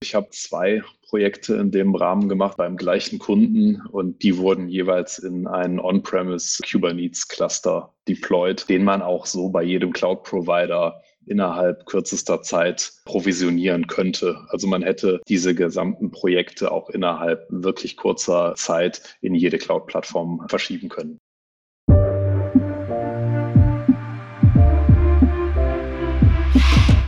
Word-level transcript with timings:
Ich 0.00 0.14
habe 0.14 0.28
zwei 0.30 0.82
Projekte 1.08 1.56
in 1.56 1.70
dem 1.70 1.94
Rahmen 1.94 2.28
gemacht 2.28 2.56
beim 2.56 2.76
gleichen 2.76 3.18
Kunden 3.18 3.80
und 3.86 4.22
die 4.22 4.36
wurden 4.38 4.68
jeweils 4.68 5.18
in 5.18 5.46
einen 5.46 5.80
On-Premise 5.80 6.62
Kubernetes 6.70 7.26
Cluster 7.26 7.94
deployed, 8.06 8.68
den 8.68 8.84
man 8.84 9.02
auch 9.02 9.26
so 9.26 9.48
bei 9.48 9.62
jedem 9.62 9.92
Cloud 9.92 10.22
Provider 10.22 11.02
innerhalb 11.26 11.84
kürzester 11.86 12.42
Zeit 12.42 12.92
provisionieren 13.04 13.86
könnte. 13.86 14.46
Also 14.48 14.66
man 14.66 14.82
hätte 14.82 15.20
diese 15.28 15.54
gesamten 15.54 16.10
Projekte 16.10 16.70
auch 16.70 16.90
innerhalb 16.90 17.46
wirklich 17.50 17.96
kurzer 17.96 18.54
Zeit 18.56 19.16
in 19.20 19.34
jede 19.34 19.58
Cloud-Plattform 19.58 20.46
verschieben 20.48 20.88
können. 20.88 21.18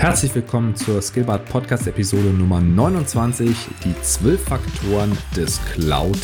Herzlich 0.01 0.35
willkommen 0.35 0.75
zur 0.75 1.03
Skillbart 1.03 1.45
Podcast 1.45 1.87
Episode 1.87 2.31
Nummer 2.31 2.59
29, 2.59 3.55
die 3.85 3.95
12 4.01 4.43
Faktoren 4.43 5.17
des 5.37 5.61
Cloud 5.75 6.17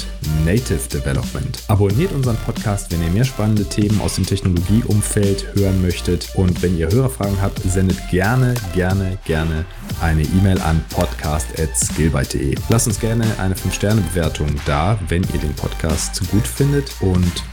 Native 0.46 0.88
Development. 0.90 1.62
Abonniert 1.68 2.10
unseren 2.12 2.38
Podcast, 2.38 2.90
wenn 2.90 3.02
ihr 3.02 3.10
mehr 3.10 3.26
spannende 3.26 3.66
Themen 3.66 4.00
aus 4.00 4.14
dem 4.14 4.24
Technologieumfeld 4.24 5.54
hören 5.56 5.82
möchtet 5.82 6.30
und 6.36 6.62
wenn 6.62 6.78
ihr 6.78 6.90
Hörerfragen 6.90 7.38
habt, 7.42 7.58
sendet 7.58 7.98
gerne, 8.10 8.54
gerne, 8.72 9.18
gerne 9.26 9.66
eine 10.00 10.22
E-Mail 10.22 10.58
an 10.62 10.82
podcast@skillbyte.de. 10.88 12.54
Lasst 12.70 12.86
uns 12.86 12.98
gerne 12.98 13.26
eine 13.38 13.54
5-Sterne-Bewertung 13.54 14.48
da, 14.64 14.98
wenn 15.08 15.22
ihr 15.34 15.40
den 15.40 15.52
Podcast 15.54 16.22
gut 16.30 16.48
findet 16.48 16.96
und 17.02 17.44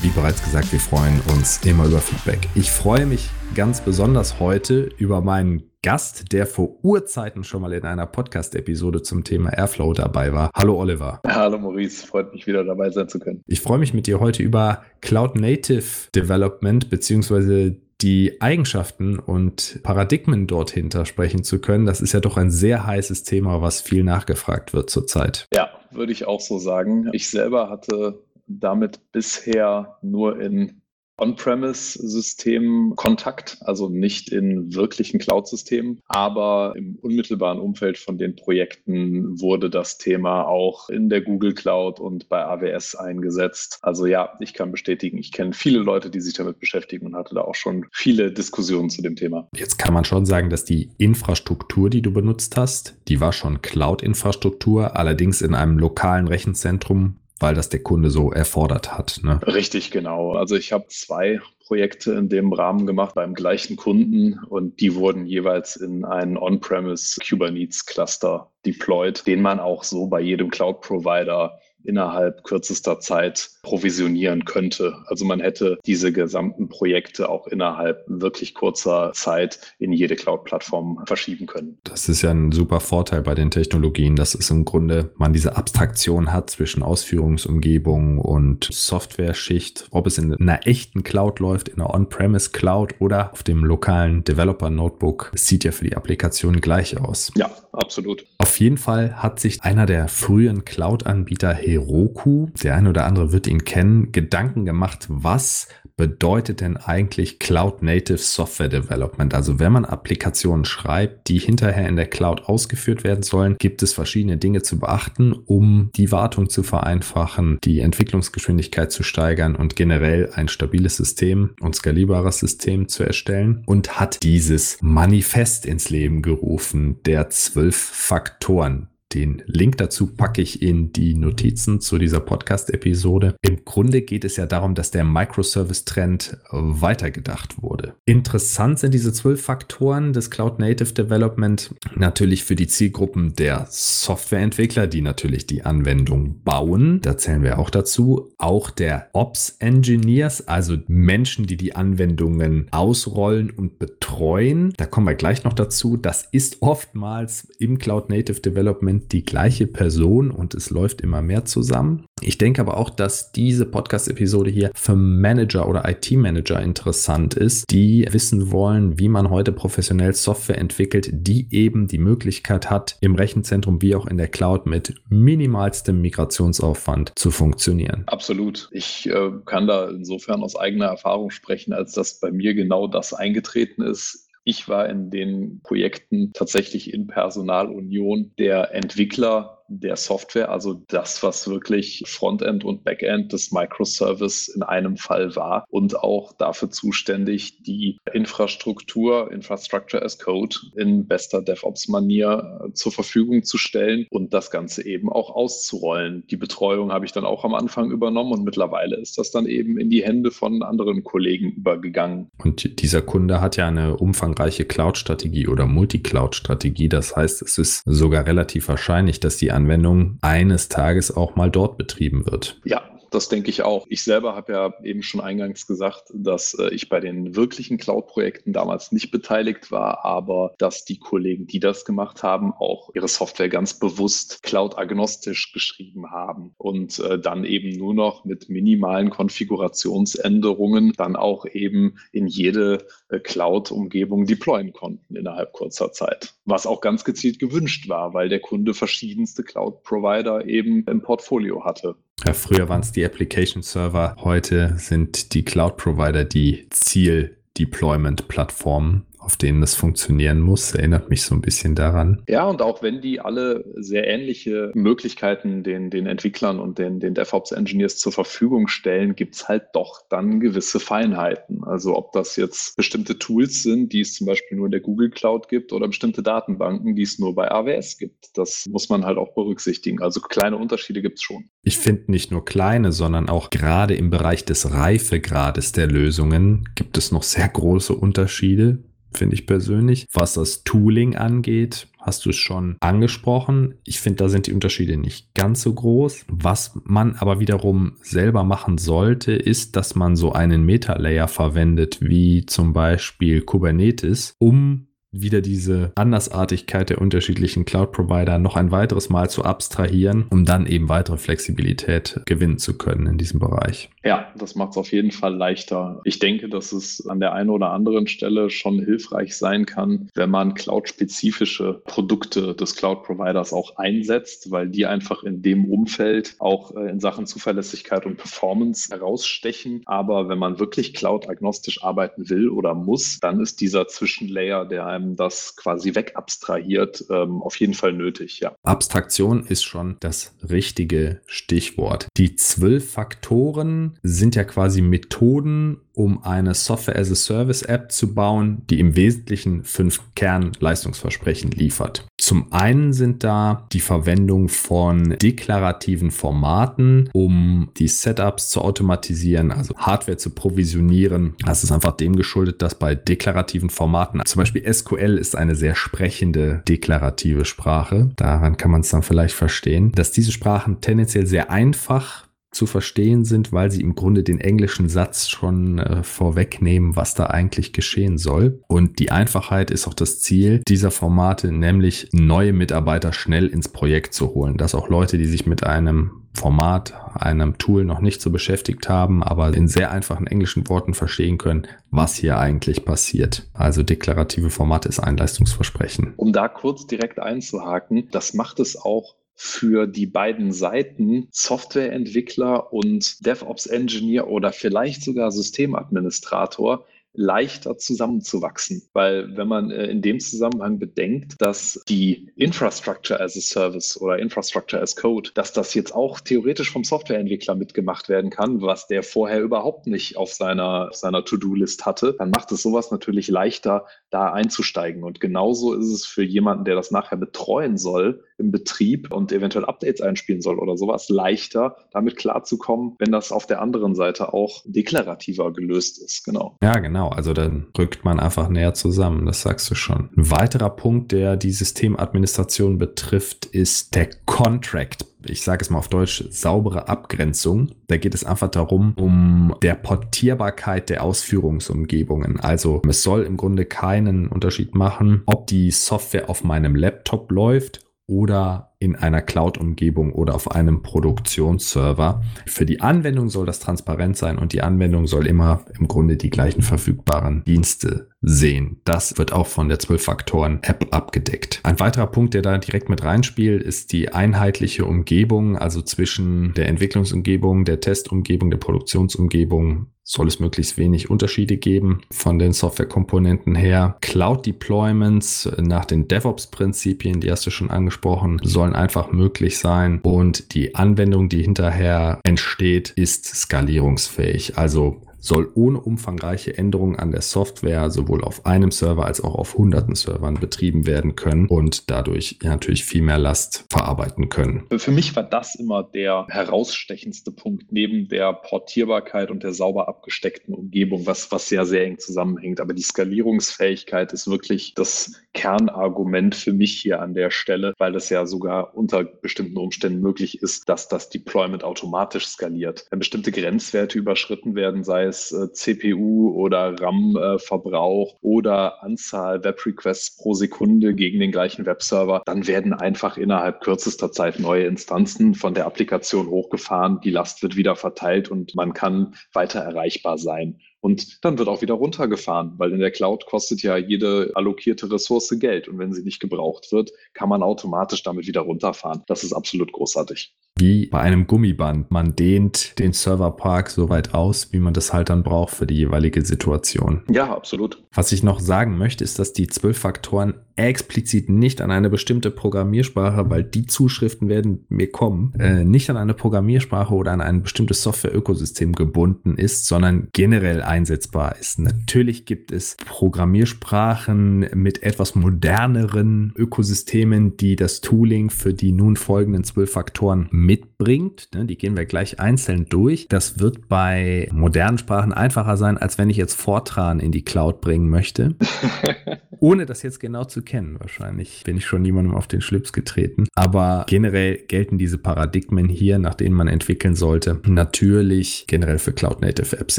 wie 0.00 0.10
bereits 0.10 0.44
gesagt, 0.44 0.70
wir 0.70 0.80
freuen 0.80 1.20
uns 1.32 1.58
immer 1.64 1.86
über 1.86 1.98
Feedback. 1.98 2.48
Ich 2.54 2.70
freue 2.70 3.04
mich 3.04 3.30
ganz 3.56 3.80
besonders 3.80 4.38
heute 4.38 4.88
über 4.96 5.20
meinen 5.20 5.71
Gast, 5.84 6.32
der 6.32 6.46
vor 6.46 6.76
Urzeiten 6.84 7.42
schon 7.42 7.60
mal 7.60 7.72
in 7.72 7.82
einer 7.82 8.06
Podcast-Episode 8.06 9.02
zum 9.02 9.24
Thema 9.24 9.52
Airflow 9.52 9.92
dabei 9.94 10.32
war. 10.32 10.52
Hallo 10.54 10.78
Oliver. 10.78 11.20
Hallo 11.26 11.58
Maurice, 11.58 12.06
freut 12.06 12.32
mich 12.32 12.46
wieder 12.46 12.62
dabei 12.62 12.90
sein 12.90 13.08
zu 13.08 13.18
können. 13.18 13.42
Ich 13.48 13.60
freue 13.60 13.80
mich 13.80 13.92
mit 13.92 14.06
dir 14.06 14.20
heute 14.20 14.44
über 14.44 14.84
Cloud 15.00 15.34
Native 15.34 16.08
Development 16.14 16.88
beziehungsweise 16.88 17.76
die 18.00 18.40
Eigenschaften 18.40 19.18
und 19.18 19.80
Paradigmen 19.82 20.46
dort 20.46 20.70
hinter 20.70 21.04
sprechen 21.04 21.42
zu 21.42 21.60
können. 21.60 21.84
Das 21.84 22.00
ist 22.00 22.12
ja 22.12 22.20
doch 22.20 22.36
ein 22.36 22.52
sehr 22.52 22.86
heißes 22.86 23.24
Thema, 23.24 23.60
was 23.60 23.80
viel 23.80 24.04
nachgefragt 24.04 24.72
wird 24.74 24.88
zurzeit. 24.88 25.48
Ja, 25.52 25.68
würde 25.90 26.12
ich 26.12 26.28
auch 26.28 26.40
so 26.40 26.58
sagen. 26.58 27.08
Ich 27.12 27.28
selber 27.28 27.70
hatte 27.70 28.20
damit 28.46 29.00
bisher 29.10 29.98
nur 30.00 30.40
in 30.40 30.81
On-Premise-Systemen 31.22 32.96
Kontakt, 32.96 33.58
also 33.60 33.88
nicht 33.88 34.30
in 34.30 34.74
wirklichen 34.74 35.20
Cloud-Systemen, 35.20 36.00
aber 36.06 36.74
im 36.76 36.96
unmittelbaren 37.00 37.60
Umfeld 37.60 37.96
von 37.96 38.18
den 38.18 38.34
Projekten 38.34 39.40
wurde 39.40 39.70
das 39.70 39.98
Thema 39.98 40.48
auch 40.48 40.88
in 40.88 41.08
der 41.08 41.20
Google 41.20 41.54
Cloud 41.54 42.00
und 42.00 42.28
bei 42.28 42.44
AWS 42.44 42.96
eingesetzt. 42.96 43.78
Also 43.82 44.06
ja, 44.06 44.32
ich 44.40 44.52
kann 44.52 44.72
bestätigen, 44.72 45.16
ich 45.18 45.30
kenne 45.30 45.52
viele 45.52 45.78
Leute, 45.78 46.10
die 46.10 46.20
sich 46.20 46.34
damit 46.34 46.58
beschäftigen 46.58 47.06
und 47.06 47.14
hatte 47.14 47.36
da 47.36 47.42
auch 47.42 47.54
schon 47.54 47.86
viele 47.92 48.32
Diskussionen 48.32 48.90
zu 48.90 49.00
dem 49.00 49.14
Thema. 49.14 49.48
Jetzt 49.54 49.78
kann 49.78 49.94
man 49.94 50.04
schon 50.04 50.26
sagen, 50.26 50.50
dass 50.50 50.64
die 50.64 50.90
Infrastruktur, 50.98 51.88
die 51.88 52.02
du 52.02 52.12
benutzt 52.12 52.56
hast, 52.56 52.96
die 53.06 53.20
war 53.20 53.32
schon 53.32 53.62
Cloud-Infrastruktur, 53.62 54.96
allerdings 54.96 55.40
in 55.40 55.54
einem 55.54 55.78
lokalen 55.78 56.26
Rechenzentrum 56.26 57.18
weil 57.42 57.54
das 57.54 57.68
der 57.68 57.82
Kunde 57.82 58.10
so 58.10 58.32
erfordert 58.32 58.96
hat. 58.96 59.20
Ne? 59.22 59.40
Richtig, 59.46 59.90
genau. 59.90 60.32
Also 60.32 60.56
ich 60.56 60.72
habe 60.72 60.86
zwei 60.88 61.40
Projekte 61.66 62.12
in 62.12 62.28
dem 62.28 62.52
Rahmen 62.52 62.86
gemacht 62.86 63.14
beim 63.14 63.34
gleichen 63.34 63.76
Kunden 63.76 64.38
und 64.48 64.80
die 64.80 64.94
wurden 64.94 65.26
jeweils 65.26 65.76
in 65.76 66.04
einen 66.04 66.36
On-Premise 66.36 67.20
Kubernetes 67.26 67.84
Cluster 67.84 68.50
deployed, 68.64 69.26
den 69.26 69.42
man 69.42 69.58
auch 69.58 69.84
so 69.84 70.06
bei 70.06 70.20
jedem 70.20 70.50
Cloud-Provider 70.50 71.58
innerhalb 71.84 72.44
kürzester 72.44 73.00
Zeit 73.00 73.50
provisionieren 73.62 74.44
könnte. 74.44 74.96
Also 75.06 75.24
man 75.24 75.40
hätte 75.40 75.78
diese 75.86 76.12
gesamten 76.12 76.68
Projekte 76.68 77.28
auch 77.28 77.46
innerhalb 77.46 78.04
wirklich 78.06 78.54
kurzer 78.54 79.12
Zeit 79.14 79.60
in 79.78 79.92
jede 79.92 80.16
Cloud-Plattform 80.16 81.04
verschieben 81.06 81.46
können. 81.46 81.78
Das 81.84 82.08
ist 82.08 82.22
ja 82.22 82.30
ein 82.30 82.52
super 82.52 82.80
Vorteil 82.80 83.22
bei 83.22 83.34
den 83.34 83.50
Technologien, 83.50 84.16
dass 84.16 84.34
es 84.34 84.50
im 84.50 84.64
Grunde 84.64 85.12
man 85.16 85.32
diese 85.32 85.56
Abstraktion 85.56 86.32
hat 86.32 86.50
zwischen 86.50 86.82
Ausführungsumgebung 86.82 88.18
und 88.18 88.68
Software-Schicht, 88.70 89.86
ob 89.90 90.06
es 90.06 90.18
in 90.18 90.34
einer 90.34 90.66
echten 90.66 91.02
Cloud 91.02 91.40
läuft, 91.40 91.68
in 91.68 91.80
einer 91.80 91.94
On-Premise 91.94 92.50
Cloud 92.50 92.94
oder 92.98 93.32
auf 93.32 93.42
dem 93.42 93.64
lokalen 93.64 94.24
Developer-Notebook. 94.24 95.32
Es 95.34 95.46
sieht 95.46 95.64
ja 95.64 95.72
für 95.72 95.84
die 95.84 95.96
Applikation 95.96 96.60
gleich 96.60 96.98
aus. 96.98 97.30
Ja, 97.36 97.50
absolut. 97.72 98.24
Auf 98.38 98.60
jeden 98.60 98.76
Fall 98.76 99.22
hat 99.22 99.40
sich 99.40 99.62
einer 99.62 99.86
der 99.86 100.08
frühen 100.08 100.64
Cloud-Anbieter 100.64 101.52
Heroku, 101.54 102.48
der 102.62 102.76
eine 102.76 102.90
oder 102.90 103.06
andere 103.06 103.32
wird 103.32 103.46
ihn 103.46 103.64
kennen, 103.64 104.12
Gedanken 104.12 104.64
gemacht, 104.64 105.06
was 105.08 105.68
bedeutet 105.96 106.60
denn 106.60 106.76
eigentlich 106.76 107.38
Cloud 107.38 107.82
Native 107.82 108.18
Software 108.18 108.68
Development? 108.68 109.34
Also 109.34 109.58
wenn 109.58 109.72
man 109.72 109.84
Applikationen 109.84 110.64
schreibt, 110.64 111.28
die 111.28 111.38
hinterher 111.38 111.88
in 111.88 111.96
der 111.96 112.06
Cloud 112.06 112.44
ausgeführt 112.44 113.04
werden 113.04 113.22
sollen, 113.22 113.56
gibt 113.58 113.82
es 113.82 113.92
verschiedene 113.92 114.36
Dinge 114.36 114.62
zu 114.62 114.78
beachten, 114.78 115.32
um 115.32 115.90
die 115.96 116.12
Wartung 116.12 116.48
zu 116.48 116.62
vereinfachen, 116.62 117.58
die 117.64 117.80
Entwicklungsgeschwindigkeit 117.80 118.92
zu 118.92 119.02
steigern 119.02 119.56
und 119.56 119.76
generell 119.76 120.30
ein 120.34 120.48
stabiles 120.48 120.96
System 120.96 121.50
und 121.60 121.74
skalierbares 121.74 122.38
System 122.38 122.88
zu 122.88 123.04
erstellen 123.04 123.62
und 123.66 123.98
hat 124.00 124.22
dieses 124.22 124.78
Manifest 124.80 125.66
ins 125.66 125.90
Leben 125.90 126.22
gerufen, 126.22 126.96
der 127.04 127.30
zwölf 127.30 127.76
Faktoren, 127.76 128.88
den 129.14 129.42
Link 129.46 129.78
dazu 129.78 130.06
packe 130.06 130.42
ich 130.42 130.62
in 130.62 130.92
die 130.92 131.14
Notizen 131.14 131.80
zu 131.80 131.98
dieser 131.98 132.20
Podcast-Episode. 132.20 133.36
Im 133.42 133.64
Grunde 133.64 134.02
geht 134.02 134.24
es 134.24 134.36
ja 134.36 134.46
darum, 134.46 134.74
dass 134.74 134.90
der 134.90 135.04
Microservice-Trend 135.04 136.38
weitergedacht 136.50 137.62
wurde. 137.62 137.94
Interessant 138.04 138.78
sind 138.78 138.94
diese 138.94 139.12
zwölf 139.12 139.42
Faktoren 139.42 140.12
des 140.12 140.30
Cloud 140.30 140.58
Native 140.58 140.92
Development 140.92 141.74
natürlich 141.94 142.44
für 142.44 142.56
die 142.56 142.66
Zielgruppen 142.66 143.34
der 143.36 143.66
Softwareentwickler, 143.68 144.86
die 144.86 145.02
natürlich 145.02 145.46
die 145.46 145.62
Anwendung 145.62 146.42
bauen. 146.42 147.00
Da 147.02 147.16
zählen 147.16 147.42
wir 147.42 147.58
auch 147.58 147.70
dazu. 147.70 148.32
Auch 148.38 148.70
der 148.70 149.08
Ops 149.12 149.56
Engineers, 149.58 150.48
also 150.48 150.76
Menschen, 150.86 151.46
die 151.46 151.56
die 151.56 151.74
Anwendungen 151.74 152.68
ausrollen 152.70 153.50
und 153.50 153.78
betreuen. 153.78 154.72
Da 154.76 154.86
kommen 154.86 155.06
wir 155.06 155.14
gleich 155.14 155.44
noch 155.44 155.52
dazu. 155.52 155.96
Das 155.96 156.28
ist 156.32 156.62
oftmals 156.62 157.48
im 157.58 157.78
Cloud 157.78 158.08
Native 158.08 158.40
Development 158.40 159.01
die 159.08 159.24
gleiche 159.24 159.66
Person 159.66 160.30
und 160.30 160.54
es 160.54 160.70
läuft 160.70 161.00
immer 161.00 161.22
mehr 161.22 161.44
zusammen. 161.44 162.04
Ich 162.20 162.38
denke 162.38 162.60
aber 162.60 162.76
auch, 162.76 162.90
dass 162.90 163.32
diese 163.32 163.66
Podcast-Episode 163.66 164.50
hier 164.50 164.70
für 164.74 164.94
Manager 164.94 165.68
oder 165.68 165.88
IT-Manager 165.88 166.60
interessant 166.62 167.34
ist, 167.34 167.70
die 167.70 168.06
wissen 168.10 168.52
wollen, 168.52 168.98
wie 168.98 169.08
man 169.08 169.30
heute 169.30 169.50
professionell 169.50 170.14
Software 170.14 170.58
entwickelt, 170.58 171.10
die 171.12 171.48
eben 171.50 171.88
die 171.88 171.98
Möglichkeit 171.98 172.70
hat, 172.70 172.96
im 173.00 173.16
Rechenzentrum 173.16 173.82
wie 173.82 173.96
auch 173.96 174.06
in 174.06 174.18
der 174.18 174.28
Cloud 174.28 174.66
mit 174.66 174.94
minimalstem 175.08 176.00
Migrationsaufwand 176.00 177.12
zu 177.16 177.30
funktionieren. 177.30 178.04
Absolut. 178.06 178.68
Ich 178.70 179.08
äh, 179.08 179.30
kann 179.44 179.66
da 179.66 179.88
insofern 179.90 180.42
aus 180.42 180.54
eigener 180.54 180.86
Erfahrung 180.86 181.30
sprechen, 181.30 181.72
als 181.72 181.92
dass 181.92 182.20
bei 182.20 182.30
mir 182.30 182.54
genau 182.54 182.86
das 182.86 183.12
eingetreten 183.12 183.82
ist. 183.82 184.21
Ich 184.44 184.68
war 184.68 184.88
in 184.88 185.10
den 185.10 185.60
Projekten 185.62 186.32
tatsächlich 186.32 186.92
in 186.92 187.06
Personalunion 187.06 188.32
der 188.38 188.74
Entwickler 188.74 189.61
der 189.80 189.96
Software, 189.96 190.50
also 190.50 190.82
das, 190.88 191.22
was 191.22 191.48
wirklich 191.48 192.02
Frontend 192.06 192.64
und 192.64 192.84
Backend 192.84 193.32
des 193.32 193.52
Microservice 193.52 194.48
in 194.48 194.62
einem 194.62 194.96
Fall 194.96 195.34
war 195.36 195.64
und 195.68 195.96
auch 195.96 196.32
dafür 196.34 196.70
zuständig, 196.70 197.62
die 197.62 197.98
Infrastruktur, 198.12 199.30
Infrastructure 199.32 200.02
as 200.02 200.18
Code 200.18 200.56
in 200.76 201.06
bester 201.06 201.42
DevOps-Manier 201.42 202.60
äh, 202.68 202.72
zur 202.72 202.92
Verfügung 202.92 203.44
zu 203.44 203.58
stellen 203.58 204.06
und 204.10 204.34
das 204.34 204.50
Ganze 204.50 204.86
eben 204.86 205.10
auch 205.10 205.30
auszurollen. 205.30 206.24
Die 206.30 206.36
Betreuung 206.36 206.92
habe 206.92 207.04
ich 207.04 207.12
dann 207.12 207.24
auch 207.24 207.44
am 207.44 207.54
Anfang 207.54 207.90
übernommen 207.90 208.32
und 208.32 208.44
mittlerweile 208.44 208.96
ist 208.96 209.18
das 209.18 209.30
dann 209.30 209.46
eben 209.46 209.78
in 209.78 209.90
die 209.90 210.02
Hände 210.02 210.30
von 210.30 210.62
anderen 210.62 211.04
Kollegen 211.04 211.52
übergegangen. 211.52 212.28
Und 212.38 212.80
dieser 212.80 213.02
Kunde 213.02 213.40
hat 213.40 213.56
ja 213.56 213.68
eine 213.68 213.96
umfangreiche 213.96 214.64
Cloud-Strategie 214.64 215.48
oder 215.48 215.66
Multi-Cloud-Strategie. 215.66 216.88
Das 216.88 217.16
heißt, 217.16 217.42
es 217.42 217.58
ist 217.58 217.82
sogar 217.84 218.26
relativ 218.26 218.68
wahrscheinlich, 218.68 219.20
dass 219.20 219.36
die 219.36 219.50
Anwendung 219.62 220.18
eines 220.22 220.68
Tages 220.68 221.16
auch 221.16 221.36
mal 221.36 221.50
dort 221.50 221.78
betrieben 221.78 222.26
wird. 222.26 222.60
Ja, 222.64 222.82
das 223.12 223.28
denke 223.28 223.50
ich 223.50 223.62
auch. 223.62 223.86
Ich 223.88 224.02
selber 224.02 224.34
habe 224.34 224.52
ja 224.52 224.74
eben 224.82 225.02
schon 225.02 225.20
eingangs 225.20 225.66
gesagt, 225.66 226.04
dass 226.14 226.54
äh, 226.54 226.68
ich 226.74 226.88
bei 226.88 227.00
den 227.00 227.36
wirklichen 227.36 227.78
Cloud-Projekten 227.78 228.52
damals 228.52 228.92
nicht 228.92 229.10
beteiligt 229.10 229.70
war, 229.70 230.04
aber 230.04 230.54
dass 230.58 230.84
die 230.84 230.98
Kollegen, 230.98 231.46
die 231.46 231.60
das 231.60 231.84
gemacht 231.84 232.22
haben, 232.22 232.52
auch 232.52 232.90
ihre 232.94 233.08
Software 233.08 233.48
ganz 233.48 233.78
bewusst 233.78 234.42
cloud-agnostisch 234.42 235.52
geschrieben 235.52 236.10
haben 236.10 236.54
und 236.56 236.98
äh, 236.98 237.18
dann 237.18 237.44
eben 237.44 237.70
nur 237.78 237.94
noch 237.94 238.24
mit 238.24 238.48
minimalen 238.48 239.10
Konfigurationsänderungen 239.10 240.92
dann 240.96 241.16
auch 241.16 241.46
eben 241.46 241.98
in 242.12 242.26
jede 242.26 242.86
äh, 243.08 243.18
Cloud-Umgebung 243.18 244.26
deployen 244.26 244.72
konnten 244.72 245.16
innerhalb 245.16 245.52
kurzer 245.52 245.92
Zeit. 245.92 246.34
Was 246.44 246.66
auch 246.66 246.80
ganz 246.80 247.04
gezielt 247.04 247.38
gewünscht 247.38 247.88
war, 247.88 248.14
weil 248.14 248.28
der 248.28 248.40
Kunde 248.40 248.74
verschiedenste 248.74 249.42
Cloud-Provider 249.42 250.46
eben 250.46 250.84
im 250.86 251.02
Portfolio 251.02 251.64
hatte. 251.64 251.96
Ja, 252.24 252.34
früher 252.34 252.68
waren 252.68 252.82
es 252.82 252.92
die 252.92 253.04
Application 253.04 253.62
Server, 253.62 254.14
heute 254.20 254.78
sind 254.78 255.34
die 255.34 255.44
Cloud-Provider 255.44 256.24
die 256.24 256.68
Ziel-Deployment-Plattformen 256.70 259.06
auf 259.22 259.36
denen 259.36 259.60
das 259.60 259.74
funktionieren 259.74 260.40
muss. 260.40 260.74
Erinnert 260.74 261.08
mich 261.08 261.22
so 261.22 261.34
ein 261.34 261.40
bisschen 261.40 261.74
daran. 261.74 262.22
Ja, 262.28 262.44
und 262.44 262.60
auch 262.60 262.82
wenn 262.82 263.00
die 263.00 263.20
alle 263.20 263.64
sehr 263.76 264.06
ähnliche 264.06 264.72
Möglichkeiten 264.74 265.62
den, 265.62 265.90
den 265.90 266.06
Entwicklern 266.06 266.58
und 266.58 266.78
den, 266.78 267.00
den 267.00 267.14
DevOps-Engineers 267.14 267.98
zur 267.98 268.12
Verfügung 268.12 268.68
stellen, 268.68 269.14
gibt 269.14 269.36
es 269.36 269.48
halt 269.48 269.64
doch 269.74 270.02
dann 270.08 270.40
gewisse 270.40 270.80
Feinheiten. 270.80 271.62
Also 271.64 271.96
ob 271.96 272.12
das 272.12 272.36
jetzt 272.36 272.76
bestimmte 272.76 273.18
Tools 273.18 273.62
sind, 273.62 273.92
die 273.92 274.00
es 274.00 274.14
zum 274.14 274.26
Beispiel 274.26 274.56
nur 274.56 274.66
in 274.66 274.72
der 274.72 274.80
Google 274.80 275.10
Cloud 275.10 275.48
gibt 275.48 275.72
oder 275.72 275.86
bestimmte 275.86 276.22
Datenbanken, 276.22 276.96
die 276.96 277.02
es 277.02 277.18
nur 277.18 277.34
bei 277.34 277.50
AWS 277.50 277.98
gibt. 277.98 278.36
Das 278.36 278.66
muss 278.66 278.88
man 278.88 279.04
halt 279.04 279.18
auch 279.18 279.34
berücksichtigen. 279.34 280.02
Also 280.02 280.20
kleine 280.20 280.56
Unterschiede 280.56 281.02
gibt 281.02 281.18
es 281.18 281.22
schon. 281.22 281.44
Ich 281.62 281.78
finde 281.78 282.10
nicht 282.10 282.30
nur 282.32 282.44
kleine, 282.44 282.92
sondern 282.92 283.28
auch 283.28 283.50
gerade 283.50 283.94
im 283.94 284.10
Bereich 284.10 284.44
des 284.44 284.72
Reifegrades 284.72 285.72
der 285.72 285.86
Lösungen 285.86 286.68
gibt 286.74 286.98
es 286.98 287.12
noch 287.12 287.22
sehr 287.22 287.48
große 287.48 287.94
Unterschiede 287.94 288.82
finde 289.16 289.34
ich 289.34 289.46
persönlich. 289.46 290.06
Was 290.12 290.34
das 290.34 290.64
Tooling 290.64 291.16
angeht, 291.16 291.88
hast 291.98 292.24
du 292.24 292.30
es 292.30 292.36
schon 292.36 292.76
angesprochen. 292.80 293.74
Ich 293.84 294.00
finde, 294.00 294.24
da 294.24 294.28
sind 294.28 294.46
die 294.46 294.52
Unterschiede 294.52 294.96
nicht 294.96 295.34
ganz 295.34 295.62
so 295.62 295.72
groß. 295.72 296.26
Was 296.28 296.72
man 296.84 297.16
aber 297.16 297.40
wiederum 297.40 297.96
selber 298.02 298.44
machen 298.44 298.78
sollte, 298.78 299.32
ist, 299.32 299.76
dass 299.76 299.94
man 299.94 300.16
so 300.16 300.32
einen 300.32 300.64
Meta-Layer 300.64 301.28
verwendet, 301.28 301.98
wie 302.00 302.44
zum 302.46 302.72
Beispiel 302.72 303.42
Kubernetes, 303.42 304.34
um 304.38 304.88
wieder 305.12 305.42
diese 305.42 305.92
Andersartigkeit 305.94 306.90
der 306.90 307.00
unterschiedlichen 307.00 307.64
Cloud-Provider 307.64 308.38
noch 308.38 308.56
ein 308.56 308.70
weiteres 308.70 309.10
Mal 309.10 309.28
zu 309.28 309.44
abstrahieren, 309.44 310.26
um 310.30 310.44
dann 310.44 310.66
eben 310.66 310.88
weitere 310.88 311.18
Flexibilität 311.18 312.20
gewinnen 312.24 312.58
zu 312.58 312.78
können 312.78 313.06
in 313.06 313.18
diesem 313.18 313.38
Bereich. 313.38 313.90
Ja, 314.04 314.32
das 314.36 314.54
macht 314.54 314.72
es 314.72 314.78
auf 314.78 314.90
jeden 314.90 315.10
Fall 315.10 315.34
leichter. 315.34 316.00
Ich 316.04 316.18
denke, 316.18 316.48
dass 316.48 316.72
es 316.72 317.06
an 317.06 317.20
der 317.20 317.34
einen 317.34 317.50
oder 317.50 317.70
anderen 317.70 318.06
Stelle 318.06 318.50
schon 318.50 318.78
hilfreich 318.78 319.36
sein 319.36 319.66
kann, 319.66 320.08
wenn 320.14 320.30
man 320.30 320.54
cloud-spezifische 320.54 321.82
Produkte 321.84 322.54
des 322.54 322.74
Cloud-Providers 322.76 323.52
auch 323.52 323.76
einsetzt, 323.76 324.50
weil 324.50 324.68
die 324.68 324.86
einfach 324.86 325.22
in 325.22 325.42
dem 325.42 325.66
Umfeld 325.66 326.36
auch 326.38 326.74
äh, 326.74 326.90
in 326.90 327.00
Sachen 327.00 327.26
Zuverlässigkeit 327.26 328.06
und 328.06 328.16
Performance 328.16 328.90
herausstechen. 328.90 329.82
Aber 329.84 330.28
wenn 330.28 330.38
man 330.38 330.58
wirklich 330.58 330.94
cloud-agnostisch 330.94 331.84
arbeiten 331.84 332.30
will 332.30 332.48
oder 332.48 332.74
muss, 332.74 333.20
dann 333.20 333.40
ist 333.40 333.60
dieser 333.60 333.86
Zwischenlayer, 333.88 334.64
der 334.64 334.86
einem 334.86 335.01
ähm, 335.02 335.16
das 335.16 335.56
quasi 335.56 335.94
wegabstrahiert, 335.94 337.04
ähm, 337.10 337.42
auf 337.42 337.56
jeden 337.56 337.74
Fall 337.74 337.92
nötig, 337.92 338.40
ja. 338.40 338.54
Abstraktion 338.62 339.44
ist 339.46 339.64
schon 339.64 339.96
das 340.00 340.34
richtige 340.48 341.20
Stichwort. 341.26 342.08
Die 342.16 342.36
zwölf 342.36 342.92
Faktoren 342.92 343.98
sind 344.02 344.34
ja 344.34 344.44
quasi 344.44 344.82
Methoden, 344.82 345.78
um 345.94 346.22
eine 346.24 346.54
Software-as-a-Service-App 346.54 347.92
zu 347.92 348.14
bauen, 348.14 348.62
die 348.70 348.80
im 348.80 348.96
Wesentlichen 348.96 349.64
fünf 349.64 350.00
Kernleistungsversprechen 350.14 351.50
liefert. 351.50 352.06
Zum 352.18 352.52
einen 352.52 352.92
sind 352.92 353.24
da 353.24 353.66
die 353.72 353.80
Verwendung 353.80 354.48
von 354.48 355.16
deklarativen 355.20 356.10
Formaten, 356.10 357.10
um 357.12 357.70
die 357.76 357.88
Setups 357.88 358.48
zu 358.48 358.62
automatisieren, 358.62 359.52
also 359.52 359.74
Hardware 359.76 360.16
zu 360.16 360.30
provisionieren. 360.30 361.34
Das 361.44 361.62
ist 361.62 361.72
einfach 361.72 361.92
dem 361.92 362.16
geschuldet, 362.16 362.62
dass 362.62 362.74
bei 362.74 362.94
deklarativen 362.94 363.70
Formaten, 363.70 364.22
zum 364.24 364.40
Beispiel 364.40 364.72
SQL 364.72 364.91
ist 365.18 365.36
eine 365.36 365.54
sehr 365.54 365.74
sprechende 365.74 366.62
deklarative 366.68 367.44
Sprache. 367.44 368.10
Daran 368.16 368.56
kann 368.56 368.70
man 368.70 368.82
es 368.82 368.90
dann 368.90 369.02
vielleicht 369.02 369.34
verstehen, 369.34 369.92
dass 369.92 370.12
diese 370.12 370.32
Sprachen 370.32 370.80
tendenziell 370.80 371.26
sehr 371.26 371.50
einfach 371.50 372.26
zu 372.52 372.66
verstehen 372.66 373.24
sind, 373.24 373.52
weil 373.52 373.70
sie 373.70 373.80
im 373.80 373.94
Grunde 373.94 374.22
den 374.22 374.38
englischen 374.38 374.88
Satz 374.88 375.28
schon 375.28 375.78
äh, 375.78 376.02
vorwegnehmen, 376.02 376.94
was 376.94 377.14
da 377.14 377.26
eigentlich 377.26 377.72
geschehen 377.72 378.18
soll. 378.18 378.60
Und 378.68 378.98
die 378.98 379.10
Einfachheit 379.10 379.70
ist 379.70 379.88
auch 379.88 379.94
das 379.94 380.20
Ziel 380.20 380.62
dieser 380.68 380.90
Formate, 380.90 381.50
nämlich 381.50 382.08
neue 382.12 382.52
Mitarbeiter 382.52 383.12
schnell 383.12 383.46
ins 383.48 383.68
Projekt 383.68 384.14
zu 384.14 384.34
holen, 384.34 384.58
dass 384.58 384.74
auch 384.74 384.88
Leute, 384.88 385.18
die 385.18 385.26
sich 385.26 385.46
mit 385.46 385.64
einem 385.64 386.22
Format, 386.34 386.94
einem 387.14 387.58
Tool 387.58 387.84
noch 387.84 388.00
nicht 388.00 388.22
so 388.22 388.30
beschäftigt 388.30 388.88
haben, 388.88 389.22
aber 389.22 389.54
in 389.54 389.68
sehr 389.68 389.90
einfachen 389.90 390.26
englischen 390.26 390.66
Worten 390.68 390.94
verstehen 390.94 391.36
können, 391.36 391.66
was 391.90 392.14
hier 392.14 392.38
eigentlich 392.38 392.84
passiert. 392.84 393.48
Also 393.52 393.82
deklarative 393.82 394.48
Formate 394.48 394.88
ist 394.88 394.98
ein 394.98 395.16
Leistungsversprechen. 395.16 396.14
Um 396.16 396.32
da 396.32 396.48
kurz 396.48 396.86
direkt 396.86 397.18
einzuhaken, 397.18 398.08
das 398.10 398.32
macht 398.32 398.60
es 398.60 398.80
auch 398.80 399.14
für 399.34 399.86
die 399.86 400.06
beiden 400.06 400.52
Seiten 400.52 401.28
Softwareentwickler 401.30 402.72
und 402.72 403.24
DevOps-Engineer 403.26 404.28
oder 404.28 404.52
vielleicht 404.52 405.02
sogar 405.02 405.32
Systemadministrator 405.32 406.86
leichter 407.14 407.76
zusammenzuwachsen. 407.76 408.88
Weil 408.92 409.36
wenn 409.36 409.48
man 409.48 409.70
äh, 409.70 409.86
in 409.86 410.02
dem 410.02 410.20
Zusammenhang 410.20 410.78
bedenkt, 410.78 411.40
dass 411.40 411.82
die 411.88 412.30
Infrastructure 412.36 413.20
as 413.20 413.36
a 413.36 413.40
Service 413.40 414.00
oder 414.00 414.18
Infrastructure 414.18 414.80
as 414.80 414.96
Code, 414.96 415.30
dass 415.34 415.52
das 415.52 415.74
jetzt 415.74 415.94
auch 415.94 416.20
theoretisch 416.20 416.70
vom 416.70 416.84
Softwareentwickler 416.84 417.54
mitgemacht 417.54 418.08
werden 418.08 418.30
kann, 418.30 418.62
was 418.62 418.86
der 418.86 419.02
vorher 419.02 419.42
überhaupt 419.42 419.86
nicht 419.86 420.16
auf 420.16 420.32
seiner, 420.32 420.88
seiner 420.92 421.24
To-Do-List 421.24 421.84
hatte, 421.84 422.14
dann 422.18 422.30
macht 422.30 422.50
es 422.52 422.62
sowas 422.62 422.90
natürlich 422.90 423.28
leichter, 423.28 423.86
da 424.10 424.32
einzusteigen. 424.32 425.04
Und 425.04 425.20
genauso 425.20 425.74
ist 425.74 425.92
es 425.92 426.06
für 426.06 426.24
jemanden, 426.24 426.64
der 426.64 426.74
das 426.74 426.90
nachher 426.90 427.18
betreuen 427.18 427.76
soll 427.76 428.24
im 428.38 428.50
Betrieb 428.50 429.12
und 429.12 429.32
eventuell 429.32 429.64
Updates 429.64 430.00
einspielen 430.00 430.40
soll 430.40 430.58
oder 430.58 430.76
sowas, 430.76 431.08
leichter 431.08 431.76
damit 431.92 432.16
klarzukommen, 432.16 432.96
wenn 432.98 433.12
das 433.12 433.32
auf 433.32 433.46
der 433.46 433.60
anderen 433.60 433.94
Seite 433.94 434.32
auch 434.32 434.62
deklarativer 434.64 435.52
gelöst 435.52 436.02
ist. 436.02 436.24
Genau. 436.24 436.56
Ja, 436.62 436.78
genau 436.78 437.01
genau. 437.02 437.14
Also 437.14 437.32
dann 437.32 437.66
rückt 437.76 438.04
man 438.04 438.20
einfach 438.20 438.48
näher 438.48 438.74
zusammen, 438.74 439.26
das 439.26 439.42
sagst 439.42 439.70
du 439.70 439.74
schon. 439.74 440.10
Ein 440.16 440.30
weiterer 440.30 440.70
Punkt, 440.70 441.12
der 441.12 441.36
die 441.36 441.52
Systemadministration 441.52 442.78
betrifft, 442.78 443.46
ist 443.46 443.94
der 443.94 444.10
Contract. 444.26 445.06
Ich 445.24 445.42
sage 445.42 445.62
es 445.62 445.70
mal 445.70 445.78
auf 445.78 445.88
Deutsch, 445.88 446.24
saubere 446.30 446.88
Abgrenzung. 446.88 447.70
Da 447.86 447.96
geht 447.96 448.14
es 448.14 448.24
einfach 448.24 448.48
darum, 448.48 448.94
um 448.96 449.54
der 449.62 449.74
Portierbarkeit 449.74 450.90
der 450.90 451.04
Ausführungsumgebungen. 451.04 452.40
Also 452.40 452.82
es 452.88 453.04
soll 453.04 453.22
im 453.22 453.36
Grunde 453.36 453.64
keinen 453.64 454.26
Unterschied 454.26 454.74
machen, 454.74 455.22
ob 455.26 455.46
die 455.46 455.70
Software 455.70 456.28
auf 456.28 456.42
meinem 456.42 456.74
Laptop 456.74 457.30
läuft 457.30 457.81
oder 458.06 458.72
in 458.78 458.96
einer 458.96 459.22
Cloud-Umgebung 459.22 460.12
oder 460.12 460.34
auf 460.34 460.50
einem 460.50 460.82
Produktionsserver. 460.82 462.22
Für 462.46 462.66
die 462.66 462.80
Anwendung 462.80 463.28
soll 463.28 463.46
das 463.46 463.60
transparent 463.60 464.16
sein 464.16 464.38
und 464.38 464.52
die 464.52 464.62
Anwendung 464.62 465.06
soll 465.06 465.26
immer 465.26 465.64
im 465.78 465.86
Grunde 465.86 466.16
die 466.16 466.30
gleichen 466.30 466.62
verfügbaren 466.62 467.44
Dienste 467.44 468.08
sehen. 468.20 468.80
Das 468.84 469.18
wird 469.18 469.32
auch 469.32 469.46
von 469.46 469.68
der 469.68 469.78
12-Faktoren-App 469.78 470.88
abgedeckt. 470.90 471.60
Ein 471.62 471.78
weiterer 471.78 472.08
Punkt, 472.08 472.34
der 472.34 472.42
da 472.42 472.58
direkt 472.58 472.88
mit 472.88 473.04
reinspielt, 473.04 473.62
ist 473.62 473.92
die 473.92 474.12
einheitliche 474.12 474.84
Umgebung, 474.84 475.56
also 475.56 475.80
zwischen 475.80 476.54
der 476.54 476.68
Entwicklungsumgebung, 476.68 477.64
der 477.64 477.80
Testumgebung, 477.80 478.50
der 478.50 478.58
Produktionsumgebung 478.58 479.86
soll 480.14 480.28
es 480.28 480.40
möglichst 480.40 480.76
wenig 480.76 481.08
Unterschiede 481.08 481.56
geben 481.56 482.02
von 482.10 482.38
den 482.38 482.52
Softwarekomponenten 482.52 483.54
her. 483.54 483.96
Cloud-Deployments 484.02 485.50
nach 485.58 485.86
den 485.86 486.06
DevOps-Prinzipien, 486.06 487.20
die 487.20 487.30
hast 487.30 487.46
du 487.46 487.50
schon 487.50 487.70
angesprochen, 487.70 488.38
sollen 488.42 488.74
einfach 488.74 489.10
möglich 489.10 489.58
sein 489.58 490.00
und 490.02 490.54
die 490.54 490.74
Anwendung, 490.74 491.30
die 491.30 491.42
hinterher 491.42 492.20
entsteht, 492.24 492.90
ist 492.90 493.24
skalierungsfähig. 493.24 494.58
Also 494.58 495.00
soll 495.22 495.50
ohne 495.54 495.80
umfangreiche 495.80 496.58
Änderungen 496.58 496.96
an 496.96 497.12
der 497.12 497.22
Software 497.22 497.90
sowohl 497.90 498.24
auf 498.24 498.44
einem 498.44 498.72
Server 498.72 499.06
als 499.06 499.22
auch 499.22 499.36
auf 499.36 499.54
hunderten 499.54 499.94
Servern 499.94 500.34
betrieben 500.34 500.86
werden 500.86 501.14
können 501.14 501.46
und 501.46 501.88
dadurch 501.90 502.38
natürlich 502.42 502.84
viel 502.84 503.02
mehr 503.02 503.18
Last 503.18 503.64
verarbeiten 503.70 504.28
können. 504.28 504.64
Für 504.76 504.90
mich 504.90 505.14
war 505.14 505.22
das 505.22 505.54
immer 505.54 505.84
der 505.84 506.26
herausstechendste 506.28 507.30
Punkt 507.30 507.70
neben 507.70 508.08
der 508.08 508.32
Portierbarkeit 508.32 509.30
und 509.30 509.44
der 509.44 509.52
sauber 509.52 509.88
abgesteckten 509.88 510.54
Umgebung, 510.54 511.06
was, 511.06 511.30
was 511.30 511.48
sehr, 511.48 511.64
sehr 511.64 511.84
eng 511.84 511.98
zusammenhängt. 511.98 512.60
Aber 512.60 512.74
die 512.74 512.82
Skalierungsfähigkeit 512.82 514.12
ist 514.12 514.28
wirklich 514.28 514.74
das 514.74 515.12
Kernargument 515.34 516.34
für 516.34 516.52
mich 516.52 516.72
hier 516.72 517.00
an 517.00 517.14
der 517.14 517.30
Stelle, 517.30 517.74
weil 517.78 517.94
es 517.94 518.08
ja 518.08 518.26
sogar 518.26 518.76
unter 518.76 519.04
bestimmten 519.04 519.56
Umständen 519.56 520.00
möglich 520.00 520.42
ist, 520.42 520.68
dass 520.68 520.88
das 520.88 521.10
Deployment 521.10 521.62
automatisch 521.62 522.26
skaliert. 522.26 522.86
Wenn 522.90 522.98
bestimmte 522.98 523.30
Grenzwerte 523.30 523.98
überschritten 523.98 524.56
werden, 524.56 524.82
sei 524.82 525.04
es 525.04 525.11
äh, 525.32 525.52
CPU 525.52 526.32
oder 526.34 526.74
RAM-Verbrauch 526.80 528.16
oder 528.22 528.82
Anzahl 528.82 529.44
Web-Requests 529.44 530.16
pro 530.16 530.34
Sekunde 530.34 530.94
gegen 530.94 531.20
den 531.20 531.32
gleichen 531.32 531.66
Webserver, 531.66 532.22
dann 532.24 532.46
werden 532.46 532.72
einfach 532.72 533.16
innerhalb 533.16 533.60
kürzester 533.60 534.10
Zeit 534.10 534.40
neue 534.40 534.64
Instanzen 534.64 535.34
von 535.34 535.54
der 535.54 535.66
Applikation 535.66 536.28
hochgefahren, 536.28 537.00
die 537.02 537.10
Last 537.10 537.42
wird 537.42 537.56
wieder 537.56 537.76
verteilt 537.76 538.30
und 538.30 538.54
man 538.54 538.72
kann 538.72 539.14
weiter 539.32 539.60
erreichbar 539.60 540.18
sein. 540.18 540.60
Und 540.82 541.24
dann 541.24 541.38
wird 541.38 541.48
auch 541.48 541.62
wieder 541.62 541.74
runtergefahren, 541.74 542.54
weil 542.56 542.72
in 542.72 542.80
der 542.80 542.90
Cloud 542.90 543.26
kostet 543.26 543.62
ja 543.62 543.76
jede 543.76 544.32
allokierte 544.34 544.90
Ressource 544.90 545.32
Geld. 545.38 545.68
Und 545.68 545.78
wenn 545.78 545.92
sie 545.92 546.02
nicht 546.02 546.18
gebraucht 546.18 546.72
wird, 546.72 546.90
kann 547.14 547.28
man 547.28 547.42
automatisch 547.42 548.02
damit 548.02 548.26
wieder 548.26 548.40
runterfahren. 548.40 549.02
Das 549.06 549.22
ist 549.22 549.32
absolut 549.32 549.72
großartig 549.72 550.34
wie 550.56 550.86
bei 550.86 551.00
einem 551.00 551.26
Gummiband. 551.26 551.90
Man 551.90 552.14
dehnt 552.14 552.78
den 552.78 552.92
Serverpark 552.92 553.70
so 553.70 553.88
weit 553.88 554.14
aus, 554.14 554.52
wie 554.52 554.60
man 554.60 554.74
das 554.74 554.92
halt 554.92 555.08
dann 555.08 555.22
braucht 555.22 555.54
für 555.54 555.66
die 555.66 555.74
jeweilige 555.74 556.24
Situation. 556.24 557.02
Ja, 557.10 557.34
absolut. 557.34 557.82
Was 557.92 558.12
ich 558.12 558.22
noch 558.22 558.38
sagen 558.38 558.78
möchte, 558.78 559.02
ist, 559.02 559.18
dass 559.18 559.32
die 559.32 559.46
zwölf 559.46 559.78
Faktoren 559.78 560.34
explizit 560.54 561.30
nicht 561.30 561.60
an 561.62 561.70
eine 561.70 561.90
bestimmte 561.90 562.30
Programmiersprache, 562.30 563.30
weil 563.30 563.42
die 563.42 563.66
Zuschriften 563.66 564.28
werden 564.28 564.66
mir 564.68 564.90
kommen, 564.90 565.32
äh, 565.38 565.64
nicht 565.64 565.88
an 565.90 565.96
eine 565.96 566.14
Programmiersprache 566.14 566.94
oder 566.94 567.12
an 567.12 567.22
ein 567.22 567.42
bestimmtes 567.42 567.82
Software-Ökosystem 567.82 568.74
gebunden 568.74 569.36
ist, 569.36 569.66
sondern 569.66 570.08
generell 570.12 570.62
einsetzbar 570.72 571.36
ist. 571.38 571.58
Natürlich 571.58 572.24
gibt 572.24 572.50
es 572.50 572.76
Programmiersprachen 572.86 574.48
mit 574.54 574.82
etwas 574.82 575.14
moderneren 575.14 576.32
Ökosystemen, 576.34 577.36
die 577.36 577.56
das 577.56 577.82
Tooling 577.82 578.30
für 578.30 578.54
die 578.54 578.72
nun 578.72 578.96
folgenden 578.96 579.44
zwölf 579.44 579.72
Faktoren 579.72 580.28
mitbringt. 580.30 581.28
Ne, 581.34 581.44
die 581.44 581.58
gehen 581.58 581.76
wir 581.76 581.84
gleich 581.84 582.20
einzeln 582.20 582.66
durch. 582.70 583.06
Das 583.08 583.38
wird 583.38 583.68
bei 583.68 584.30
modernen 584.32 584.78
Sprachen 584.78 585.12
einfacher 585.12 585.58
sein, 585.58 585.76
als 585.76 585.98
wenn 585.98 586.08
ich 586.08 586.16
jetzt 586.16 586.40
Fortran 586.40 587.00
in 587.00 587.12
die 587.12 587.22
Cloud 587.22 587.60
bringen 587.60 587.90
möchte. 587.90 588.34
Ohne 589.42 589.66
das 589.66 589.82
jetzt 589.82 589.98
genau 589.98 590.24
zu 590.24 590.42
kennen. 590.42 590.78
Wahrscheinlich 590.78 591.42
bin 591.44 591.56
ich 591.56 591.66
schon 591.66 591.82
niemandem 591.82 592.14
auf 592.14 592.28
den 592.28 592.40
Schlips 592.40 592.72
getreten. 592.72 593.26
Aber 593.34 593.84
generell 593.88 594.36
gelten 594.36 594.78
diese 594.78 594.98
Paradigmen 594.98 595.68
hier, 595.68 595.98
nach 595.98 596.14
denen 596.14 596.36
man 596.36 596.46
entwickeln 596.46 596.94
sollte. 596.94 597.40
Natürlich 597.44 598.44
generell 598.46 598.78
für 598.78 598.92
Cloud 598.92 599.20
Native 599.20 599.58
Apps, 599.58 599.78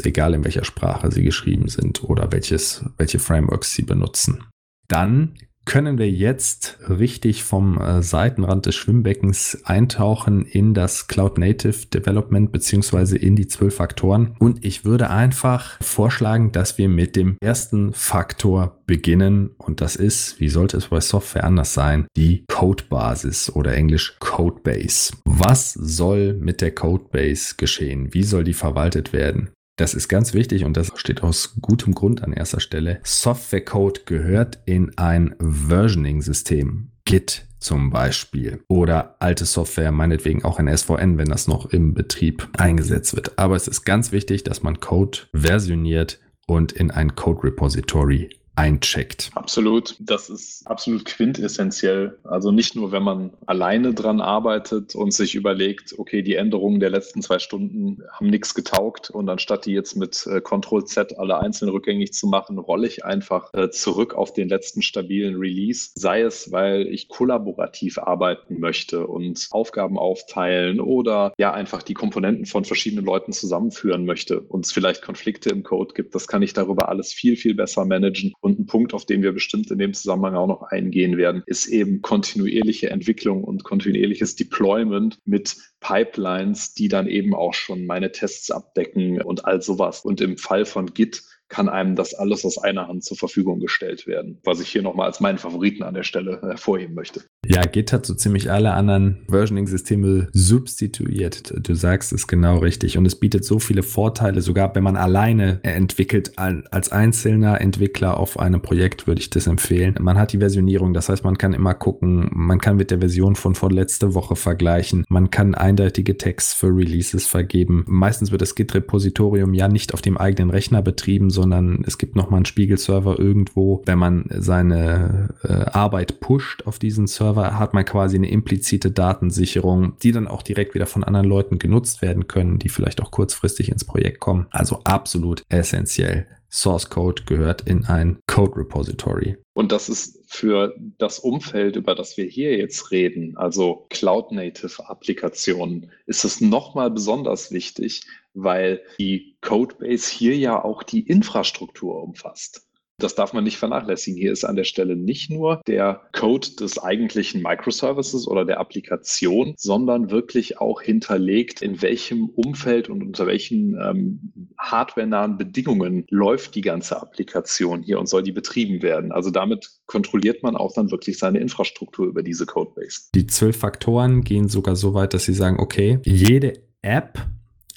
egal 0.00 0.34
in 0.34 0.44
welcher 0.44 0.64
Sprache 0.64 1.10
sie 1.10 1.22
geschrieben 1.22 1.68
sind 1.68 2.04
oder 2.04 2.30
welches, 2.30 2.84
welche 2.98 3.18
Frameworks 3.18 3.72
sie 3.72 3.84
benutzen. 3.84 4.44
Dann 4.86 5.32
können 5.64 5.98
wir 5.98 6.10
jetzt 6.10 6.78
richtig 6.88 7.44
vom 7.44 7.80
äh, 7.80 8.02
Seitenrand 8.02 8.66
des 8.66 8.74
Schwimmbeckens 8.74 9.60
eintauchen 9.64 10.44
in 10.44 10.74
das 10.74 11.06
Cloud 11.06 11.38
Native 11.38 11.86
Development 11.86 12.52
beziehungsweise 12.52 13.16
in 13.16 13.36
die 13.36 13.46
zwölf 13.46 13.76
Faktoren. 13.76 14.36
Und 14.38 14.64
ich 14.64 14.84
würde 14.84 15.10
einfach 15.10 15.80
vorschlagen, 15.82 16.52
dass 16.52 16.78
wir 16.78 16.88
mit 16.88 17.16
dem 17.16 17.36
ersten 17.42 17.92
Faktor 17.92 18.78
beginnen. 18.86 19.50
Und 19.58 19.80
das 19.80 19.96
ist, 19.96 20.38
wie 20.40 20.48
sollte 20.48 20.76
es 20.76 20.88
bei 20.88 21.00
Software 21.00 21.44
anders 21.44 21.74
sein, 21.74 22.06
die 22.16 22.44
Codebasis 22.48 23.50
oder 23.50 23.74
englisch 23.74 24.16
Codebase. 24.20 25.14
Was 25.24 25.72
soll 25.72 26.34
mit 26.34 26.60
der 26.60 26.74
Codebase 26.74 27.54
geschehen? 27.56 28.12
Wie 28.12 28.22
soll 28.22 28.44
die 28.44 28.54
verwaltet 28.54 29.12
werden? 29.12 29.50
Das 29.76 29.94
ist 29.94 30.08
ganz 30.08 30.34
wichtig 30.34 30.64
und 30.64 30.76
das 30.76 30.92
steht 30.94 31.22
aus 31.22 31.56
gutem 31.60 31.94
Grund 31.94 32.22
an 32.22 32.32
erster 32.32 32.60
Stelle. 32.60 33.00
Softwarecode 33.02 34.06
gehört 34.06 34.60
in 34.66 34.96
ein 34.96 35.34
Versioning-System. 35.40 36.90
Git 37.04 37.46
zum 37.58 37.90
Beispiel 37.90 38.62
oder 38.68 39.16
alte 39.20 39.46
Software, 39.46 39.90
meinetwegen 39.90 40.44
auch 40.44 40.58
ein 40.58 40.74
SVN, 40.74 41.18
wenn 41.18 41.28
das 41.28 41.48
noch 41.48 41.66
im 41.66 41.92
Betrieb 41.92 42.48
eingesetzt 42.56 43.16
wird. 43.16 43.38
Aber 43.38 43.56
es 43.56 43.68
ist 43.68 43.84
ganz 43.84 44.12
wichtig, 44.12 44.44
dass 44.44 44.62
man 44.62 44.80
Code 44.80 45.18
versioniert 45.34 46.20
und 46.46 46.72
in 46.72 46.90
ein 46.90 47.14
Code 47.14 47.44
Repository 47.44 48.30
eincheckt. 48.56 49.30
Absolut. 49.34 49.96
Das 49.98 50.30
ist 50.30 50.66
absolut 50.66 51.04
quintessentiell. 51.04 52.18
Also 52.24 52.52
nicht 52.52 52.76
nur, 52.76 52.92
wenn 52.92 53.02
man 53.02 53.32
alleine 53.46 53.94
dran 53.94 54.20
arbeitet 54.20 54.94
und 54.94 55.12
sich 55.12 55.34
überlegt, 55.34 55.98
okay, 55.98 56.22
die 56.22 56.36
Änderungen 56.36 56.80
der 56.80 56.90
letzten 56.90 57.22
zwei 57.22 57.38
Stunden 57.38 58.02
haben 58.12 58.28
nichts 58.28 58.54
getaugt 58.54 59.10
und 59.10 59.28
anstatt 59.28 59.66
die 59.66 59.72
jetzt 59.72 59.96
mit 59.96 60.26
äh, 60.26 60.40
Ctrl 60.40 60.84
Z 60.84 61.18
alle 61.18 61.38
einzeln 61.38 61.68
rückgängig 61.68 62.12
zu 62.12 62.26
machen, 62.26 62.58
rolle 62.58 62.86
ich 62.86 63.04
einfach 63.04 63.52
äh, 63.54 63.70
zurück 63.70 64.14
auf 64.14 64.32
den 64.32 64.48
letzten 64.48 64.82
stabilen 64.82 65.36
Release. 65.36 65.90
Sei 65.94 66.22
es, 66.22 66.52
weil 66.52 66.86
ich 66.86 67.08
kollaborativ 67.08 67.98
arbeiten 67.98 68.60
möchte 68.60 69.06
und 69.06 69.48
Aufgaben 69.50 69.98
aufteilen 69.98 70.80
oder 70.80 71.32
ja 71.38 71.52
einfach 71.52 71.82
die 71.82 71.94
Komponenten 71.94 72.46
von 72.46 72.64
verschiedenen 72.64 73.04
Leuten 73.04 73.32
zusammenführen 73.32 74.04
möchte 74.04 74.40
und 74.40 74.64
es 74.64 74.72
vielleicht 74.72 75.02
Konflikte 75.02 75.50
im 75.50 75.64
Code 75.64 75.94
gibt. 75.94 76.14
Das 76.14 76.28
kann 76.28 76.42
ich 76.42 76.52
darüber 76.52 76.88
alles 76.88 77.12
viel, 77.12 77.36
viel 77.36 77.54
besser 77.54 77.84
managen 77.84 78.32
und 78.44 78.58
ein 78.58 78.66
Punkt, 78.66 78.92
auf 78.92 79.06
den 79.06 79.22
wir 79.22 79.32
bestimmt 79.32 79.70
in 79.70 79.78
dem 79.78 79.94
Zusammenhang 79.94 80.34
auch 80.34 80.46
noch 80.46 80.62
eingehen 80.62 81.16
werden, 81.16 81.42
ist 81.46 81.66
eben 81.66 82.02
kontinuierliche 82.02 82.90
Entwicklung 82.90 83.42
und 83.42 83.64
kontinuierliches 83.64 84.36
Deployment 84.36 85.18
mit 85.24 85.56
Pipelines, 85.80 86.74
die 86.74 86.88
dann 86.88 87.06
eben 87.06 87.34
auch 87.34 87.54
schon 87.54 87.86
meine 87.86 88.12
Tests 88.12 88.50
abdecken 88.50 89.22
und 89.22 89.46
all 89.46 89.62
sowas. 89.62 90.04
Und 90.04 90.20
im 90.20 90.36
Fall 90.36 90.66
von 90.66 90.92
Git 90.92 91.22
kann 91.54 91.68
einem 91.68 91.94
das 91.94 92.14
alles 92.14 92.44
aus 92.44 92.58
einer 92.58 92.88
Hand 92.88 93.04
zur 93.04 93.16
Verfügung 93.16 93.60
gestellt 93.60 94.08
werden, 94.08 94.40
was 94.42 94.60
ich 94.60 94.68
hier 94.68 94.82
nochmal 94.82 95.06
als 95.06 95.20
meinen 95.20 95.38
Favoriten 95.38 95.84
an 95.84 95.94
der 95.94 96.02
Stelle 96.02 96.40
hervorheben 96.42 96.96
möchte. 96.96 97.20
Ja, 97.46 97.62
Git 97.62 97.92
hat 97.92 98.06
so 98.06 98.14
ziemlich 98.14 98.50
alle 98.50 98.72
anderen 98.72 99.24
Versioning-Systeme 99.28 100.26
substituiert. 100.32 101.54
Du 101.56 101.74
sagst 101.74 102.12
es 102.12 102.26
genau 102.26 102.58
richtig. 102.58 102.98
Und 102.98 103.06
es 103.06 103.14
bietet 103.14 103.44
so 103.44 103.60
viele 103.60 103.84
Vorteile, 103.84 104.42
sogar 104.42 104.74
wenn 104.74 104.82
man 104.82 104.96
alleine 104.96 105.60
entwickelt, 105.62 106.32
als 106.36 106.90
einzelner 106.90 107.60
Entwickler 107.60 108.18
auf 108.18 108.36
einem 108.40 108.60
Projekt 108.60 109.06
würde 109.06 109.20
ich 109.20 109.30
das 109.30 109.46
empfehlen. 109.46 109.94
Man 110.00 110.18
hat 110.18 110.32
die 110.32 110.38
Versionierung, 110.38 110.92
das 110.92 111.08
heißt, 111.08 111.22
man 111.22 111.38
kann 111.38 111.52
immer 111.52 111.74
gucken, 111.74 112.30
man 112.32 112.58
kann 112.58 112.76
mit 112.76 112.90
der 112.90 112.98
Version 112.98 113.36
von 113.36 113.54
vorletzte 113.54 114.14
Woche 114.14 114.34
vergleichen, 114.34 115.04
man 115.08 115.30
kann 115.30 115.54
eindeutige 115.54 116.18
Tags 116.18 116.52
für 116.52 116.66
Releases 116.66 117.28
vergeben. 117.28 117.84
Meistens 117.86 118.32
wird 118.32 118.42
das 118.42 118.56
Git-Repositorium 118.56 119.54
ja 119.54 119.68
nicht 119.68 119.94
auf 119.94 120.02
dem 120.02 120.16
eigenen 120.16 120.50
Rechner 120.50 120.82
betrieben, 120.82 121.30
sondern 121.30 121.43
es 121.86 121.98
gibt 121.98 122.16
nochmal 122.16 122.38
einen 122.38 122.46
Spiegelserver 122.46 123.18
irgendwo. 123.18 123.82
Wenn 123.86 123.98
man 123.98 124.26
seine 124.30 125.34
äh, 125.42 125.52
Arbeit 125.52 126.20
pusht 126.20 126.66
auf 126.66 126.78
diesen 126.78 127.06
Server, 127.06 127.58
hat 127.58 127.74
man 127.74 127.84
quasi 127.84 128.16
eine 128.16 128.30
implizite 128.30 128.90
Datensicherung, 128.90 129.96
die 130.02 130.12
dann 130.12 130.28
auch 130.28 130.42
direkt 130.42 130.74
wieder 130.74 130.86
von 130.86 131.04
anderen 131.04 131.26
Leuten 131.26 131.58
genutzt 131.58 132.02
werden 132.02 132.28
können, 132.28 132.58
die 132.58 132.68
vielleicht 132.68 133.02
auch 133.02 133.10
kurzfristig 133.10 133.70
ins 133.70 133.84
Projekt 133.84 134.20
kommen. 134.20 134.46
Also 134.50 134.80
absolut 134.84 135.42
essentiell. 135.48 136.26
Source 136.54 136.88
Code 136.88 137.24
gehört 137.24 137.62
in 137.62 137.84
ein 137.86 138.20
Code 138.28 138.56
Repository. 138.56 139.36
Und 139.54 139.72
das 139.72 139.88
ist 139.88 140.22
für 140.32 140.72
das 140.98 141.18
Umfeld, 141.18 141.74
über 141.74 141.96
das 141.96 142.16
wir 142.16 142.26
hier 142.26 142.56
jetzt 142.56 142.92
reden, 142.92 143.36
also 143.36 143.86
Cloud 143.90 144.30
Native 144.30 144.88
Applikationen, 144.88 145.90
ist 146.06 146.24
es 146.24 146.40
nochmal 146.40 146.92
besonders 146.92 147.50
wichtig, 147.50 148.02
weil 148.34 148.80
die 149.00 149.36
Codebase 149.40 150.08
hier 150.12 150.36
ja 150.36 150.64
auch 150.64 150.84
die 150.84 151.00
Infrastruktur 151.00 152.00
umfasst. 152.00 152.64
Das 152.98 153.14
darf 153.14 153.32
man 153.32 153.44
nicht 153.44 153.56
vernachlässigen. 153.56 154.18
Hier 154.18 154.32
ist 154.32 154.44
an 154.44 154.56
der 154.56 154.64
Stelle 154.64 154.96
nicht 154.96 155.30
nur 155.30 155.60
der 155.66 156.02
Code 156.12 156.48
des 156.60 156.78
eigentlichen 156.78 157.42
Microservices 157.42 158.28
oder 158.28 158.44
der 158.44 158.60
Applikation, 158.60 159.54
sondern 159.56 160.10
wirklich 160.10 160.58
auch 160.60 160.80
hinterlegt, 160.80 161.60
in 161.60 161.82
welchem 161.82 162.28
Umfeld 162.28 162.88
und 162.88 163.02
unter 163.02 163.26
welchen 163.26 163.76
ähm, 163.80 164.32
hardwarenahen 164.58 165.36
Bedingungen 165.36 166.06
läuft 166.10 166.54
die 166.54 166.60
ganze 166.60 167.00
Applikation 167.00 167.82
hier 167.82 167.98
und 167.98 168.08
soll 168.08 168.22
die 168.22 168.32
betrieben 168.32 168.82
werden. 168.82 169.10
Also 169.10 169.30
damit 169.30 169.70
kontrolliert 169.86 170.42
man 170.42 170.56
auch 170.56 170.72
dann 170.72 170.90
wirklich 170.90 171.18
seine 171.18 171.40
Infrastruktur 171.40 172.06
über 172.06 172.22
diese 172.22 172.46
Codebase. 172.46 173.08
Die 173.14 173.26
zwölf 173.26 173.56
Faktoren 173.56 174.22
gehen 174.22 174.48
sogar 174.48 174.76
so 174.76 174.94
weit, 174.94 175.14
dass 175.14 175.24
sie 175.24 175.34
sagen, 175.34 175.58
okay, 175.58 175.98
jede 176.04 176.62
App 176.82 177.18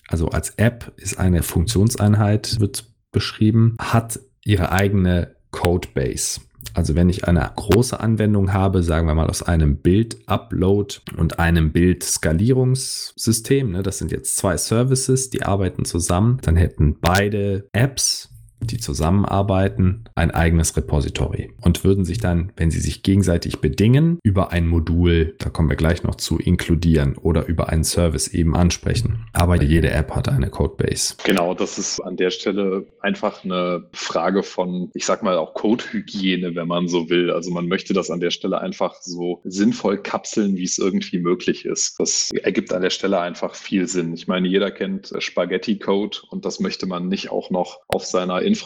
also 0.07 0.29
als 0.29 0.51
App 0.51 0.93
ist 0.97 1.19
eine 1.19 1.43
Funktionseinheit, 1.43 2.59
wird 2.59 2.85
beschrieben, 3.11 3.75
hat 3.79 4.19
ihre 4.47 4.71
eigene 4.71 5.35
Codebase. 5.51 6.41
Also 6.73 6.95
wenn 6.95 7.09
ich 7.09 7.27
eine 7.27 7.51
große 7.55 7.99
Anwendung 7.99 8.53
habe, 8.53 8.83
sagen 8.83 9.07
wir 9.07 9.15
mal 9.15 9.29
aus 9.29 9.43
einem 9.43 9.77
Bild-Upload 9.77 10.95
und 11.17 11.39
einem 11.39 11.71
Bild-Skalierungssystem, 11.71 13.71
ne, 13.71 13.83
das 13.83 13.97
sind 13.97 14.11
jetzt 14.11 14.37
zwei 14.37 14.57
Services, 14.57 15.29
die 15.29 15.43
arbeiten 15.43 15.85
zusammen, 15.85 16.39
dann 16.43 16.55
hätten 16.55 16.99
beide 16.99 17.67
Apps 17.73 18.29
die 18.67 18.77
zusammenarbeiten, 18.77 20.05
ein 20.15 20.31
eigenes 20.31 20.75
Repository 20.75 21.51
und 21.61 21.83
würden 21.83 22.05
sich 22.05 22.19
dann, 22.19 22.51
wenn 22.55 22.71
sie 22.71 22.79
sich 22.79 23.03
gegenseitig 23.03 23.59
bedingen, 23.59 24.19
über 24.23 24.51
ein 24.51 24.67
Modul, 24.67 25.35
da 25.39 25.49
kommen 25.49 25.69
wir 25.69 25.75
gleich 25.75 26.03
noch 26.03 26.15
zu, 26.15 26.37
inkludieren 26.37 27.17
oder 27.17 27.45
über 27.47 27.69
einen 27.69 27.83
Service 27.83 28.27
eben 28.27 28.55
ansprechen. 28.55 29.25
Aber 29.33 29.61
jede 29.61 29.91
App 29.91 30.11
hat 30.15 30.29
eine 30.29 30.49
Codebase. 30.49 31.15
Genau, 31.23 31.53
das 31.53 31.77
ist 31.77 31.99
an 31.99 32.17
der 32.17 32.29
Stelle 32.29 32.85
einfach 33.01 33.43
eine 33.43 33.87
Frage 33.93 34.43
von, 34.43 34.91
ich 34.93 35.05
sag 35.05 35.23
mal 35.23 35.37
auch 35.37 35.53
Codehygiene, 35.53 36.55
wenn 36.55 36.67
man 36.67 36.87
so 36.87 37.09
will. 37.09 37.31
Also 37.31 37.51
man 37.51 37.67
möchte 37.67 37.93
das 37.93 38.11
an 38.11 38.19
der 38.19 38.31
Stelle 38.31 38.59
einfach 38.61 38.95
so 39.01 39.41
sinnvoll 39.43 39.97
kapseln, 39.97 40.55
wie 40.55 40.63
es 40.63 40.77
irgendwie 40.77 41.19
möglich 41.19 41.65
ist. 41.65 41.99
Das 41.99 42.31
ergibt 42.31 42.73
an 42.73 42.81
der 42.81 42.89
Stelle 42.89 43.19
einfach 43.19 43.55
viel 43.55 43.87
Sinn. 43.87 44.13
Ich 44.13 44.27
meine, 44.27 44.47
jeder 44.47 44.71
kennt 44.71 45.13
Spaghetti 45.19 45.79
Code 45.79 46.17
und 46.29 46.45
das 46.45 46.59
möchte 46.59 46.85
man 46.85 47.07
nicht 47.07 47.31
auch 47.31 47.49
noch 47.49 47.79
auf 47.87 48.05
seiner 48.05 48.41
Infrastruktur 48.41 48.56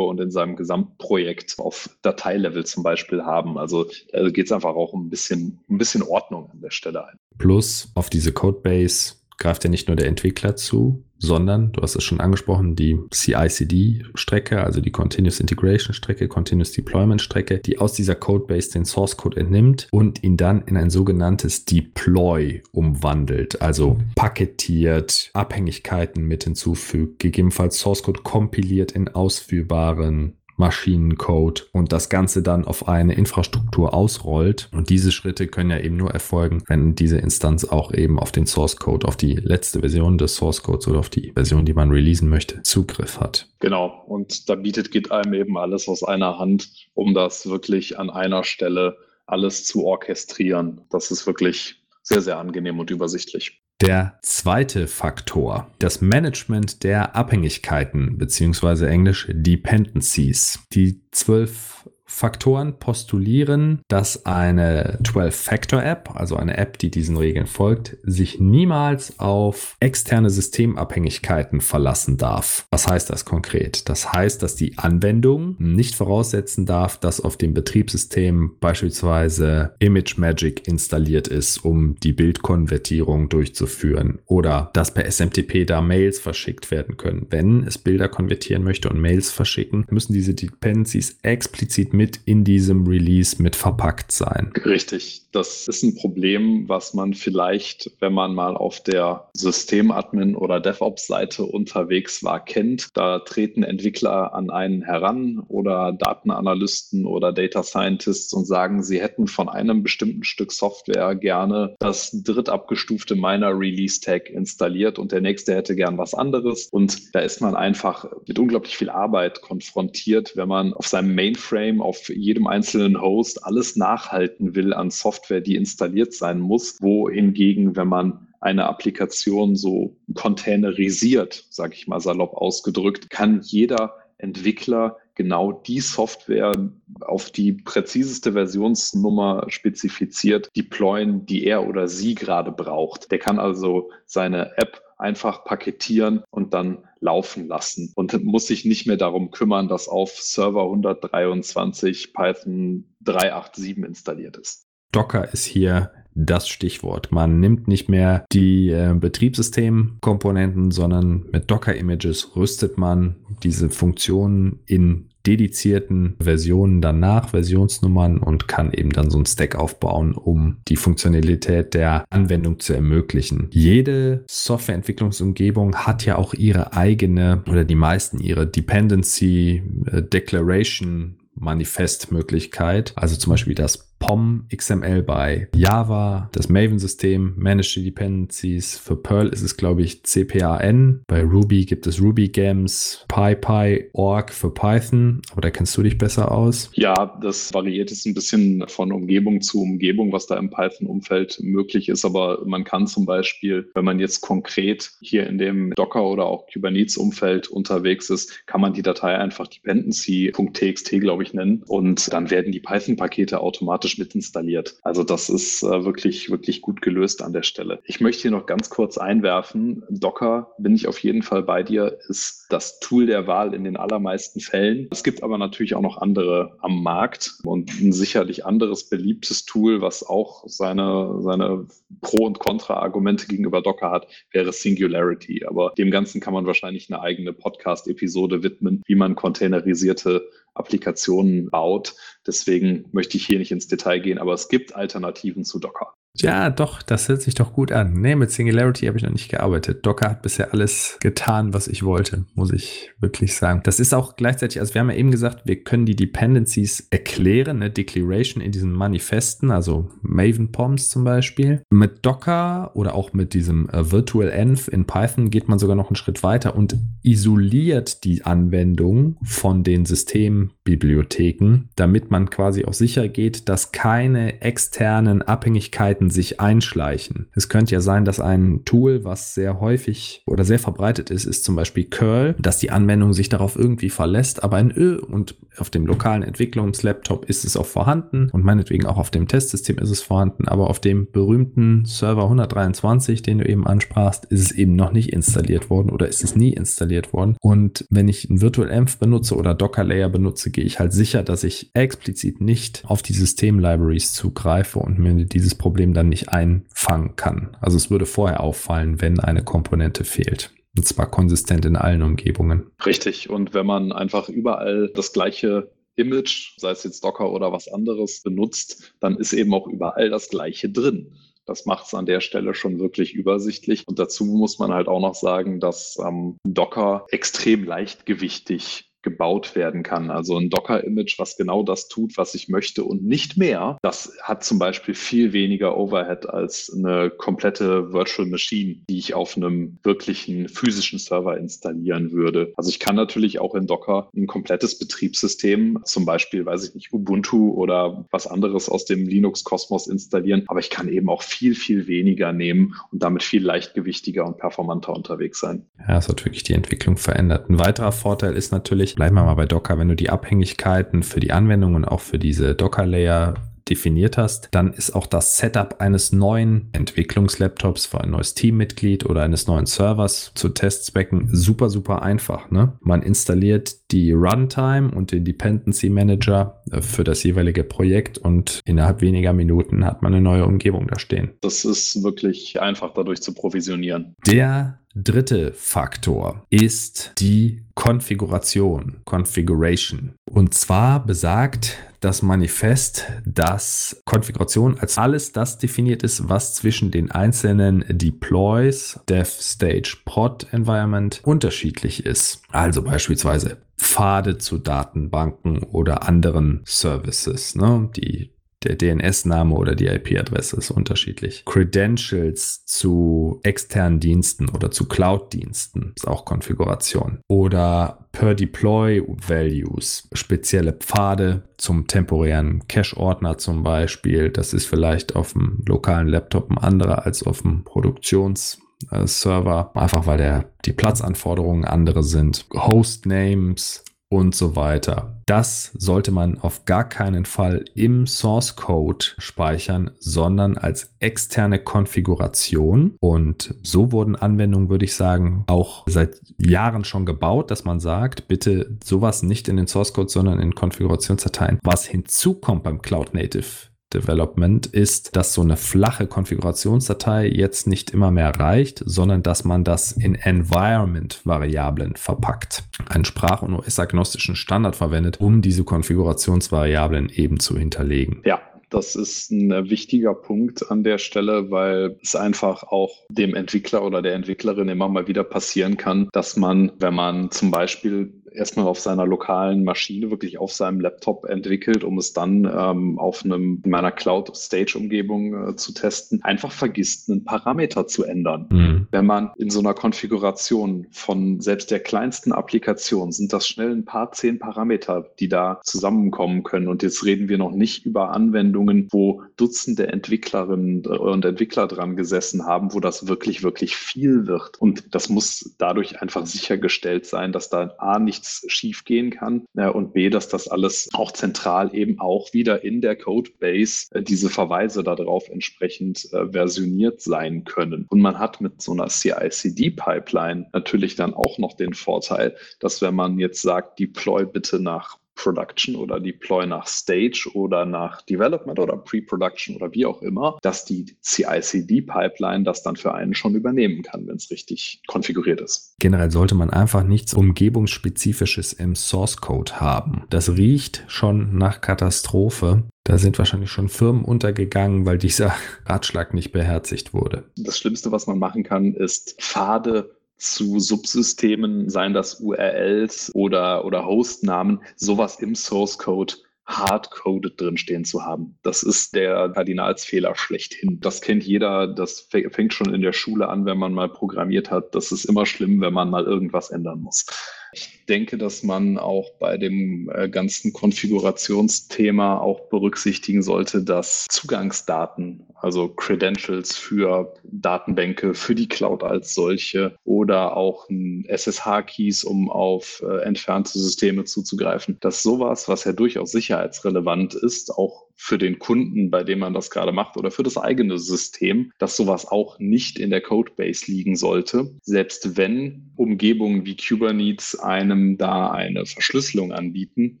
und 0.08 0.20
in 0.20 0.30
seinem 0.30 0.56
Gesamtprojekt 0.56 1.58
auf 1.58 1.90
Dateilevel 2.02 2.64
zum 2.64 2.82
Beispiel 2.82 3.24
haben. 3.24 3.58
Also 3.58 3.86
da 4.12 4.28
geht 4.30 4.46
es 4.46 4.52
einfach 4.52 4.74
auch 4.74 4.92
um 4.92 5.06
ein 5.06 5.10
bisschen, 5.10 5.60
ein 5.68 5.78
bisschen 5.78 6.02
Ordnung 6.02 6.50
an 6.50 6.60
der 6.60 6.70
Stelle 6.70 7.06
ein. 7.06 7.18
Plus 7.38 7.90
auf 7.94 8.10
diese 8.10 8.32
Codebase 8.32 9.19
greift 9.40 9.64
ja 9.64 9.70
nicht 9.70 9.88
nur 9.88 9.96
der 9.96 10.06
Entwickler 10.06 10.54
zu, 10.54 11.02
sondern, 11.18 11.72
du 11.72 11.82
hast 11.82 11.96
es 11.96 12.04
schon 12.04 12.20
angesprochen, 12.20 12.76
die 12.76 12.98
CI-CD-Strecke, 13.10 14.62
also 14.62 14.80
die 14.80 14.90
Continuous 14.90 15.40
Integration-Strecke, 15.40 16.28
Continuous 16.28 16.72
Deployment-Strecke, 16.72 17.58
die 17.58 17.78
aus 17.78 17.92
dieser 17.92 18.14
Codebase 18.14 18.72
den 18.72 18.84
Source 18.84 19.16
Code 19.16 19.38
entnimmt 19.38 19.88
und 19.90 20.22
ihn 20.22 20.36
dann 20.36 20.62
in 20.62 20.76
ein 20.76 20.90
sogenanntes 20.90 21.64
Deploy 21.66 22.62
umwandelt, 22.72 23.60
also 23.60 23.98
paketiert, 24.14 25.30
Abhängigkeiten 25.34 26.24
mit 26.24 26.44
hinzufügt, 26.44 27.18
gegebenenfalls 27.18 27.78
Source 27.78 28.02
Code 28.02 28.22
kompiliert 28.22 28.92
in 28.92 29.08
ausführbaren 29.08 30.36
Maschinencode 30.60 31.68
und 31.72 31.92
das 31.92 32.08
Ganze 32.08 32.42
dann 32.42 32.64
auf 32.64 32.86
eine 32.86 33.14
Infrastruktur 33.14 33.92
ausrollt. 33.92 34.68
Und 34.72 34.90
diese 34.90 35.10
Schritte 35.10 35.48
können 35.48 35.70
ja 35.70 35.80
eben 35.80 35.96
nur 35.96 36.10
erfolgen, 36.10 36.62
wenn 36.68 36.94
diese 36.94 37.18
Instanz 37.18 37.64
auch 37.64 37.92
eben 37.92 38.20
auf 38.20 38.30
den 38.30 38.46
Source 38.46 38.76
Code, 38.76 39.08
auf 39.08 39.16
die 39.16 39.34
letzte 39.34 39.80
Version 39.80 40.18
des 40.18 40.36
Source 40.36 40.62
Codes 40.62 40.86
oder 40.86 41.00
auf 41.00 41.10
die 41.10 41.32
Version, 41.32 41.64
die 41.64 41.74
man 41.74 41.90
releasen 41.90 42.28
möchte, 42.28 42.62
Zugriff 42.62 43.18
hat. 43.18 43.48
Genau. 43.58 44.04
Und 44.06 44.48
da 44.48 44.54
bietet 44.54 44.92
Git 44.92 45.10
einem 45.10 45.34
eben 45.34 45.58
alles 45.58 45.88
aus 45.88 46.04
einer 46.04 46.38
Hand, 46.38 46.70
um 46.94 47.14
das 47.14 47.48
wirklich 47.48 47.98
an 47.98 48.10
einer 48.10 48.44
Stelle 48.44 48.98
alles 49.26 49.64
zu 49.64 49.86
orchestrieren. 49.86 50.82
Das 50.90 51.10
ist 51.10 51.26
wirklich 51.26 51.82
sehr, 52.02 52.20
sehr 52.20 52.38
angenehm 52.38 52.78
und 52.78 52.90
übersichtlich. 52.90 53.59
Der 53.80 54.18
zweite 54.20 54.86
Faktor, 54.86 55.70
das 55.78 56.02
Management 56.02 56.82
der 56.82 57.16
Abhängigkeiten 57.16 58.18
beziehungsweise 58.18 58.86
englisch 58.88 59.26
Dependencies. 59.30 60.58
Die 60.74 61.00
zwölf 61.12 61.88
Faktoren 62.12 62.78
postulieren, 62.78 63.82
dass 63.86 64.26
eine 64.26 64.98
12-Factor-App, 65.04 66.10
also 66.16 66.34
eine 66.34 66.58
App, 66.58 66.76
die 66.76 66.90
diesen 66.90 67.16
Regeln 67.16 67.46
folgt, 67.46 67.96
sich 68.02 68.40
niemals 68.40 69.20
auf 69.20 69.76
externe 69.78 70.28
Systemabhängigkeiten 70.28 71.60
verlassen 71.60 72.18
darf. 72.18 72.66
Was 72.70 72.88
heißt 72.88 73.10
das 73.10 73.24
konkret? 73.24 73.88
Das 73.88 74.12
heißt, 74.12 74.42
dass 74.42 74.56
die 74.56 74.76
Anwendung 74.76 75.54
nicht 75.58 75.94
voraussetzen 75.94 76.66
darf, 76.66 76.98
dass 76.98 77.20
auf 77.20 77.36
dem 77.36 77.54
Betriebssystem 77.54 78.56
beispielsweise 78.58 79.76
ImageMagick 79.78 80.66
installiert 80.66 81.28
ist, 81.28 81.64
um 81.64 81.94
die 82.00 82.12
Bildkonvertierung 82.12 83.28
durchzuführen 83.28 84.18
oder 84.26 84.70
dass 84.74 84.92
per 84.92 85.06
SMTP 85.10 85.64
da 85.64 85.80
Mails 85.80 86.18
verschickt 86.18 86.72
werden 86.72 86.96
können. 86.96 87.28
Wenn 87.30 87.62
es 87.62 87.78
Bilder 87.78 88.08
konvertieren 88.08 88.64
möchte 88.64 88.88
und 88.88 89.00
Mails 89.00 89.30
verschicken, 89.30 89.86
müssen 89.90 90.12
diese 90.12 90.34
Dependencies 90.34 91.16
explizit 91.22 91.94
mit 92.00 92.18
in 92.24 92.44
diesem 92.44 92.86
Release 92.86 93.42
mit 93.42 93.56
verpackt 93.56 94.10
sein. 94.10 94.52
Richtig. 94.64 95.20
Das 95.32 95.68
ist 95.68 95.82
ein 95.84 95.94
Problem, 95.94 96.66
was 96.66 96.94
man 96.94 97.12
vielleicht, 97.12 97.90
wenn 98.00 98.14
man 98.14 98.34
mal 98.34 98.56
auf 98.56 98.80
der 98.82 99.28
Systemadmin- 99.36 100.34
oder 100.34 100.60
DevOps-Seite 100.60 101.44
unterwegs 101.44 102.24
war, 102.24 102.42
kennt. 102.42 102.88
Da 102.94 103.18
treten 103.18 103.62
Entwickler 103.62 104.34
an 104.34 104.48
einen 104.48 104.82
heran 104.82 105.42
oder 105.48 105.92
Datenanalysten 105.92 107.04
oder 107.04 107.34
Data 107.34 107.62
Scientists 107.62 108.32
und 108.32 108.46
sagen, 108.46 108.82
sie 108.82 109.00
hätten 109.00 109.26
von 109.26 109.50
einem 109.50 109.82
bestimmten 109.82 110.24
Stück 110.24 110.52
Software 110.52 111.14
gerne 111.14 111.76
das 111.80 112.10
drittabgestufte 112.24 113.14
Miner 113.14 113.56
Release 113.56 114.00
Tag 114.00 114.30
installiert 114.30 114.98
und 114.98 115.12
der 115.12 115.20
nächste 115.20 115.54
hätte 115.54 115.76
gern 115.76 115.98
was 115.98 116.14
anderes. 116.14 116.66
Und 116.72 117.14
da 117.14 117.20
ist 117.20 117.42
man 117.42 117.54
einfach 117.54 118.06
mit 118.26 118.38
unglaublich 118.38 118.76
viel 118.76 118.88
Arbeit 118.90 119.42
konfrontiert, 119.42 120.32
wenn 120.34 120.48
man 120.48 120.72
auf 120.72 120.88
seinem 120.88 121.14
Mainframe 121.14 121.82
auf 121.90 122.08
jedem 122.08 122.46
einzelnen 122.46 123.00
Host 123.00 123.44
alles 123.44 123.74
nachhalten 123.74 124.54
will 124.54 124.72
an 124.72 124.90
Software, 124.90 125.40
die 125.40 125.56
installiert 125.56 126.14
sein 126.14 126.38
muss, 126.38 126.80
wohingegen, 126.80 127.74
wenn 127.74 127.88
man 127.88 128.28
eine 128.40 128.66
Applikation 128.66 129.56
so 129.56 129.96
containerisiert, 130.14 131.46
sage 131.50 131.74
ich 131.74 131.88
mal 131.88 131.98
salopp 131.98 132.34
ausgedrückt, 132.34 133.10
kann 133.10 133.40
jeder 133.42 133.96
Entwickler 134.18 134.98
genau 135.16 135.50
die 135.50 135.80
Software 135.80 136.52
auf 137.00 137.32
die 137.32 137.54
präziseste 137.54 138.34
Versionsnummer 138.34 139.46
spezifiziert 139.48 140.48
deployen, 140.56 141.26
die 141.26 141.44
er 141.44 141.68
oder 141.68 141.88
sie 141.88 142.14
gerade 142.14 142.52
braucht. 142.52 143.10
Der 143.10 143.18
kann 143.18 143.40
also 143.40 143.90
seine 144.06 144.56
App 144.58 144.80
einfach 144.96 145.42
paketieren 145.42 146.22
und 146.30 146.54
dann 146.54 146.84
laufen 147.00 147.48
lassen 147.48 147.92
und 147.94 148.22
muss 148.24 148.46
sich 148.46 148.64
nicht 148.64 148.86
mehr 148.86 148.96
darum 148.96 149.30
kümmern, 149.30 149.68
dass 149.68 149.88
auf 149.88 150.10
Server 150.10 150.64
123 150.64 152.12
Python 152.12 152.84
387 153.00 153.78
installiert 153.78 154.36
ist. 154.36 154.66
Docker 154.92 155.32
ist 155.32 155.44
hier 155.44 155.92
das 156.14 156.48
Stichwort. 156.48 157.12
Man 157.12 157.40
nimmt 157.40 157.68
nicht 157.68 157.88
mehr 157.88 158.24
die 158.32 158.70
äh, 158.70 158.94
Betriebssystemkomponenten, 158.94 160.70
sondern 160.70 161.26
mit 161.32 161.50
Docker-Images 161.50 162.36
rüstet 162.36 162.78
man 162.78 163.16
diese 163.42 163.70
Funktionen 163.70 164.60
in 164.66 165.09
dedizierten 165.26 166.16
Versionen 166.20 166.80
danach, 166.80 167.30
Versionsnummern 167.30 168.18
und 168.18 168.48
kann 168.48 168.72
eben 168.72 168.90
dann 168.90 169.10
so 169.10 169.18
ein 169.18 169.26
Stack 169.26 169.54
aufbauen, 169.56 170.14
um 170.14 170.58
die 170.68 170.76
Funktionalität 170.76 171.74
der 171.74 172.04
Anwendung 172.10 172.58
zu 172.58 172.72
ermöglichen. 172.72 173.48
Jede 173.50 174.24
Softwareentwicklungsumgebung 174.28 175.76
hat 175.76 176.04
ja 176.04 176.16
auch 176.16 176.34
ihre 176.34 176.72
eigene 176.74 177.42
oder 177.48 177.64
die 177.64 177.74
meisten 177.74 178.18
ihre 178.18 178.46
Dependency 178.46 179.62
äh, 179.86 180.02
Declaration 180.02 181.16
Manifestmöglichkeit, 181.34 182.92
also 182.96 183.16
zum 183.16 183.30
Beispiel 183.32 183.54
das 183.54 183.89
POM 184.00 184.46
XML 184.52 185.02
bei 185.02 185.48
Java, 185.54 186.30
das 186.32 186.48
Maven-System, 186.48 187.34
Managed 187.36 187.84
Dependencies. 187.84 188.76
Für 188.76 188.96
Perl 188.96 189.28
ist 189.28 189.42
es, 189.42 189.56
glaube 189.56 189.82
ich, 189.82 190.02
CPAN. 190.02 191.02
Bei 191.06 191.22
Ruby 191.22 191.66
gibt 191.66 191.86
es 191.86 192.02
RubyGems, 192.02 193.04
PyPy, 193.08 193.90
Org 193.92 194.32
für 194.32 194.52
Python. 194.52 195.20
Aber 195.30 195.42
da 195.42 195.50
kennst 195.50 195.76
du 195.76 195.82
dich 195.82 195.98
besser 195.98 196.32
aus. 196.32 196.70
Ja, 196.74 197.18
das 197.20 197.52
variiert 197.52 197.90
jetzt 197.90 198.06
ein 198.06 198.14
bisschen 198.14 198.64
von 198.66 198.90
Umgebung 198.90 199.42
zu 199.42 199.60
Umgebung, 199.60 200.12
was 200.12 200.26
da 200.26 200.38
im 200.38 200.50
Python-Umfeld 200.50 201.38
möglich 201.42 201.90
ist. 201.90 202.04
Aber 202.04 202.42
man 202.46 202.64
kann 202.64 202.86
zum 202.86 203.04
Beispiel, 203.04 203.70
wenn 203.74 203.84
man 203.84 204.00
jetzt 204.00 204.22
konkret 204.22 204.92
hier 205.00 205.26
in 205.26 205.36
dem 205.36 205.72
Docker 205.76 206.04
oder 206.04 206.24
auch 206.24 206.46
Kubernetes-Umfeld 206.52 207.48
unterwegs 207.48 208.08
ist, 208.08 208.46
kann 208.46 208.62
man 208.62 208.72
die 208.72 208.82
Datei 208.82 209.18
einfach 209.18 209.46
dependency.txt, 209.46 210.90
glaube 211.00 211.22
ich, 211.22 211.34
nennen. 211.34 211.62
Und 211.68 212.10
dann 212.12 212.30
werden 212.30 212.50
die 212.50 212.60
Python-Pakete 212.60 213.40
automatisch 213.40 213.89
automatisch 213.90 213.98
mit 213.98 214.14
installiert. 214.14 214.76
Also 214.82 215.04
das 215.04 215.28
ist 215.28 215.62
äh, 215.62 215.84
wirklich, 215.84 216.30
wirklich 216.30 216.60
gut 216.60 216.82
gelöst 216.82 217.22
an 217.22 217.32
der 217.32 217.42
Stelle. 217.42 217.80
Ich 217.84 218.00
möchte 218.00 218.22
hier 218.22 218.30
noch 218.30 218.46
ganz 218.46 218.70
kurz 218.70 218.98
einwerfen, 218.98 219.82
Docker, 219.88 220.52
bin 220.58 220.74
ich 220.74 220.86
auf 220.86 220.98
jeden 220.98 221.22
Fall 221.22 221.42
bei 221.42 221.62
dir, 221.62 221.98
ist 222.08 222.46
das 222.50 222.80
Tool 222.80 223.06
der 223.06 223.26
Wahl 223.26 223.54
in 223.54 223.64
den 223.64 223.76
allermeisten 223.76 224.40
Fällen. 224.40 224.88
Es 224.90 225.02
gibt 225.02 225.22
aber 225.22 225.38
natürlich 225.38 225.74
auch 225.74 225.82
noch 225.82 225.98
andere 225.98 226.56
am 226.60 226.82
Markt 226.82 227.38
und 227.44 227.70
ein 227.80 227.92
sicherlich 227.92 228.44
anderes 228.44 228.88
beliebtes 228.88 229.44
Tool, 229.44 229.80
was 229.80 230.06
auch 230.06 230.44
seine, 230.46 231.20
seine 231.22 231.66
Pro- 232.00 232.26
und 232.26 232.38
Kontra-Argumente 232.38 233.26
gegenüber 233.26 233.62
Docker 233.62 233.90
hat, 233.90 234.06
wäre 234.32 234.52
Singularity. 234.52 235.44
Aber 235.46 235.72
dem 235.76 235.90
Ganzen 235.90 236.20
kann 236.20 236.34
man 236.34 236.46
wahrscheinlich 236.46 236.90
eine 236.90 237.00
eigene 237.00 237.32
Podcast-Episode 237.32 238.42
widmen, 238.42 238.82
wie 238.86 238.94
man 238.94 239.14
containerisierte 239.14 240.28
Applikationen 240.60 241.50
baut. 241.50 241.96
Deswegen 242.26 242.84
möchte 242.92 243.16
ich 243.16 243.26
hier 243.26 243.38
nicht 243.38 243.50
ins 243.50 243.66
Detail 243.66 243.98
gehen, 244.00 244.18
aber 244.18 244.34
es 244.34 244.48
gibt 244.48 244.76
Alternativen 244.76 245.44
zu 245.44 245.58
Docker. 245.58 245.94
Ja, 246.16 246.50
doch, 246.50 246.82
das 246.82 247.08
hört 247.08 247.22
sich 247.22 247.34
doch 247.34 247.52
gut 247.52 247.70
an. 247.70 247.92
Nee, 247.94 248.16
mit 248.16 248.30
Singularity 248.30 248.86
habe 248.86 248.98
ich 248.98 249.04
noch 249.04 249.12
nicht 249.12 249.30
gearbeitet. 249.30 249.86
Docker 249.86 250.10
hat 250.10 250.22
bisher 250.22 250.52
alles 250.52 250.98
getan, 251.00 251.54
was 251.54 251.68
ich 251.68 251.84
wollte, 251.84 252.24
muss 252.34 252.52
ich 252.52 252.90
wirklich 252.98 253.36
sagen. 253.36 253.60
Das 253.64 253.78
ist 253.78 253.94
auch 253.94 254.16
gleichzeitig, 254.16 254.58
also 254.60 254.74
wir 254.74 254.80
haben 254.80 254.90
ja 254.90 254.96
eben 254.96 255.12
gesagt, 255.12 255.42
wir 255.46 255.62
können 255.62 255.86
die 255.86 255.94
Dependencies 255.96 256.88
erklären, 256.90 257.58
eine 257.58 257.70
Declaration 257.70 258.42
in 258.42 258.50
diesen 258.50 258.72
Manifesten, 258.72 259.50
also 259.50 259.88
Maven 260.02 260.50
Poms 260.50 260.90
zum 260.90 261.04
Beispiel. 261.04 261.62
Mit 261.70 262.04
Docker 262.04 262.72
oder 262.74 262.94
auch 262.94 263.12
mit 263.12 263.32
diesem 263.32 263.68
äh, 263.70 263.90
Virtual 263.92 264.28
Env 264.28 264.68
in 264.68 264.86
Python 264.86 265.30
geht 265.30 265.48
man 265.48 265.60
sogar 265.60 265.76
noch 265.76 265.90
einen 265.90 265.96
Schritt 265.96 266.22
weiter 266.22 266.56
und 266.56 266.76
isoliert 267.02 268.04
die 268.04 268.24
Anwendung 268.24 269.16
von 269.22 269.62
den 269.62 269.86
Systembibliotheken, 269.86 271.68
damit 271.76 272.10
man 272.10 272.30
quasi 272.30 272.64
auch 272.64 272.74
sicher 272.74 273.08
geht, 273.08 273.48
dass 273.48 273.72
keine 273.72 274.42
externen 274.42 275.22
Abhängigkeiten 275.22 275.99
sich 276.08 276.40
einschleichen. 276.40 277.26
Es 277.34 277.48
könnte 277.50 277.74
ja 277.74 277.80
sein, 277.80 278.04
dass 278.04 278.20
ein 278.20 278.64
Tool, 278.64 279.04
was 279.04 279.34
sehr 279.34 279.60
häufig 279.60 280.22
oder 280.26 280.44
sehr 280.44 280.58
verbreitet 280.58 281.10
ist, 281.10 281.26
ist 281.26 281.44
zum 281.44 281.56
Beispiel 281.56 281.84
Curl, 281.84 282.34
dass 282.38 282.58
die 282.58 282.70
Anwendung 282.70 283.12
sich 283.12 283.28
darauf 283.28 283.56
irgendwie 283.56 283.90
verlässt, 283.90 284.42
aber 284.42 284.58
in 284.58 284.70
Ö 284.70 284.98
und 284.98 285.34
auf 285.58 285.70
dem 285.70 285.86
lokalen 285.86 286.22
Entwicklungslaptop 286.22 287.24
ist 287.26 287.44
es 287.44 287.56
auch 287.56 287.66
vorhanden 287.66 288.30
und 288.30 288.44
meinetwegen 288.44 288.86
auch 288.86 288.96
auf 288.96 289.10
dem 289.10 289.28
Testsystem 289.28 289.78
ist 289.78 289.90
es 289.90 290.00
vorhanden, 290.00 290.48
aber 290.48 290.70
auf 290.70 290.80
dem 290.80 291.10
berühmten 291.10 291.84
Server 291.84 292.22
123, 292.24 293.22
den 293.22 293.38
du 293.38 293.48
eben 293.48 293.66
ansprachst, 293.66 294.24
ist 294.26 294.40
es 294.40 294.52
eben 294.52 294.76
noch 294.76 294.92
nicht 294.92 295.12
installiert 295.12 295.68
worden 295.68 295.90
oder 295.90 296.08
ist 296.08 296.24
es 296.24 296.36
nie 296.36 296.52
installiert 296.52 297.12
worden. 297.12 297.36
Und 297.40 297.84
wenn 297.90 298.08
ich 298.08 298.30
ein 298.30 298.40
Virtual 298.40 298.70
Env 298.70 298.98
benutze 298.98 299.36
oder 299.36 299.54
Docker 299.54 299.84
Layer 299.84 300.08
benutze, 300.08 300.50
gehe 300.50 300.64
ich 300.64 300.78
halt 300.78 300.92
sicher, 300.92 301.22
dass 301.22 301.44
ich 301.44 301.70
explizit 301.74 302.40
nicht 302.40 302.84
auf 302.86 303.02
die 303.02 303.12
System-Libraries 303.12 304.12
zugreife 304.12 304.78
und 304.78 304.98
mir 304.98 305.14
dieses 305.24 305.54
Problem 305.54 305.89
dann 305.94 306.08
nicht 306.08 306.30
einfangen 306.30 307.16
kann. 307.16 307.56
Also 307.60 307.76
es 307.76 307.90
würde 307.90 308.06
vorher 308.06 308.40
auffallen, 308.40 309.00
wenn 309.00 309.20
eine 309.20 309.44
Komponente 309.44 310.04
fehlt. 310.04 310.52
Und 310.76 310.86
zwar 310.86 311.10
konsistent 311.10 311.64
in 311.64 311.76
allen 311.76 312.02
Umgebungen. 312.02 312.70
Richtig. 312.84 313.28
Und 313.28 313.54
wenn 313.54 313.66
man 313.66 313.92
einfach 313.92 314.28
überall 314.28 314.90
das 314.94 315.12
gleiche 315.12 315.72
Image, 315.96 316.58
sei 316.58 316.70
es 316.70 316.84
jetzt 316.84 317.04
Docker 317.04 317.32
oder 317.32 317.52
was 317.52 317.68
anderes, 317.68 318.22
benutzt, 318.22 318.94
dann 319.00 319.16
ist 319.16 319.32
eben 319.32 319.52
auch 319.52 319.66
überall 319.66 320.10
das 320.10 320.28
gleiche 320.28 320.70
drin. 320.70 321.12
Das 321.46 321.66
macht 321.66 321.86
es 321.86 321.94
an 321.94 322.06
der 322.06 322.20
Stelle 322.20 322.54
schon 322.54 322.78
wirklich 322.78 323.14
übersichtlich. 323.14 323.82
Und 323.88 323.98
dazu 323.98 324.24
muss 324.24 324.58
man 324.58 324.72
halt 324.72 324.86
auch 324.86 325.00
noch 325.00 325.16
sagen, 325.16 325.58
dass 325.58 325.98
ähm, 325.98 326.36
Docker 326.44 327.06
extrem 327.10 327.64
leichtgewichtig 327.64 328.89
gebaut 329.02 329.54
werden 329.56 329.82
kann. 329.82 330.10
Also 330.10 330.38
ein 330.38 330.50
Docker-Image, 330.50 331.18
was 331.18 331.36
genau 331.36 331.62
das 331.62 331.88
tut, 331.88 332.16
was 332.16 332.34
ich 332.34 332.48
möchte 332.48 332.84
und 332.84 333.04
nicht 333.04 333.36
mehr. 333.36 333.78
Das 333.82 334.16
hat 334.22 334.44
zum 334.44 334.58
Beispiel 334.58 334.94
viel 334.94 335.32
weniger 335.32 335.76
Overhead 335.76 336.28
als 336.28 336.72
eine 336.74 337.10
komplette 337.10 337.92
Virtual 337.92 338.28
Machine, 338.28 338.76
die 338.88 338.98
ich 338.98 339.14
auf 339.14 339.36
einem 339.36 339.78
wirklichen 339.82 340.48
physischen 340.48 340.98
Server 340.98 341.36
installieren 341.36 342.12
würde. 342.12 342.52
Also 342.56 342.70
ich 342.70 342.78
kann 342.78 342.96
natürlich 342.96 343.40
auch 343.40 343.54
in 343.54 343.66
Docker 343.66 344.08
ein 344.14 344.26
komplettes 344.26 344.78
Betriebssystem, 344.78 345.80
zum 345.84 346.04
Beispiel, 346.04 346.44
weiß 346.44 346.68
ich 346.68 346.74
nicht, 346.74 346.92
Ubuntu 346.92 347.52
oder 347.54 348.04
was 348.10 348.26
anderes 348.26 348.68
aus 348.68 348.84
dem 348.84 349.06
Linux-Kosmos 349.06 349.86
installieren, 349.86 350.44
aber 350.46 350.60
ich 350.60 350.70
kann 350.70 350.88
eben 350.88 351.08
auch 351.08 351.22
viel, 351.22 351.54
viel 351.54 351.86
weniger 351.86 352.32
nehmen 352.32 352.74
und 352.90 353.02
damit 353.02 353.22
viel 353.22 353.44
leichtgewichtiger 353.44 354.26
und 354.26 354.38
performanter 354.38 354.94
unterwegs 354.94 355.40
sein. 355.40 355.66
Ja, 355.88 355.98
es 355.98 356.08
hat 356.08 356.24
wirklich 356.24 356.42
die 356.42 356.54
Entwicklung 356.54 356.96
verändert. 356.96 357.48
Ein 357.48 357.58
weiterer 357.58 357.92
Vorteil 357.92 358.34
ist 358.34 358.52
natürlich, 358.52 358.89
natürlich, 358.90 358.96
bleiben 358.96 359.16
wir 359.16 359.24
mal 359.24 359.34
bei 359.34 359.46
Docker, 359.46 359.78
wenn 359.78 359.88
du 359.88 359.96
die 359.96 360.10
Abhängigkeiten 360.10 361.02
für 361.02 361.20
die 361.20 361.32
Anwendung 361.32 361.74
und 361.74 361.84
auch 361.84 362.00
für 362.00 362.18
diese 362.18 362.54
Docker-Layer 362.54 363.34
definiert 363.68 364.18
hast, 364.18 364.48
dann 364.50 364.72
ist 364.72 364.96
auch 364.96 365.06
das 365.06 365.36
Setup 365.36 365.76
eines 365.78 366.10
neuen 366.12 366.70
Entwicklungslaptops 366.72 367.86
für 367.86 368.00
ein 368.00 368.10
neues 368.10 368.34
Teammitglied 368.34 369.06
oder 369.06 369.22
eines 369.22 369.46
neuen 369.46 369.66
Servers 369.66 370.32
zu 370.34 370.48
Testzwecken 370.48 371.28
super, 371.30 371.70
super 371.70 372.02
einfach. 372.02 372.50
Ne? 372.50 372.72
Man 372.80 373.02
installiert 373.02 373.92
die 373.92 374.10
Runtime 374.10 374.90
und 374.90 375.12
den 375.12 375.24
Dependency 375.24 375.88
Manager 375.88 376.60
äh, 376.72 376.82
für 376.82 377.04
das 377.04 377.22
jeweilige 377.22 377.62
Projekt 377.62 378.18
und 378.18 378.60
innerhalb 378.64 379.02
weniger 379.02 379.32
Minuten 379.32 379.84
hat 379.84 380.02
man 380.02 380.14
eine 380.14 380.22
neue 380.22 380.46
Umgebung 380.46 380.88
da 380.88 380.98
stehen. 380.98 381.30
Das 381.40 381.64
ist 381.64 382.02
wirklich 382.02 382.60
einfach 382.60 382.92
dadurch 382.92 383.22
zu 383.22 383.34
provisionieren. 383.34 384.16
Der 384.26 384.79
dritte 384.94 385.52
Faktor 385.52 386.46
ist 386.50 387.12
die 387.18 387.64
Konfiguration, 387.74 389.00
Configuration. 389.04 390.14
Und 390.30 390.54
zwar 390.54 391.04
besagt 391.04 391.78
das 392.00 392.22
Manifest, 392.22 393.06
dass 393.24 394.00
Konfiguration 394.04 394.78
als 394.78 394.98
alles 394.98 395.32
das 395.32 395.58
definiert 395.58 396.02
ist, 396.02 396.28
was 396.28 396.54
zwischen 396.54 396.90
den 396.90 397.10
einzelnen 397.10 397.84
Deploys, 397.88 398.98
Dev, 399.08 399.30
Stage, 399.30 399.98
Pod 400.04 400.46
Environment 400.52 401.20
unterschiedlich 401.24 402.06
ist. 402.06 402.42
Also 402.50 402.82
beispielsweise 402.82 403.58
Pfade 403.78 404.38
zu 404.38 404.58
Datenbanken 404.58 405.62
oder 405.62 406.06
anderen 406.08 406.62
Services, 406.64 407.54
ne, 407.54 407.90
die 407.96 408.30
der 408.62 408.76
DNS-Name 408.76 409.54
oder 409.54 409.74
die 409.74 409.86
IP-Adresse 409.86 410.56
ist 410.56 410.70
unterschiedlich. 410.70 411.44
Credentials 411.46 412.64
zu 412.66 413.40
externen 413.42 414.00
Diensten 414.00 414.48
oder 414.48 414.70
zu 414.70 414.86
Cloud-Diensten 414.86 415.92
ist 415.96 416.06
auch 416.06 416.24
Konfiguration. 416.24 417.20
Oder 417.26 418.06
per 418.12 418.34
Deploy 418.34 419.02
Values, 419.06 420.08
spezielle 420.12 420.72
Pfade 420.72 421.44
zum 421.56 421.86
temporären 421.86 422.66
Cache-Ordner 422.68 423.38
zum 423.38 423.62
Beispiel. 423.62 424.30
Das 424.30 424.52
ist 424.52 424.66
vielleicht 424.66 425.16
auf 425.16 425.32
dem 425.32 425.62
lokalen 425.66 426.08
Laptop 426.08 426.50
ein 426.50 426.58
anderer 426.58 427.06
als 427.06 427.22
auf 427.22 427.42
dem 427.42 427.64
Produktions- 427.64 428.58
Server, 429.04 429.70
einfach 429.74 430.06
weil 430.06 430.16
der, 430.18 430.46
die 430.64 430.72
Platzanforderungen 430.72 431.64
andere 431.64 432.02
sind. 432.02 432.46
Hostnames, 432.54 433.84
und 434.10 434.34
so 434.34 434.56
weiter. 434.56 435.16
Das 435.26 435.70
sollte 435.78 436.10
man 436.10 436.38
auf 436.38 436.64
gar 436.64 436.88
keinen 436.88 437.24
Fall 437.24 437.64
im 437.74 438.08
Source 438.08 438.56
Code 438.56 439.06
speichern, 439.18 439.92
sondern 440.00 440.58
als 440.58 440.92
externe 440.98 441.60
Konfiguration. 441.60 442.96
Und 443.00 443.54
so 443.62 443.92
wurden 443.92 444.16
Anwendungen, 444.16 444.68
würde 444.68 444.84
ich 444.84 444.96
sagen, 444.96 445.44
auch 445.46 445.84
seit 445.86 446.20
Jahren 446.38 446.84
schon 446.84 447.06
gebaut, 447.06 447.52
dass 447.52 447.64
man 447.64 447.78
sagt, 447.78 448.26
bitte 448.26 448.76
sowas 448.82 449.22
nicht 449.22 449.46
in 449.46 449.56
den 449.56 449.68
Source 449.68 449.92
Code, 449.92 450.10
sondern 450.10 450.40
in 450.40 450.56
Konfigurationsdateien. 450.56 451.60
Was 451.62 451.86
hinzukommt 451.86 452.64
beim 452.64 452.82
Cloud 452.82 453.14
Native 453.14 453.69
Development 453.92 454.66
ist, 454.66 455.16
dass 455.16 455.34
so 455.34 455.42
eine 455.42 455.56
flache 455.56 456.06
Konfigurationsdatei 456.06 457.28
jetzt 457.28 457.66
nicht 457.66 457.90
immer 457.90 458.10
mehr 458.10 458.30
reicht, 458.30 458.82
sondern 458.84 459.22
dass 459.22 459.44
man 459.44 459.64
das 459.64 459.92
in 459.92 460.14
Environment-Variablen 460.14 461.96
verpackt. 461.96 462.64
Einen 462.88 463.04
sprach- 463.04 463.42
und 463.42 463.54
OS-agnostischen 463.54 464.36
Standard 464.36 464.76
verwendet, 464.76 465.20
um 465.20 465.42
diese 465.42 465.64
Konfigurationsvariablen 465.64 467.10
eben 467.10 467.40
zu 467.40 467.58
hinterlegen. 467.58 468.22
Ja, 468.24 468.40
das 468.70 468.94
ist 468.94 469.32
ein 469.32 469.68
wichtiger 469.68 470.14
Punkt 470.14 470.70
an 470.70 470.84
der 470.84 470.98
Stelle, 470.98 471.50
weil 471.50 471.98
es 472.02 472.14
einfach 472.14 472.62
auch 472.62 472.90
dem 473.08 473.34
Entwickler 473.34 473.84
oder 473.84 474.00
der 474.00 474.14
Entwicklerin 474.14 474.68
immer 474.68 474.88
mal 474.88 475.08
wieder 475.08 475.24
passieren 475.24 475.76
kann, 475.76 476.08
dass 476.12 476.36
man, 476.36 476.70
wenn 476.78 476.94
man 476.94 477.32
zum 477.32 477.50
Beispiel 477.50 478.12
erstmal 478.32 478.66
auf 478.66 478.80
seiner 478.80 479.06
lokalen 479.06 479.64
Maschine, 479.64 480.10
wirklich 480.10 480.38
auf 480.38 480.52
seinem 480.52 480.80
Laptop 480.80 481.24
entwickelt, 481.24 481.84
um 481.84 481.98
es 481.98 482.12
dann 482.12 482.44
ähm, 482.44 482.98
auf 482.98 483.24
einem 483.24 483.60
in 483.64 483.70
meiner 483.70 483.92
Cloud-Stage-Umgebung 483.92 485.50
äh, 485.50 485.56
zu 485.56 485.72
testen, 485.72 486.22
einfach 486.22 486.52
vergisst, 486.52 487.10
einen 487.10 487.24
Parameter 487.24 487.86
zu 487.86 488.04
ändern. 488.04 488.46
Mhm. 488.50 488.86
Wenn 488.90 489.06
man 489.06 489.30
in 489.36 489.50
so 489.50 489.60
einer 489.60 489.74
Konfiguration 489.74 490.86
von 490.90 491.40
selbst 491.40 491.70
der 491.70 491.80
kleinsten 491.80 492.32
Applikation 492.32 493.12
sind 493.12 493.32
das 493.32 493.46
schnell 493.46 493.70
ein 493.70 493.84
paar 493.84 494.12
zehn 494.12 494.38
Parameter, 494.38 495.06
die 495.18 495.28
da 495.28 495.60
zusammenkommen 495.64 496.42
können. 496.42 496.68
Und 496.68 496.82
jetzt 496.82 497.04
reden 497.04 497.28
wir 497.28 497.38
noch 497.38 497.52
nicht 497.52 497.86
über 497.86 498.10
Anwendungen, 498.10 498.88
wo 498.90 499.22
Dutzende 499.36 499.88
Entwicklerinnen 499.88 500.86
und 500.86 501.24
Entwickler 501.24 501.66
dran 501.66 501.96
gesessen 501.96 502.46
haben, 502.46 502.72
wo 502.74 502.80
das 502.80 503.08
wirklich, 503.08 503.42
wirklich 503.42 503.76
viel 503.76 504.26
wird. 504.26 504.60
Und 504.60 504.94
das 504.94 505.08
muss 505.08 505.54
dadurch 505.58 506.00
einfach 506.00 506.26
sichergestellt 506.26 507.06
sein, 507.06 507.32
dass 507.32 507.48
da 507.48 507.74
A 507.78 507.98
nicht 507.98 508.19
nichts 508.20 508.44
schief 508.48 508.84
gehen 508.84 509.10
kann 509.10 509.46
äh, 509.56 509.68
und 509.68 509.92
B, 509.92 510.10
dass 510.10 510.28
das 510.28 510.48
alles 510.48 510.88
auch 510.92 511.12
zentral 511.12 511.74
eben 511.74 511.98
auch 511.98 512.32
wieder 512.32 512.62
in 512.62 512.80
der 512.80 512.96
Codebase 512.96 513.86
äh, 513.92 514.02
diese 514.02 514.28
Verweise 514.28 514.82
darauf 514.82 515.28
entsprechend 515.28 516.12
äh, 516.12 516.30
versioniert 516.30 517.00
sein 517.00 517.44
können. 517.44 517.86
Und 517.88 518.00
man 518.00 518.18
hat 518.18 518.40
mit 518.40 518.60
so 518.60 518.72
einer 518.72 518.88
CI-CD-Pipeline 518.88 520.48
natürlich 520.52 520.96
dann 520.96 521.14
auch 521.14 521.38
noch 521.38 521.54
den 521.54 521.72
Vorteil, 521.72 522.36
dass 522.60 522.82
wenn 522.82 522.94
man 522.94 523.18
jetzt 523.18 523.42
sagt, 523.42 523.78
deploy 523.78 524.26
bitte 524.26 524.60
nach 524.60 524.98
Production 525.20 525.76
oder 525.76 526.00
Deploy 526.00 526.46
nach 526.46 526.66
Stage 526.66 527.30
oder 527.34 527.66
nach 527.66 528.00
Development 528.02 528.58
oder 528.58 528.78
Pre-Production 528.78 529.56
oder 529.56 529.72
wie 529.74 529.84
auch 529.84 530.00
immer, 530.00 530.38
dass 530.40 530.64
die 530.64 530.96
CI-CD-Pipeline 531.02 532.44
das 532.44 532.62
dann 532.62 532.76
für 532.76 532.94
einen 532.94 533.14
schon 533.14 533.34
übernehmen 533.34 533.82
kann, 533.82 534.06
wenn 534.06 534.16
es 534.16 534.30
richtig 534.30 534.80
konfiguriert 534.86 535.42
ist. 535.42 535.74
Generell 535.78 536.10
sollte 536.10 536.34
man 536.34 536.48
einfach 536.48 536.84
nichts 536.84 537.12
Umgebungsspezifisches 537.12 538.54
im 538.54 538.74
Source 538.74 539.18
Code 539.18 539.60
haben. 539.60 540.04
Das 540.08 540.36
riecht 540.36 540.84
schon 540.86 541.36
nach 541.36 541.60
Katastrophe 541.60 542.64
Da 542.84 542.96
sind 542.96 543.18
wahrscheinlich 543.18 543.50
schon 543.50 543.68
Firmen 543.68 544.04
untergegangen, 544.04 544.86
weil 544.86 544.96
dieser 544.96 545.34
Ratschlag 545.66 546.14
nicht 546.14 546.32
beherzigt 546.32 546.94
wurde. 546.94 547.24
Das 547.36 547.58
Schlimmste, 547.58 547.92
was 547.92 548.06
man 548.06 548.18
machen 548.18 548.42
kann, 548.42 548.72
ist 548.72 549.20
Pfade 549.20 549.90
zu 550.20 550.60
Subsystemen, 550.60 551.68
seien 551.68 551.94
das 551.94 552.20
URLs 552.20 553.10
oder, 553.14 553.64
oder 553.64 553.86
Hostnamen, 553.86 554.62
sowas 554.76 555.20
im 555.20 555.34
Source 555.34 555.78
Code 555.78 556.14
hardcoded 556.46 557.40
drinstehen 557.40 557.84
zu 557.84 558.04
haben. 558.04 558.36
Das 558.42 558.62
ist 558.62 558.94
der 558.94 559.30
Kardinalsfehler 559.30 560.16
schlechthin. 560.16 560.80
Das 560.80 561.00
kennt 561.00 561.22
jeder, 561.24 561.68
das 561.68 562.08
fängt 562.10 562.52
schon 562.52 562.74
in 562.74 562.82
der 562.82 562.92
Schule 562.92 563.28
an, 563.28 563.44
wenn 563.46 563.58
man 563.58 563.72
mal 563.72 563.88
programmiert 563.88 564.50
hat. 564.50 564.74
Das 564.74 564.90
ist 564.90 565.04
immer 565.04 565.26
schlimm, 565.26 565.60
wenn 565.60 565.72
man 565.72 565.90
mal 565.90 566.04
irgendwas 566.04 566.50
ändern 566.50 566.80
muss. 566.80 567.06
Ich 567.52 567.84
denke, 567.88 568.16
dass 568.16 568.42
man 568.42 568.78
auch 568.78 569.10
bei 569.18 569.36
dem 569.36 569.90
äh, 569.92 570.08
ganzen 570.08 570.52
Konfigurationsthema 570.52 572.18
auch 572.18 572.48
berücksichtigen 572.48 573.22
sollte, 573.22 573.62
dass 573.62 574.06
Zugangsdaten, 574.08 575.26
also 575.34 575.68
Credentials 575.68 576.56
für 576.56 577.14
Datenbänke, 577.24 578.14
für 578.14 578.34
die 578.34 578.48
Cloud 578.48 578.84
als 578.84 579.14
solche 579.14 579.74
oder 579.84 580.36
auch 580.36 580.68
SSH-Keys, 580.68 582.04
um 582.04 582.30
auf 582.30 582.82
äh, 582.86 583.02
entfernte 583.02 583.58
Systeme 583.58 584.04
zuzugreifen, 584.04 584.76
dass 584.80 585.02
sowas, 585.02 585.48
was 585.48 585.64
ja 585.64 585.72
durchaus 585.72 586.12
sicherheitsrelevant 586.12 587.14
ist, 587.14 587.50
auch 587.50 587.89
für 588.02 588.16
den 588.16 588.38
Kunden, 588.38 588.90
bei 588.90 589.04
dem 589.04 589.18
man 589.18 589.34
das 589.34 589.50
gerade 589.50 589.72
macht 589.72 589.98
oder 589.98 590.10
für 590.10 590.22
das 590.22 590.38
eigene 590.38 590.78
System, 590.78 591.52
dass 591.58 591.76
sowas 591.76 592.08
auch 592.08 592.38
nicht 592.38 592.78
in 592.78 592.88
der 592.88 593.02
Codebase 593.02 593.70
liegen 593.70 593.94
sollte, 593.94 594.56
selbst 594.62 595.18
wenn 595.18 595.70
Umgebungen 595.76 596.46
wie 596.46 596.56
Kubernetes 596.56 597.38
einem 597.38 597.98
da 597.98 598.30
eine 598.30 598.64
Verschlüsselung 598.64 599.32
anbieten, 599.32 600.00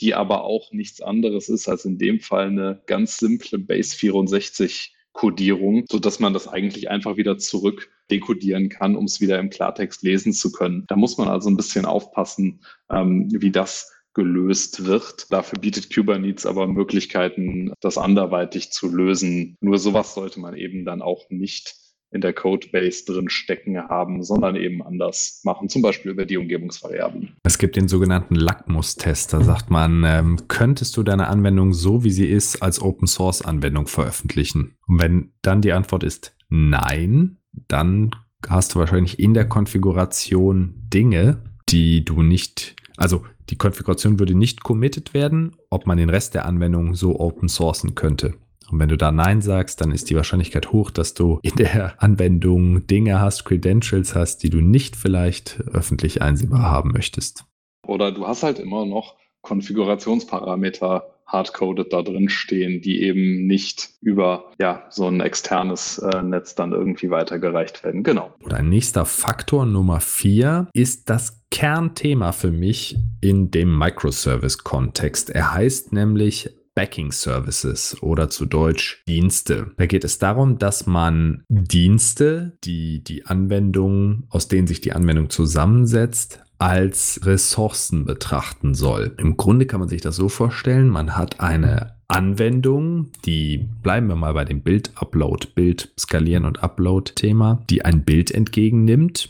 die 0.00 0.14
aber 0.14 0.44
auch 0.44 0.70
nichts 0.72 1.00
anderes 1.00 1.48
ist 1.48 1.68
als 1.68 1.84
in 1.84 1.98
dem 1.98 2.20
Fall 2.20 2.46
eine 2.46 2.80
ganz 2.86 3.18
simple 3.18 3.58
Base 3.58 3.96
64 3.96 4.94
Codierung, 5.12 5.84
so 5.90 5.98
dass 5.98 6.20
man 6.20 6.32
das 6.32 6.46
eigentlich 6.46 6.90
einfach 6.90 7.16
wieder 7.16 7.38
zurück 7.38 7.90
dekodieren 8.10 8.68
kann, 8.68 8.94
um 8.94 9.06
es 9.06 9.20
wieder 9.20 9.38
im 9.40 9.50
Klartext 9.50 10.02
lesen 10.02 10.32
zu 10.32 10.52
können. 10.52 10.84
Da 10.86 10.96
muss 10.96 11.18
man 11.18 11.26
also 11.28 11.50
ein 11.50 11.56
bisschen 11.56 11.86
aufpassen, 11.86 12.60
ähm, 12.90 13.28
wie 13.32 13.50
das 13.50 13.93
gelöst 14.14 14.84
wird. 14.84 15.26
Dafür 15.30 15.58
bietet 15.58 15.94
Kubernetes 15.94 16.46
aber 16.46 16.66
Möglichkeiten, 16.66 17.72
das 17.80 17.98
anderweitig 17.98 18.70
zu 18.70 18.88
lösen. 18.88 19.56
Nur 19.60 19.78
sowas 19.78 20.14
sollte 20.14 20.40
man 20.40 20.56
eben 20.56 20.84
dann 20.84 21.02
auch 21.02 21.28
nicht 21.30 21.74
in 22.14 22.20
der 22.20 22.32
Codebase 22.32 23.04
drin 23.04 23.28
stecken 23.28 23.76
haben, 23.76 24.22
sondern 24.22 24.54
eben 24.54 24.82
anders 24.82 25.40
machen, 25.42 25.68
zum 25.68 25.82
Beispiel 25.82 26.12
über 26.12 26.24
die 26.24 26.36
Umgebungsvariablen. 26.36 27.36
Es 27.42 27.58
gibt 27.58 27.74
den 27.74 27.88
sogenannten 27.88 28.36
Lackmustest. 28.36 29.32
Da 29.32 29.42
sagt 29.42 29.68
man, 29.70 30.04
ähm, 30.06 30.38
könntest 30.46 30.96
du 30.96 31.02
deine 31.02 31.26
Anwendung 31.26 31.72
so, 31.74 32.04
wie 32.04 32.12
sie 32.12 32.28
ist, 32.28 32.62
als 32.62 32.80
Open 32.80 33.08
Source 33.08 33.42
Anwendung 33.42 33.88
veröffentlichen? 33.88 34.76
Und 34.86 35.02
wenn 35.02 35.32
dann 35.42 35.60
die 35.60 35.72
Antwort 35.72 36.04
ist 36.04 36.36
nein, 36.48 37.38
dann 37.66 38.12
hast 38.48 38.74
du 38.74 38.78
wahrscheinlich 38.78 39.18
in 39.18 39.34
der 39.34 39.48
Konfiguration 39.48 40.74
Dinge, 40.76 41.42
die 41.68 42.04
du 42.04 42.22
nicht, 42.22 42.76
also 42.96 43.24
die 43.50 43.56
Konfiguration 43.56 44.18
würde 44.18 44.34
nicht 44.34 44.62
committed 44.62 45.14
werden, 45.14 45.56
ob 45.70 45.86
man 45.86 45.98
den 45.98 46.10
Rest 46.10 46.34
der 46.34 46.46
Anwendung 46.46 46.94
so 46.94 47.18
open 47.18 47.48
sourcen 47.48 47.94
könnte. 47.94 48.34
Und 48.70 48.78
wenn 48.78 48.88
du 48.88 48.96
da 48.96 49.12
Nein 49.12 49.42
sagst, 49.42 49.80
dann 49.80 49.90
ist 49.90 50.08
die 50.10 50.16
Wahrscheinlichkeit 50.16 50.72
hoch, 50.72 50.90
dass 50.90 51.14
du 51.14 51.38
in 51.42 51.54
der 51.56 52.02
Anwendung 52.02 52.86
Dinge 52.86 53.20
hast, 53.20 53.44
Credentials 53.44 54.14
hast, 54.14 54.42
die 54.42 54.50
du 54.50 54.60
nicht 54.60 54.96
vielleicht 54.96 55.60
öffentlich 55.72 56.22
einsehbar 56.22 56.62
haben 56.62 56.92
möchtest. 56.92 57.44
Oder 57.86 58.12
du 58.12 58.26
hast 58.26 58.42
halt 58.42 58.58
immer 58.58 58.86
noch 58.86 59.16
Konfigurationsparameter 59.42 61.13
hardcoded 61.26 61.92
da 61.92 62.02
drin 62.02 62.28
stehen, 62.28 62.80
die 62.80 63.02
eben 63.02 63.46
nicht 63.46 63.90
über 64.00 64.52
ja, 64.58 64.86
so 64.90 65.06
ein 65.08 65.20
externes 65.20 65.98
äh, 65.98 66.22
Netz 66.22 66.54
dann 66.54 66.72
irgendwie 66.72 67.10
weitergereicht 67.10 67.84
werden. 67.84 68.02
Genau. 68.02 68.32
Oder 68.42 68.58
ein 68.58 68.68
nächster 68.68 69.04
Faktor 69.04 69.66
Nummer 69.66 70.00
vier 70.00 70.68
ist 70.72 71.10
das 71.10 71.42
Kernthema 71.50 72.32
für 72.32 72.50
mich 72.50 72.96
in 73.20 73.50
dem 73.50 73.78
Microservice-Kontext. 73.78 75.30
Er 75.30 75.54
heißt 75.54 75.92
nämlich 75.92 76.50
Backing 76.74 77.12
Services 77.12 77.96
oder 78.02 78.28
zu 78.28 78.46
Deutsch 78.46 79.02
Dienste. 79.06 79.70
Da 79.76 79.86
geht 79.86 80.04
es 80.04 80.18
darum, 80.18 80.58
dass 80.58 80.86
man 80.86 81.44
Dienste, 81.48 82.58
die 82.64 83.02
die 83.04 83.26
Anwendung, 83.26 84.24
aus 84.28 84.48
denen 84.48 84.66
sich 84.66 84.80
die 84.80 84.92
Anwendung 84.92 85.30
zusammensetzt, 85.30 86.43
als 86.64 87.20
Ressourcen 87.24 88.06
betrachten 88.06 88.72
soll. 88.72 89.14
Im 89.18 89.36
Grunde 89.36 89.66
kann 89.66 89.80
man 89.80 89.90
sich 89.90 90.00
das 90.00 90.16
so 90.16 90.30
vorstellen, 90.30 90.88
man 90.88 91.14
hat 91.14 91.38
eine 91.38 91.96
Anwendung, 92.08 93.10
die 93.26 93.68
bleiben 93.82 94.06
wir 94.06 94.16
mal 94.16 94.32
bei 94.32 94.46
dem 94.46 94.62
Bild-Upload, 94.62 95.48
Bild 95.54 95.92
skalieren 96.00 96.46
und 96.46 96.62
Upload-Thema, 96.62 97.62
die 97.68 97.84
ein 97.84 98.04
Bild 98.04 98.30
entgegennimmt 98.30 99.28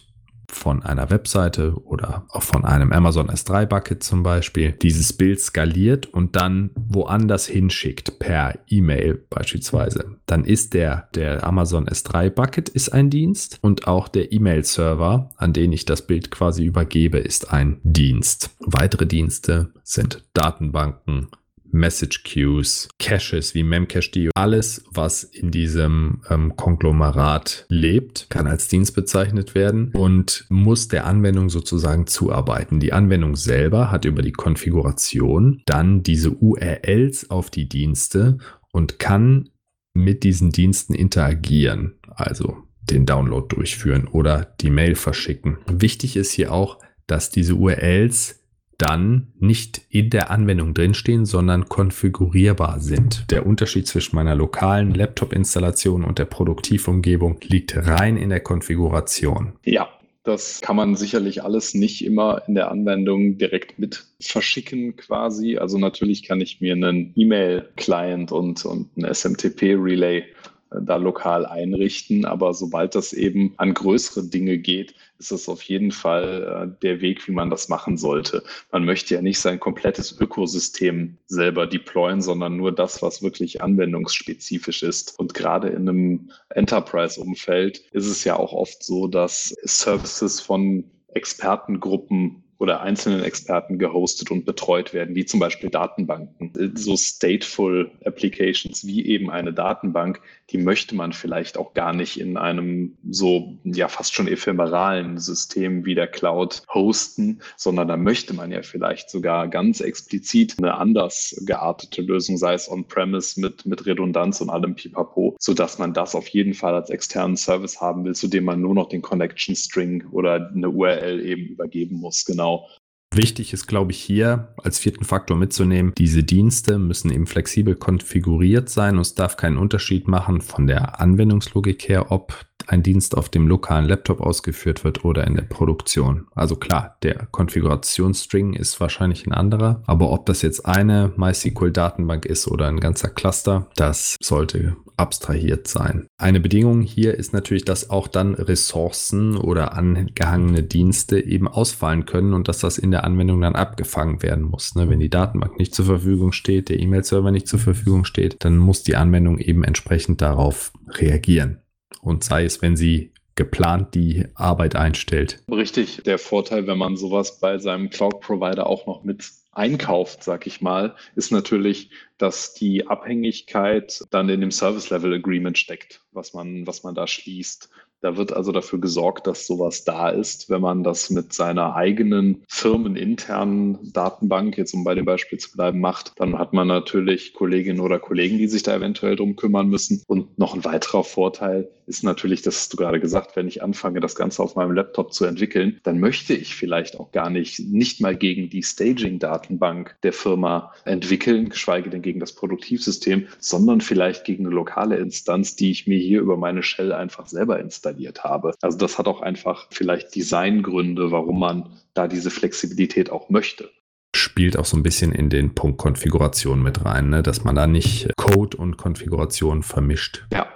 von 0.51 0.83
einer 0.83 1.11
Webseite 1.11 1.75
oder 1.85 2.27
auch 2.29 2.43
von 2.43 2.65
einem 2.65 2.93
Amazon 2.93 3.29
S3 3.29 3.67
Bucket 3.67 4.03
zum 4.03 4.23
Beispiel 4.23 4.73
dieses 4.73 5.13
Bild 5.13 5.41
skaliert 5.41 6.07
und 6.07 6.37
dann 6.37 6.71
woanders 6.75 7.47
hinschickt 7.47 8.19
per 8.19 8.59
E-Mail 8.69 9.25
beispielsweise. 9.31 10.17
Dann 10.27 10.45
ist 10.45 10.75
der, 10.75 11.09
der 11.15 11.45
Amazon 11.45 11.87
S3 11.87 12.31
Bucket 12.31 12.69
ist 12.69 12.91
ein 12.91 13.11
Dienst 13.11 13.59
und 13.63 13.87
auch 13.87 14.09
der 14.09 14.33
E-Mail-Server, 14.33 15.31
an 15.37 15.53
den 15.53 15.73
ich 15.73 15.85
das 15.85 16.03
Bild 16.03 16.31
quasi 16.31 16.65
übergebe, 16.65 17.19
ist 17.19 17.53
ein 17.53 17.81
Dienst. 17.83 18.51
Weitere 18.61 19.07
Dienste 19.07 19.71
sind 19.83 20.25
Datenbanken, 20.35 21.29
Message 21.75 22.23
Queues, 22.23 22.89
Caches 23.01 23.55
wie 23.55 23.65
Memcache, 23.65 24.31
alles, 24.37 24.85
was 24.93 25.25
in 25.25 25.51
diesem 25.51 26.23
ähm, 26.31 26.55
Konglomerat 26.57 27.67
lebt, 27.69 28.29
kann 28.31 28.47
als 28.47 28.69
Dienst 28.69 28.95
bezeichnet 28.95 29.57
werden 29.57 29.91
und 29.93 30.47
muss 30.49 30.87
der 30.87 31.05
Anwendung 31.05 31.51
sozusagen 31.51 32.07
zuarbeiten. 32.07 32.79
Die 32.79 32.93
Anwendung 32.93 33.35
selber 33.35 33.91
hat 33.91 34.05
über 34.05 34.23
die 34.23 34.33
Konfiguration 34.33 35.63
dann 35.67 36.05
diese 36.05 36.31
URLs 36.31 37.31
auf 37.31 37.51
die 37.51 37.69
Dienste 37.69 38.39
und 38.71 39.01
kann 39.01 39.51
mit 39.95 40.23
diesen 40.23 40.51
Diensten 40.51 40.95
interagieren, 40.95 41.99
also 42.09 42.57
den 42.83 43.05
Download 43.05 43.47
durchführen 43.49 44.07
oder 44.07 44.55
die 44.61 44.71
Mail 44.71 44.95
verschicken. 44.95 45.59
Wichtig 45.67 46.17
ist 46.17 46.31
hier 46.31 46.53
auch, 46.53 46.79
dass 47.07 47.31
diese 47.31 47.57
URLs 47.57 48.44
dann 48.79 49.29
nicht 49.39 49.83
in 49.89 50.11
der 50.11 50.31
Anwendung 50.31 50.75
drinstehen, 50.75 51.27
sondern 51.27 51.69
konfigurierbar 51.69 52.81
sind. 52.81 53.31
Der 53.31 53.47
Unterschied 53.47 53.87
zwischen 53.87 54.17
meiner 54.17 54.35
lokalen 54.35 54.95
Laptop-Installation 54.95 56.05
und 56.05 56.19
der 56.19 56.25
Produktivumgebung 56.25 57.39
liegt 57.43 57.77
rein 57.77 58.17
in 58.17 58.31
der 58.31 58.41
Konfiguration. 58.41 59.53
Ja, 59.65 59.89
das 60.25 60.63
kann 60.63 60.77
man 60.77 60.97
sicherlich 60.97 61.45
alles 61.45 61.75
nicht 61.75 62.03
immer 62.03 62.43
in 62.49 62.55
der 62.55 62.71
Anwendung 62.71 63.37
direkt 63.37 63.79
mit 63.79 64.07
verschicken 64.21 64.97
quasi. 64.97 65.59
Also 65.59 65.77
natürlich 65.77 66.23
kann 66.23 66.41
ich 66.41 66.63
mir 66.63 66.73
einen 66.73 67.13
E-Mail-Client 67.15 68.33
und, 68.33 68.65
und 68.65 68.97
ein 68.97 69.05
SMTP-Relay 69.05 70.25
da 70.71 70.97
lokal 70.97 71.47
einrichten. 71.47 72.25
Aber 72.25 72.55
sobald 72.55 72.95
das 72.95 73.13
eben 73.13 73.55
an 73.57 73.75
größere 73.75 74.25
Dinge 74.25 74.59
geht, 74.59 74.95
ist 75.19 75.33
das 75.33 75.49
auf 75.49 75.63
jeden 75.63 75.91
Fall 75.91 76.69
äh, 76.73 76.83
der 76.83 77.01
Weg, 77.01 77.27
wie 77.29 77.33
man 77.33 77.51
das 77.51 77.69
machen 77.69 77.97
sollte. 77.97 78.43
Man 78.73 78.85
möchte 78.85 79.15
ja 79.15 79.23
nicht 79.23 79.39
sein 79.39 79.61
komplettes 79.61 80.19
Ökosystem 80.19 81.19
selber 81.27 81.67
deployen, 81.67 82.23
sondern 82.23 82.57
nur 82.57 82.73
das, 82.73 83.03
was 83.03 83.23
wirklich 83.23 83.63
anwendungsspezifisch 83.63 84.83
ist. 84.83 85.19
Und 85.19 85.35
gerade 85.35 85.69
in 85.69 85.89
einem 85.89 86.31
Enterprise-Umfeld 86.51 87.79
ist 87.93 88.07
es 88.07 88.25
ja 88.25 88.37
auch 88.37 88.53
oft 88.53 88.83
so, 88.83 89.07
dass 89.07 89.55
Services 89.63 90.41
von 90.41 90.85
Expertengruppen 91.09 92.45
oder 92.59 92.81
einzelnen 92.81 93.23
Experten 93.23 93.79
gehostet 93.79 94.31
und 94.31 94.45
betreut 94.45 94.95
werden, 94.95 95.15
wie 95.15 95.25
zum 95.25 95.41
Beispiel 95.41 95.71
Datenbanken. 95.71 96.73
So 96.75 96.97
stateful 96.97 97.91
Applications 98.05 98.87
wie 98.87 99.07
eben 99.07 99.31
eine 99.31 99.53
Datenbank, 99.53 100.21
die 100.51 100.59
möchte 100.59 100.95
man 100.95 101.13
vielleicht 101.13 101.57
auch 101.57 101.75
gar 101.75 101.93
nicht 101.93 102.21
in 102.21 102.37
einem 102.37 102.97
so 103.11 103.59
ja 103.65 103.89
fast 103.89 104.15
schon 104.15 104.29
ephemeralen 104.29 105.19
System 105.19 105.85
wie 105.85 105.95
der 105.95 106.07
Cloud 106.07 106.63
hosten, 106.73 107.41
sondern 107.57 107.89
da 107.89 107.97
möchte 107.97 108.35
man 108.35 108.53
ja 108.53 108.63
vielleicht 108.63 109.11
sogar 109.11 109.49
ganz 109.49 109.81
explizit 109.81 110.55
eine 110.59 110.75
anders 110.75 111.35
geartete 111.47 112.03
Lösung, 112.03 112.37
sei 112.37 112.55
es 112.55 112.71
on-premise 112.71 113.41
mit, 113.41 113.67
mit 113.67 113.87
Redundanz 113.87 114.41
und 114.41 114.51
allem 114.51 114.75
Pipapo, 114.75 115.37
sodass 115.41 115.79
man 115.79 115.93
das 115.93 116.15
auf 116.15 116.29
jeden 116.29 116.55
Fall 116.55 116.75
als 116.75 116.91
externen 116.91 117.37
Service 117.37 117.81
haben 117.81 118.05
will, 118.05 118.15
zu 118.15 118.29
dem 118.29 118.45
man 118.45 118.61
nur 118.61 118.75
noch 118.75 118.89
den 118.89 119.03
Connection 119.03 119.57
String 119.57 120.07
oder 120.11 120.51
eine 120.55 120.71
URL 120.71 121.25
eben 121.25 121.47
übergeben 121.47 121.97
muss. 121.97 122.25
Genau 122.25 122.45
genau. 122.45 122.69
Wichtig 123.17 123.53
ist, 123.53 123.67
glaube 123.69 123.93
ich, 123.93 124.01
hier 124.01 124.49
als 124.57 124.81
vierten 124.81 125.05
Faktor 125.05 125.37
mitzunehmen, 125.37 125.93
diese 125.97 126.25
Dienste 126.25 126.79
müssen 126.79 127.13
eben 127.13 127.29
flexibel 127.29 127.77
konfiguriert 127.77 128.69
sein 128.69 128.97
und 128.97 129.03
es 129.03 129.15
darf 129.15 129.37
keinen 129.37 129.57
Unterschied 129.57 130.09
machen 130.09 130.41
von 130.41 130.67
der 130.67 131.01
Anwendungslogik 131.01 131.89
her, 131.89 132.11
ob 132.11 132.45
ein 132.69 132.83
Dienst 132.83 133.17
auf 133.17 133.29
dem 133.29 133.47
lokalen 133.47 133.87
Laptop 133.87 134.21
ausgeführt 134.21 134.85
wird 134.85 135.05
oder 135.05 135.27
in 135.27 135.35
der 135.35 135.43
Produktion. 135.43 136.27
Also 136.35 136.57
klar, 136.57 136.97
der 137.03 137.27
Konfigurationsstring 137.31 138.55
ist 138.55 138.81
wahrscheinlich 138.81 139.27
ein 139.27 139.33
anderer, 139.33 139.83
aber 139.87 140.11
ob 140.11 140.27
das 140.27 140.43
jetzt 140.43 140.67
eine 140.67 141.13
MySQL-Datenbank 141.17 142.27
ist 142.27 142.49
oder 142.49 142.67
ein 142.69 142.81
ganzer 142.81 143.09
Cluster, 143.09 143.69
das 143.77 144.17
sollte 144.23 144.77
abstrahiert 144.97 145.67
sein. 145.67 146.07
Eine 146.19 146.41
Bedingung 146.41 146.83
hier 146.83 147.15
ist 147.15 147.33
natürlich, 147.33 147.65
dass 147.65 147.91
auch 147.91 148.09
dann 148.09 148.35
Ressourcen 148.35 149.37
oder 149.37 149.73
angehangene 149.73 150.63
Dienste 150.63 151.21
eben 151.21 151.49
ausfallen 151.49 152.07
können 152.07 152.33
und 152.33 152.49
dass 152.49 152.61
das 152.61 152.79
in 152.79 152.91
der 152.91 153.05
Anwendung 153.05 153.41
dann 153.41 153.57
abgefangen 153.57 154.23
werden 154.23 154.45
muss. 154.45 154.75
Ne? 154.75 154.89
Wenn 154.89 155.01
die 155.01 155.11
Datenbank 155.11 155.59
nicht 155.59 155.75
zur 155.75 155.87
Verfügung 155.87 156.33
steht, 156.33 156.69
der 156.69 156.79
E-Mail-Server 156.79 157.31
nicht 157.31 157.49
zur 157.49 157.59
Verfügung 157.59 158.05
steht, 158.05 158.45
dann 158.45 158.57
muss 158.57 158.83
die 158.83 158.97
Anwendung 158.97 159.39
eben 159.39 159.65
entsprechend 159.65 160.23
darauf 160.23 160.73
reagieren. 160.89 161.59
Und 162.05 162.23
sei 162.23 162.45
es, 162.45 162.61
wenn 162.61 162.77
sie 162.77 163.11
geplant 163.35 163.95
die 163.95 164.27
Arbeit 164.35 164.77
einstellt. 164.77 165.43
Richtig. 165.51 166.03
Der 166.05 166.19
Vorteil, 166.19 166.67
wenn 166.67 166.79
man 166.79 166.97
sowas 166.97 167.41
bei 167.41 167.59
seinem 167.59 167.91
Cloud-Provider 167.91 168.67
auch 168.67 168.87
noch 168.87 169.03
mit 169.03 169.25
einkauft, 169.53 170.23
sag 170.23 170.47
ich 170.47 170.61
mal, 170.61 170.95
ist 171.17 171.33
natürlich, 171.33 171.91
dass 172.19 172.55
die 172.55 172.87
Abhängigkeit 172.87 174.05
dann 174.11 174.29
in 174.29 174.41
dem 174.41 174.51
Service 174.51 174.91
Level 174.91 175.15
Agreement 175.15 175.59
steckt, 175.59 176.03
was 176.13 176.35
man, 176.35 176.67
was 176.67 176.83
man 176.83 176.95
da 176.95 177.07
schließt. 177.07 177.71
Da 178.05 178.19
wird 178.19 178.35
also 178.35 178.53
dafür 178.53 178.81
gesorgt, 178.81 179.27
dass 179.27 179.47
sowas 179.47 179.85
da 179.85 180.11
ist. 180.11 180.51
Wenn 180.51 180.61
man 180.61 180.85
das 180.85 181.09
mit 181.09 181.33
seiner 181.33 181.75
eigenen 181.75 182.43
firmeninternen 182.49 183.79
Datenbank, 183.95 184.59
jetzt 184.59 184.75
um 184.75 184.85
bei 184.85 184.95
dem 184.95 185.07
Beispiel 185.07 185.39
zu 185.39 185.51
bleiben, 185.53 185.81
macht, 185.81 186.13
dann 186.17 186.39
hat 186.39 186.53
man 186.53 186.69
natürlich 186.69 187.33
Kolleginnen 187.33 187.81
oder 187.81 187.99
Kollegen, 187.99 188.37
die 188.37 188.47
sich 188.47 188.63
da 188.63 188.77
eventuell 188.77 189.17
drum 189.17 189.37
kümmern 189.37 189.69
müssen. 189.69 190.03
Und 190.07 190.39
noch 190.39 190.53
ein 190.53 190.67
weiterer 190.67 191.03
Vorteil 191.03 191.71
ist 191.87 192.05
natürlich, 192.05 192.43
das 192.43 192.57
hast 192.57 192.73
du 192.75 192.77
gerade 192.77 193.01
gesagt, 193.01 193.37
wenn 193.37 193.49
ich 193.49 193.63
anfange, 193.63 194.01
das 194.01 194.15
Ganze 194.15 194.43
auf 194.43 194.55
meinem 194.55 194.73
Laptop 194.73 195.15
zu 195.15 195.25
entwickeln, 195.25 195.81
dann 195.83 195.99
möchte 195.99 196.35
ich 196.35 196.55
vielleicht 196.55 197.01
auch 197.01 197.11
gar 197.11 197.31
nicht, 197.31 197.59
nicht 197.61 198.03
mal 198.03 198.17
gegen 198.17 198.51
die 198.51 198.63
Staging-Datenbank 198.63 199.97
der 200.03 200.13
Firma 200.13 200.73
entwickeln, 200.85 201.49
geschweige 201.49 201.89
denn 201.89 202.03
gegen 202.03 202.21
das 202.21 202.33
Produktivsystem, 202.33 203.29
sondern 203.39 203.81
vielleicht 203.81 204.25
gegen 204.25 204.45
eine 204.47 204.55
lokale 204.55 204.97
Instanz, 204.97 205.57
die 205.57 205.71
ich 205.71 205.87
mir 205.87 205.99
hier 205.99 206.21
über 206.21 206.37
meine 206.37 206.63
Shell 206.63 206.93
einfach 206.93 207.29
selber 207.29 207.59
installiere 207.61 207.94
installiert 207.95 208.25
habe. 208.25 208.55
Also 208.61 208.79
das 208.79 208.99
hat 208.99 209.07
auch 209.07 209.21
einfach 209.21 209.67
vielleicht 209.71 210.15
Designgründe, 210.15 211.11
warum 211.11 211.41
man 211.41 211.71
da 211.95 212.09
diese 212.09 212.31
Flexibilität 212.31 213.11
auch 213.11 213.31
möchte 213.31 213.71
spielt 214.17 214.57
auch 214.57 214.65
so 214.65 214.77
ein 214.77 214.85
bisschen 214.85 215.11
in 215.11 215.29
den 215.29 215.57
Punkt 215.57 215.77
Konfiguration 215.77 216.63
mit 216.63 216.85
rein, 216.85 217.11
ne? 217.11 217.25
dass 217.25 217.43
man 217.43 217.57
da 217.57 217.67
nicht 217.67 218.09
Code 218.17 218.57
und 218.57 218.77
Konfiguration 218.77 219.65
vermischt. 219.65 220.25
Ja. 220.33 220.47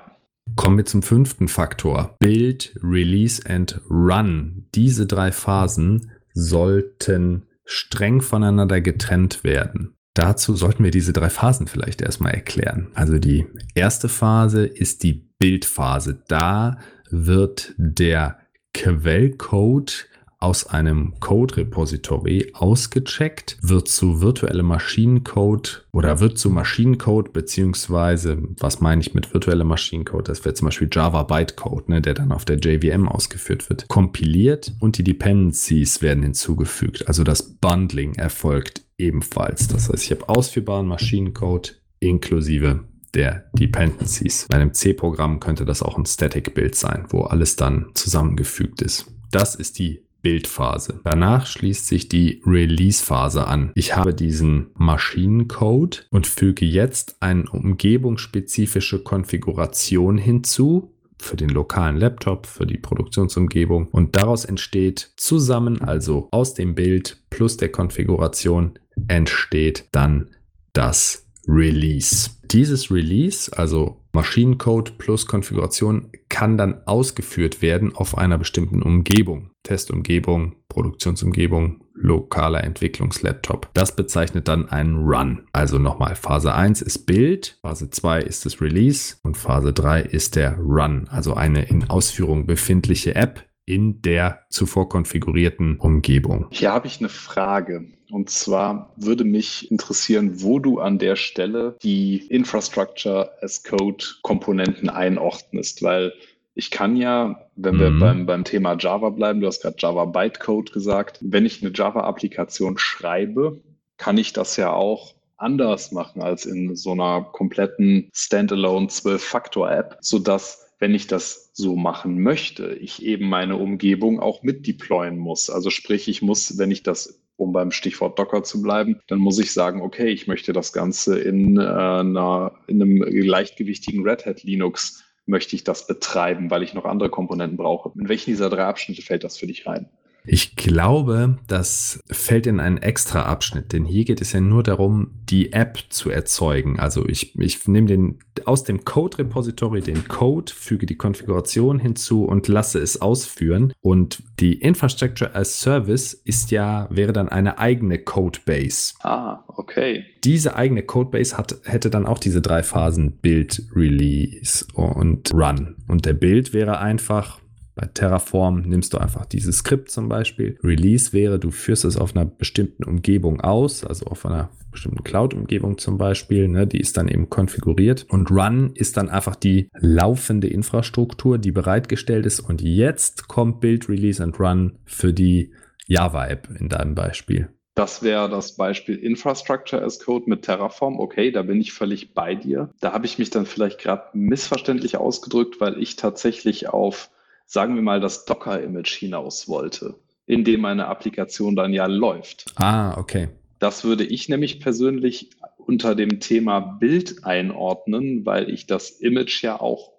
Kommen 0.54 0.76
wir 0.76 0.84
zum 0.84 1.02
fünften 1.02 1.48
Faktor. 1.48 2.16
Build, 2.20 2.78
Release 2.82 3.42
and 3.48 3.80
Run. 3.90 4.68
Diese 4.76 5.06
drei 5.06 5.32
Phasen 5.32 6.12
sollten 6.34 7.48
streng 7.64 8.20
voneinander 8.20 8.80
getrennt 8.80 9.42
werden. 9.42 9.96
Dazu 10.14 10.54
sollten 10.54 10.84
wir 10.84 10.92
diese 10.92 11.12
drei 11.12 11.28
Phasen 11.28 11.66
vielleicht 11.66 12.00
erstmal 12.00 12.34
erklären. 12.34 12.92
Also 12.94 13.18
die 13.18 13.44
erste 13.74 14.08
Phase 14.08 14.66
ist 14.66 15.02
die 15.02 15.28
Bildphase. 15.38 16.22
Da 16.28 16.78
wird 17.10 17.74
der 17.76 18.38
Quellcode 18.74 20.08
aus 20.40 20.66
einem 20.66 21.14
Code-Repository 21.18 22.52
ausgecheckt, 22.54 23.58
wird 23.60 23.88
zu 23.88 24.20
virtuellem 24.20 24.66
Maschinencode 24.66 25.86
oder 25.92 26.20
wird 26.20 26.38
zu 26.38 26.50
Maschinencode, 26.50 27.32
beziehungsweise, 27.32 28.38
was 28.58 28.80
meine 28.80 29.00
ich 29.00 29.14
mit 29.14 29.34
virtuellem 29.34 29.66
Maschinencode? 29.66 30.28
Das 30.28 30.44
wäre 30.44 30.54
zum 30.54 30.66
Beispiel 30.66 30.88
Java 30.92 31.24
Bytecode, 31.24 31.88
ne, 31.88 32.00
der 32.00 32.14
dann 32.14 32.30
auf 32.30 32.44
der 32.44 32.58
JVM 32.58 33.08
ausgeführt 33.08 33.68
wird, 33.68 33.88
kompiliert 33.88 34.74
und 34.78 34.96
die 34.98 35.04
Dependencies 35.04 36.02
werden 36.02 36.22
hinzugefügt. 36.22 37.08
Also 37.08 37.24
das 37.24 37.42
Bundling 37.42 38.14
erfolgt 38.14 38.84
ebenfalls. 38.96 39.66
Das 39.66 39.88
heißt, 39.88 40.04
ich 40.04 40.10
habe 40.12 40.28
ausführbaren 40.28 40.86
Maschinencode 40.86 41.80
inklusive 41.98 42.84
der 43.14 43.44
Dependencies. 43.52 44.46
Bei 44.48 44.56
einem 44.56 44.74
C-Programm 44.74 45.40
könnte 45.40 45.64
das 45.64 45.82
auch 45.82 45.98
ein 45.98 46.06
Static-Bild 46.06 46.74
sein, 46.74 47.06
wo 47.08 47.22
alles 47.22 47.56
dann 47.56 47.90
zusammengefügt 47.94 48.82
ist. 48.82 49.06
Das 49.30 49.54
ist 49.54 49.78
die 49.78 50.02
Bildphase. 50.22 51.00
Danach 51.04 51.46
schließt 51.46 51.86
sich 51.86 52.08
die 52.08 52.42
Release-Phase 52.44 53.46
an. 53.46 53.70
Ich 53.74 53.96
habe 53.96 54.14
diesen 54.14 54.70
Maschinencode 54.74 56.06
und 56.10 56.26
füge 56.26 56.66
jetzt 56.66 57.16
eine 57.20 57.48
umgebungsspezifische 57.48 59.02
Konfiguration 59.02 60.18
hinzu, 60.18 60.92
für 61.20 61.36
den 61.36 61.48
lokalen 61.48 61.96
Laptop, 61.96 62.46
für 62.46 62.66
die 62.66 62.78
Produktionsumgebung. 62.78 63.88
Und 63.88 64.16
daraus 64.16 64.44
entsteht 64.44 65.12
zusammen, 65.16 65.82
also 65.82 66.28
aus 66.30 66.54
dem 66.54 66.74
Bild 66.74 67.22
plus 67.30 67.56
der 67.56 67.70
Konfiguration, 67.70 68.78
entsteht 69.08 69.88
dann 69.92 70.30
das 70.72 71.27
Release. 71.48 72.30
Dieses 72.44 72.90
Release, 72.90 73.50
also 73.56 74.04
Maschinencode 74.12 74.98
plus 74.98 75.26
Konfiguration, 75.26 76.10
kann 76.28 76.58
dann 76.58 76.82
ausgeführt 76.86 77.62
werden 77.62 77.94
auf 77.94 78.16
einer 78.18 78.36
bestimmten 78.38 78.82
Umgebung. 78.82 79.50
Testumgebung, 79.62 80.56
Produktionsumgebung, 80.68 81.84
lokaler 81.94 82.64
Entwicklungslaptop. 82.64 83.70
Das 83.74 83.96
bezeichnet 83.96 84.46
dann 84.48 84.68
einen 84.68 84.96
Run. 84.96 85.46
Also 85.52 85.78
nochmal, 85.78 86.16
Phase 86.16 86.54
1 86.54 86.82
ist 86.82 87.06
Build, 87.06 87.58
Phase 87.62 87.90
2 87.90 88.22
ist 88.22 88.46
das 88.46 88.60
Release 88.60 89.16
und 89.22 89.36
Phase 89.36 89.72
3 89.72 90.02
ist 90.02 90.36
der 90.36 90.56
Run, 90.58 91.08
also 91.10 91.34
eine 91.34 91.64
in 91.64 91.88
Ausführung 91.88 92.46
befindliche 92.46 93.14
App 93.14 93.44
in 93.64 94.00
der 94.00 94.46
zuvor 94.48 94.88
konfigurierten 94.88 95.78
Umgebung. 95.78 96.46
Hier 96.50 96.72
habe 96.72 96.86
ich 96.86 97.00
eine 97.00 97.10
Frage. 97.10 97.86
Und 98.10 98.30
zwar 98.30 98.92
würde 98.96 99.24
mich 99.24 99.70
interessieren, 99.70 100.42
wo 100.42 100.58
du 100.58 100.80
an 100.80 100.98
der 100.98 101.16
Stelle 101.16 101.76
die 101.82 102.26
Infrastructure 102.28 103.30
as 103.42 103.62
Code 103.62 104.04
Komponenten 104.22 104.88
einordnest, 104.88 105.82
weil 105.82 106.12
ich 106.54 106.70
kann 106.70 106.96
ja, 106.96 107.46
wenn 107.54 107.76
mhm. 107.76 107.80
wir 107.80 107.98
beim, 108.00 108.26
beim 108.26 108.44
Thema 108.44 108.76
Java 108.78 109.10
bleiben, 109.10 109.40
du 109.40 109.46
hast 109.46 109.62
gerade 109.62 109.76
Java 109.78 110.06
Bytecode 110.06 110.72
gesagt, 110.72 111.18
wenn 111.20 111.46
ich 111.46 111.62
eine 111.62 111.72
Java-Applikation 111.72 112.78
schreibe, 112.78 113.60
kann 113.96 114.18
ich 114.18 114.32
das 114.32 114.56
ja 114.56 114.72
auch 114.72 115.14
anders 115.36 115.92
machen 115.92 116.20
als 116.20 116.46
in 116.46 116.74
so 116.74 116.92
einer 116.92 117.22
kompletten 117.22 118.10
Standalone 118.12 118.88
12-Faktor-App, 118.88 119.98
sodass 120.00 120.66
wenn 120.80 120.94
ich 120.94 121.06
das 121.06 121.50
so 121.52 121.76
machen 121.76 122.22
möchte, 122.22 122.72
ich 122.74 123.04
eben 123.04 123.28
meine 123.28 123.56
Umgebung 123.56 124.20
auch 124.20 124.42
mit 124.42 124.66
deployen 124.66 125.18
muss. 125.18 125.50
Also 125.50 125.70
sprich, 125.70 126.08
ich 126.08 126.22
muss, 126.22 126.58
wenn 126.58 126.70
ich 126.70 126.82
das 126.82 127.20
um 127.38 127.52
beim 127.52 127.70
Stichwort 127.70 128.18
Docker 128.18 128.42
zu 128.42 128.60
bleiben, 128.60 129.00
dann 129.06 129.20
muss 129.20 129.38
ich 129.38 129.52
sagen, 129.52 129.80
okay, 129.80 130.08
ich 130.08 130.26
möchte 130.26 130.52
das 130.52 130.72
Ganze 130.72 131.18
in, 131.18 131.56
äh, 131.56 131.62
einer, 131.62 132.52
in 132.66 132.82
einem 132.82 133.00
leichtgewichtigen 133.00 134.02
Red 134.02 134.26
Hat 134.26 134.42
Linux 134.42 135.04
möchte 135.24 135.54
ich 135.54 135.62
das 135.62 135.86
betreiben, 135.86 136.50
weil 136.50 136.62
ich 136.62 136.74
noch 136.74 136.84
andere 136.84 137.10
Komponenten 137.10 137.56
brauche. 137.56 137.92
In 137.98 138.08
welchen 138.08 138.30
dieser 138.30 138.50
drei 138.50 138.64
Abschnitte 138.64 139.02
fällt 139.02 139.24
das 139.24 139.36
für 139.36 139.46
dich 139.46 139.66
rein? 139.66 139.88
Ich 140.30 140.56
glaube, 140.56 141.38
das 141.46 142.04
fällt 142.10 142.46
in 142.46 142.60
einen 142.60 142.76
extra 142.76 143.22
Abschnitt, 143.22 143.72
denn 143.72 143.86
hier 143.86 144.04
geht 144.04 144.20
es 144.20 144.34
ja 144.34 144.40
nur 144.40 144.62
darum, 144.62 145.10
die 145.24 145.54
App 145.54 145.78
zu 145.88 146.10
erzeugen. 146.10 146.78
Also 146.78 147.08
ich, 147.08 147.34
ich 147.38 147.66
nehme 147.66 147.86
den 147.86 148.18
aus 148.44 148.62
dem 148.62 148.84
Code-Repository 148.84 149.80
den 149.80 150.06
Code, 150.06 150.52
füge 150.52 150.84
die 150.84 150.96
Konfiguration 150.96 151.78
hinzu 151.78 152.24
und 152.26 152.46
lasse 152.46 152.78
es 152.78 153.00
ausführen. 153.00 153.72
Und 153.80 154.22
die 154.38 154.60
Infrastructure 154.60 155.34
as 155.34 155.60
Service 155.60 156.12
ist 156.12 156.50
ja, 156.50 156.88
wäre 156.90 157.14
dann 157.14 157.30
eine 157.30 157.58
eigene 157.58 157.98
Codebase. 157.98 158.96
Ah, 159.00 159.44
okay. 159.48 160.04
Diese 160.24 160.56
eigene 160.56 160.82
Codebase 160.82 161.38
hat, 161.38 161.56
hätte 161.64 161.88
dann 161.88 162.04
auch 162.04 162.18
diese 162.18 162.42
drei 162.42 162.62
Phasen 162.62 163.16
Build, 163.16 163.62
Release 163.74 164.66
und 164.74 165.32
Run. 165.32 165.76
Und 165.88 166.04
der 166.04 166.12
Build 166.12 166.52
wäre 166.52 166.80
einfach 166.80 167.40
bei 167.78 167.86
Terraform 167.86 168.62
nimmst 168.62 168.92
du 168.92 168.98
einfach 168.98 169.24
dieses 169.24 169.58
Skript 169.58 169.88
zum 169.90 170.08
Beispiel. 170.08 170.58
Release 170.64 171.12
wäre, 171.12 171.38
du 171.38 171.52
führst 171.52 171.84
es 171.84 171.96
auf 171.96 172.16
einer 172.16 172.24
bestimmten 172.24 172.82
Umgebung 172.82 173.40
aus, 173.40 173.84
also 173.84 174.06
auf 174.06 174.26
einer 174.26 174.50
bestimmten 174.72 175.04
Cloud-Umgebung 175.04 175.78
zum 175.78 175.96
Beispiel, 175.96 176.48
ne, 176.48 176.66
die 176.66 176.80
ist 176.80 176.96
dann 176.96 177.06
eben 177.06 177.30
konfiguriert. 177.30 178.04
Und 178.08 178.32
Run 178.32 178.72
ist 178.74 178.96
dann 178.96 179.08
einfach 179.08 179.36
die 179.36 179.68
laufende 179.78 180.48
Infrastruktur, 180.48 181.38
die 181.38 181.52
bereitgestellt 181.52 182.26
ist. 182.26 182.40
Und 182.40 182.62
jetzt 182.62 183.28
kommt 183.28 183.60
Build, 183.60 183.88
Release 183.88 184.22
und 184.22 184.40
Run 184.40 184.78
für 184.84 185.12
die 185.12 185.52
Java-App 185.86 186.48
in 186.58 186.68
deinem 186.68 186.96
Beispiel. 186.96 187.48
Das 187.76 188.02
wäre 188.02 188.28
das 188.28 188.56
Beispiel 188.56 188.96
Infrastructure 188.96 189.80
as 189.80 190.00
Code 190.00 190.24
mit 190.28 190.42
Terraform. 190.42 190.98
Okay, 190.98 191.30
da 191.30 191.42
bin 191.42 191.60
ich 191.60 191.72
völlig 191.72 192.12
bei 192.12 192.34
dir. 192.34 192.70
Da 192.80 192.92
habe 192.92 193.06
ich 193.06 193.20
mich 193.20 193.30
dann 193.30 193.46
vielleicht 193.46 193.78
gerade 193.78 194.02
missverständlich 194.14 194.96
ausgedrückt, 194.96 195.60
weil 195.60 195.80
ich 195.80 195.94
tatsächlich 195.94 196.68
auf 196.68 197.08
sagen 197.48 197.74
wir 197.74 197.82
mal, 197.82 197.98
das 197.98 198.26
Docker-Image 198.26 198.94
hinaus 198.94 199.48
wollte, 199.48 199.96
in 200.26 200.44
dem 200.44 200.60
meine 200.60 200.86
Applikation 200.86 201.56
dann 201.56 201.72
ja 201.72 201.86
läuft. 201.86 202.44
Ah, 202.56 202.96
okay. 202.96 203.28
Das 203.58 203.82
würde 203.84 204.04
ich 204.04 204.28
nämlich 204.28 204.60
persönlich 204.60 205.30
unter 205.56 205.94
dem 205.94 206.20
Thema 206.20 206.60
Bild 206.60 207.24
einordnen, 207.24 208.24
weil 208.24 208.50
ich 208.50 208.66
das 208.66 208.90
Image 208.90 209.42
ja 209.42 209.60
auch 209.60 209.92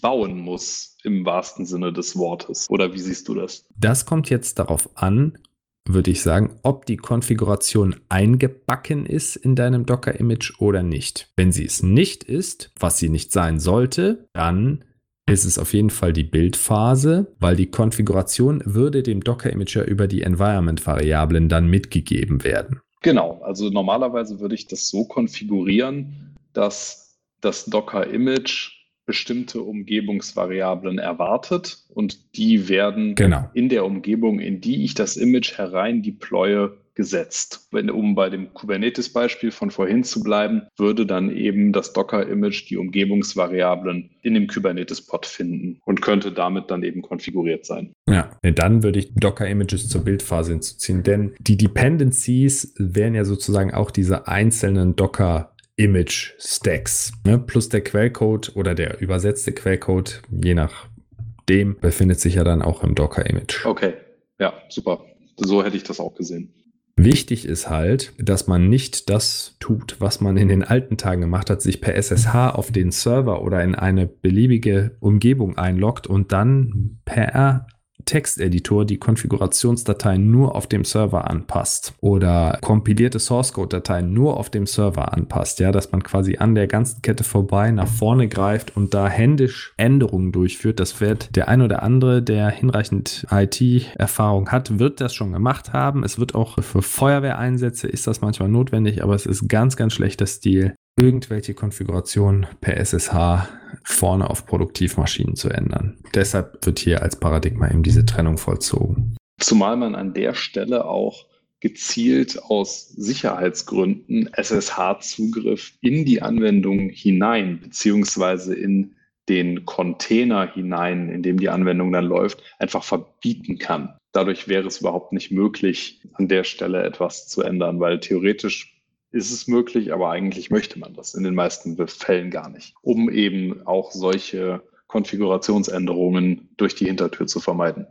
bauen 0.00 0.38
muss 0.38 0.96
im 1.04 1.24
wahrsten 1.24 1.66
Sinne 1.66 1.92
des 1.92 2.16
Wortes. 2.16 2.68
Oder 2.70 2.94
wie 2.94 2.98
siehst 2.98 3.28
du 3.28 3.34
das? 3.34 3.66
Das 3.76 4.06
kommt 4.06 4.30
jetzt 4.30 4.58
darauf 4.58 4.88
an, 4.96 5.38
würde 5.86 6.10
ich 6.10 6.22
sagen, 6.22 6.58
ob 6.62 6.86
die 6.86 6.96
Konfiguration 6.96 7.96
eingebacken 8.08 9.04
ist 9.04 9.36
in 9.36 9.54
deinem 9.54 9.84
Docker-Image 9.84 10.58
oder 10.58 10.82
nicht. 10.82 11.30
Wenn 11.36 11.52
sie 11.52 11.66
es 11.66 11.82
nicht 11.82 12.24
ist, 12.24 12.72
was 12.80 12.96
sie 12.96 13.10
nicht 13.10 13.30
sein 13.30 13.60
sollte, 13.60 14.26
dann 14.32 14.84
ist 15.26 15.44
es 15.44 15.58
auf 15.58 15.72
jeden 15.72 15.90
Fall 15.90 16.12
die 16.12 16.24
Bildphase, 16.24 17.34
weil 17.38 17.56
die 17.56 17.70
Konfiguration 17.70 18.62
würde 18.66 19.02
dem 19.02 19.22
Docker-Image 19.22 19.76
ja 19.76 19.84
über 19.84 20.06
die 20.06 20.22
Environment-Variablen 20.22 21.48
dann 21.48 21.66
mitgegeben 21.68 22.44
werden. 22.44 22.80
Genau, 23.00 23.40
also 23.42 23.70
normalerweise 23.70 24.40
würde 24.40 24.54
ich 24.54 24.66
das 24.66 24.88
so 24.88 25.04
konfigurieren, 25.04 26.34
dass 26.52 27.18
das 27.40 27.64
Docker-Image 27.66 28.72
bestimmte 29.06 29.62
Umgebungsvariablen 29.62 30.98
erwartet 30.98 31.84
und 31.88 32.36
die 32.36 32.68
werden 32.68 33.14
genau. 33.14 33.50
in 33.52 33.68
der 33.68 33.84
Umgebung, 33.84 34.40
in 34.40 34.60
die 34.60 34.84
ich 34.84 34.94
das 34.94 35.16
Image 35.16 35.58
herein 35.58 36.02
deploye, 36.02 36.70
gesetzt. 36.94 37.68
Wenn, 37.70 37.90
um 37.90 38.14
bei 38.14 38.30
dem 38.30 38.52
Kubernetes-Beispiel 38.54 39.50
von 39.50 39.70
vorhin 39.70 40.04
zu 40.04 40.22
bleiben, 40.22 40.62
würde 40.76 41.06
dann 41.06 41.30
eben 41.30 41.72
das 41.72 41.92
Docker-Image 41.92 42.68
die 42.70 42.76
Umgebungsvariablen 42.76 44.10
in 44.22 44.34
dem 44.34 44.46
Kubernetes-Pod 44.46 45.26
finden 45.26 45.80
und 45.84 46.02
könnte 46.02 46.32
damit 46.32 46.70
dann 46.70 46.82
eben 46.82 47.02
konfiguriert 47.02 47.66
sein. 47.66 47.92
Ja, 48.08 48.30
dann 48.42 48.82
würde 48.82 49.00
ich 49.00 49.14
Docker-Images 49.14 49.88
zur 49.88 50.04
Bildphase 50.04 50.52
hinzuziehen, 50.52 51.02
denn 51.02 51.34
die 51.40 51.56
Dependencies 51.56 52.74
wären 52.78 53.14
ja 53.14 53.24
sozusagen 53.24 53.74
auch 53.74 53.90
diese 53.90 54.28
einzelnen 54.28 54.96
Docker- 54.96 55.50
Image 55.76 56.34
Stacks 56.38 57.12
ne? 57.26 57.38
plus 57.38 57.68
der 57.68 57.82
Quellcode 57.82 58.54
oder 58.54 58.76
der 58.76 59.00
übersetzte 59.00 59.52
Quellcode, 59.52 60.22
je 60.30 60.54
nachdem, 60.54 61.80
befindet 61.80 62.20
sich 62.20 62.36
ja 62.36 62.44
dann 62.44 62.62
auch 62.62 62.84
im 62.84 62.94
Docker 62.94 63.28
Image. 63.28 63.66
Okay, 63.66 63.94
ja, 64.38 64.54
super. 64.68 65.04
So 65.36 65.64
hätte 65.64 65.76
ich 65.76 65.82
das 65.82 65.98
auch 65.98 66.14
gesehen. 66.14 66.54
Wichtig 66.96 67.44
ist 67.44 67.68
halt, 67.68 68.12
dass 68.18 68.46
man 68.46 68.68
nicht 68.68 69.10
das 69.10 69.56
tut, 69.58 69.96
was 69.98 70.20
man 70.20 70.36
in 70.36 70.48
den 70.48 70.62
alten 70.62 70.96
Tagen 70.96 71.22
gemacht 71.22 71.50
hat, 71.50 71.60
sich 71.60 71.80
per 71.80 71.96
SSH 71.96 72.50
auf 72.50 72.70
den 72.70 72.92
Server 72.92 73.42
oder 73.42 73.64
in 73.64 73.74
eine 73.74 74.06
beliebige 74.06 74.96
Umgebung 75.00 75.58
einloggt 75.58 76.06
und 76.06 76.30
dann 76.30 77.00
per 77.04 77.66
Texteditor 78.04 78.84
die 78.84 78.98
Konfigurationsdateien 78.98 80.30
nur 80.30 80.54
auf 80.54 80.66
dem 80.66 80.84
Server 80.84 81.30
anpasst 81.30 81.94
oder 82.00 82.58
kompilierte 82.60 83.18
Source 83.18 83.52
Code 83.52 83.68
Dateien 83.68 84.12
nur 84.12 84.36
auf 84.36 84.50
dem 84.50 84.66
Server 84.66 85.12
anpasst, 85.12 85.60
ja, 85.60 85.72
dass 85.72 85.92
man 85.92 86.02
quasi 86.02 86.36
an 86.36 86.54
der 86.54 86.66
ganzen 86.66 87.02
Kette 87.02 87.24
vorbei 87.24 87.70
nach 87.70 87.88
vorne 87.88 88.28
greift 88.28 88.76
und 88.76 88.94
da 88.94 89.08
händisch 89.08 89.74
Änderungen 89.76 90.32
durchführt. 90.32 90.80
Das 90.80 91.00
wird 91.00 91.34
der 91.36 91.48
ein 91.48 91.62
oder 91.62 91.82
andere, 91.82 92.22
der 92.22 92.50
hinreichend 92.50 93.26
IT-Erfahrung 93.30 94.50
hat, 94.50 94.78
wird 94.78 95.00
das 95.00 95.14
schon 95.14 95.32
gemacht 95.32 95.72
haben. 95.72 96.04
Es 96.04 96.18
wird 96.18 96.34
auch 96.34 96.62
für 96.62 96.82
Feuerwehreinsätze 96.82 97.88
ist 97.88 98.06
das 98.06 98.20
manchmal 98.20 98.48
notwendig, 98.48 99.02
aber 99.02 99.14
es 99.14 99.26
ist 99.26 99.48
ganz, 99.48 99.76
ganz 99.76 99.92
schlechter 99.94 100.26
Stil, 100.26 100.74
irgendwelche 100.98 101.54
Konfigurationen 101.54 102.46
per 102.60 102.76
SSH 102.76 103.48
vorne 103.84 104.30
auf 104.30 104.46
Produktivmaschinen 104.46 105.36
zu 105.36 105.50
ändern. 105.50 105.98
Deshalb 106.14 106.64
wird 106.64 106.78
hier 106.78 107.02
als 107.02 107.18
Paradigma 107.18 107.68
eben 107.68 107.82
diese 107.82 108.06
Trennung 108.06 108.38
vollzogen. 108.38 109.16
Zumal 109.40 109.76
man 109.76 109.94
an 109.94 110.14
der 110.14 110.34
Stelle 110.34 110.84
auch 110.84 111.26
gezielt 111.60 112.42
aus 112.42 112.88
Sicherheitsgründen 112.88 114.28
SSH-Zugriff 114.32 115.72
in 115.80 116.04
die 116.04 116.22
Anwendung 116.22 116.90
hinein, 116.90 117.60
beziehungsweise 117.60 118.54
in 118.54 118.94
den 119.28 119.64
Container 119.64 120.52
hinein, 120.52 121.08
in 121.08 121.22
dem 121.22 121.40
die 121.40 121.48
Anwendung 121.48 121.90
dann 121.90 122.04
läuft, 122.04 122.42
einfach 122.58 122.84
verbieten 122.84 123.58
kann. 123.58 123.96
Dadurch 124.12 124.46
wäre 124.46 124.68
es 124.68 124.80
überhaupt 124.80 125.12
nicht 125.12 125.30
möglich, 125.30 126.02
an 126.12 126.28
der 126.28 126.44
Stelle 126.44 126.82
etwas 126.84 127.26
zu 127.28 127.42
ändern, 127.42 127.80
weil 127.80 127.98
theoretisch 127.98 128.73
ist 129.14 129.30
es 129.30 129.46
möglich, 129.46 129.92
aber 129.92 130.10
eigentlich 130.10 130.50
möchte 130.50 130.78
man 130.78 130.94
das 130.94 131.14
in 131.14 131.22
den 131.22 131.34
meisten 131.34 131.76
Fällen 131.86 132.30
gar 132.30 132.48
nicht, 132.50 132.74
um 132.82 133.08
eben 133.08 133.64
auch 133.66 133.92
solche 133.92 134.62
Konfigurationsänderungen 134.88 136.48
durch 136.56 136.74
die 136.74 136.86
Hintertür 136.86 137.26
zu 137.26 137.40
vermeiden. 137.40 137.86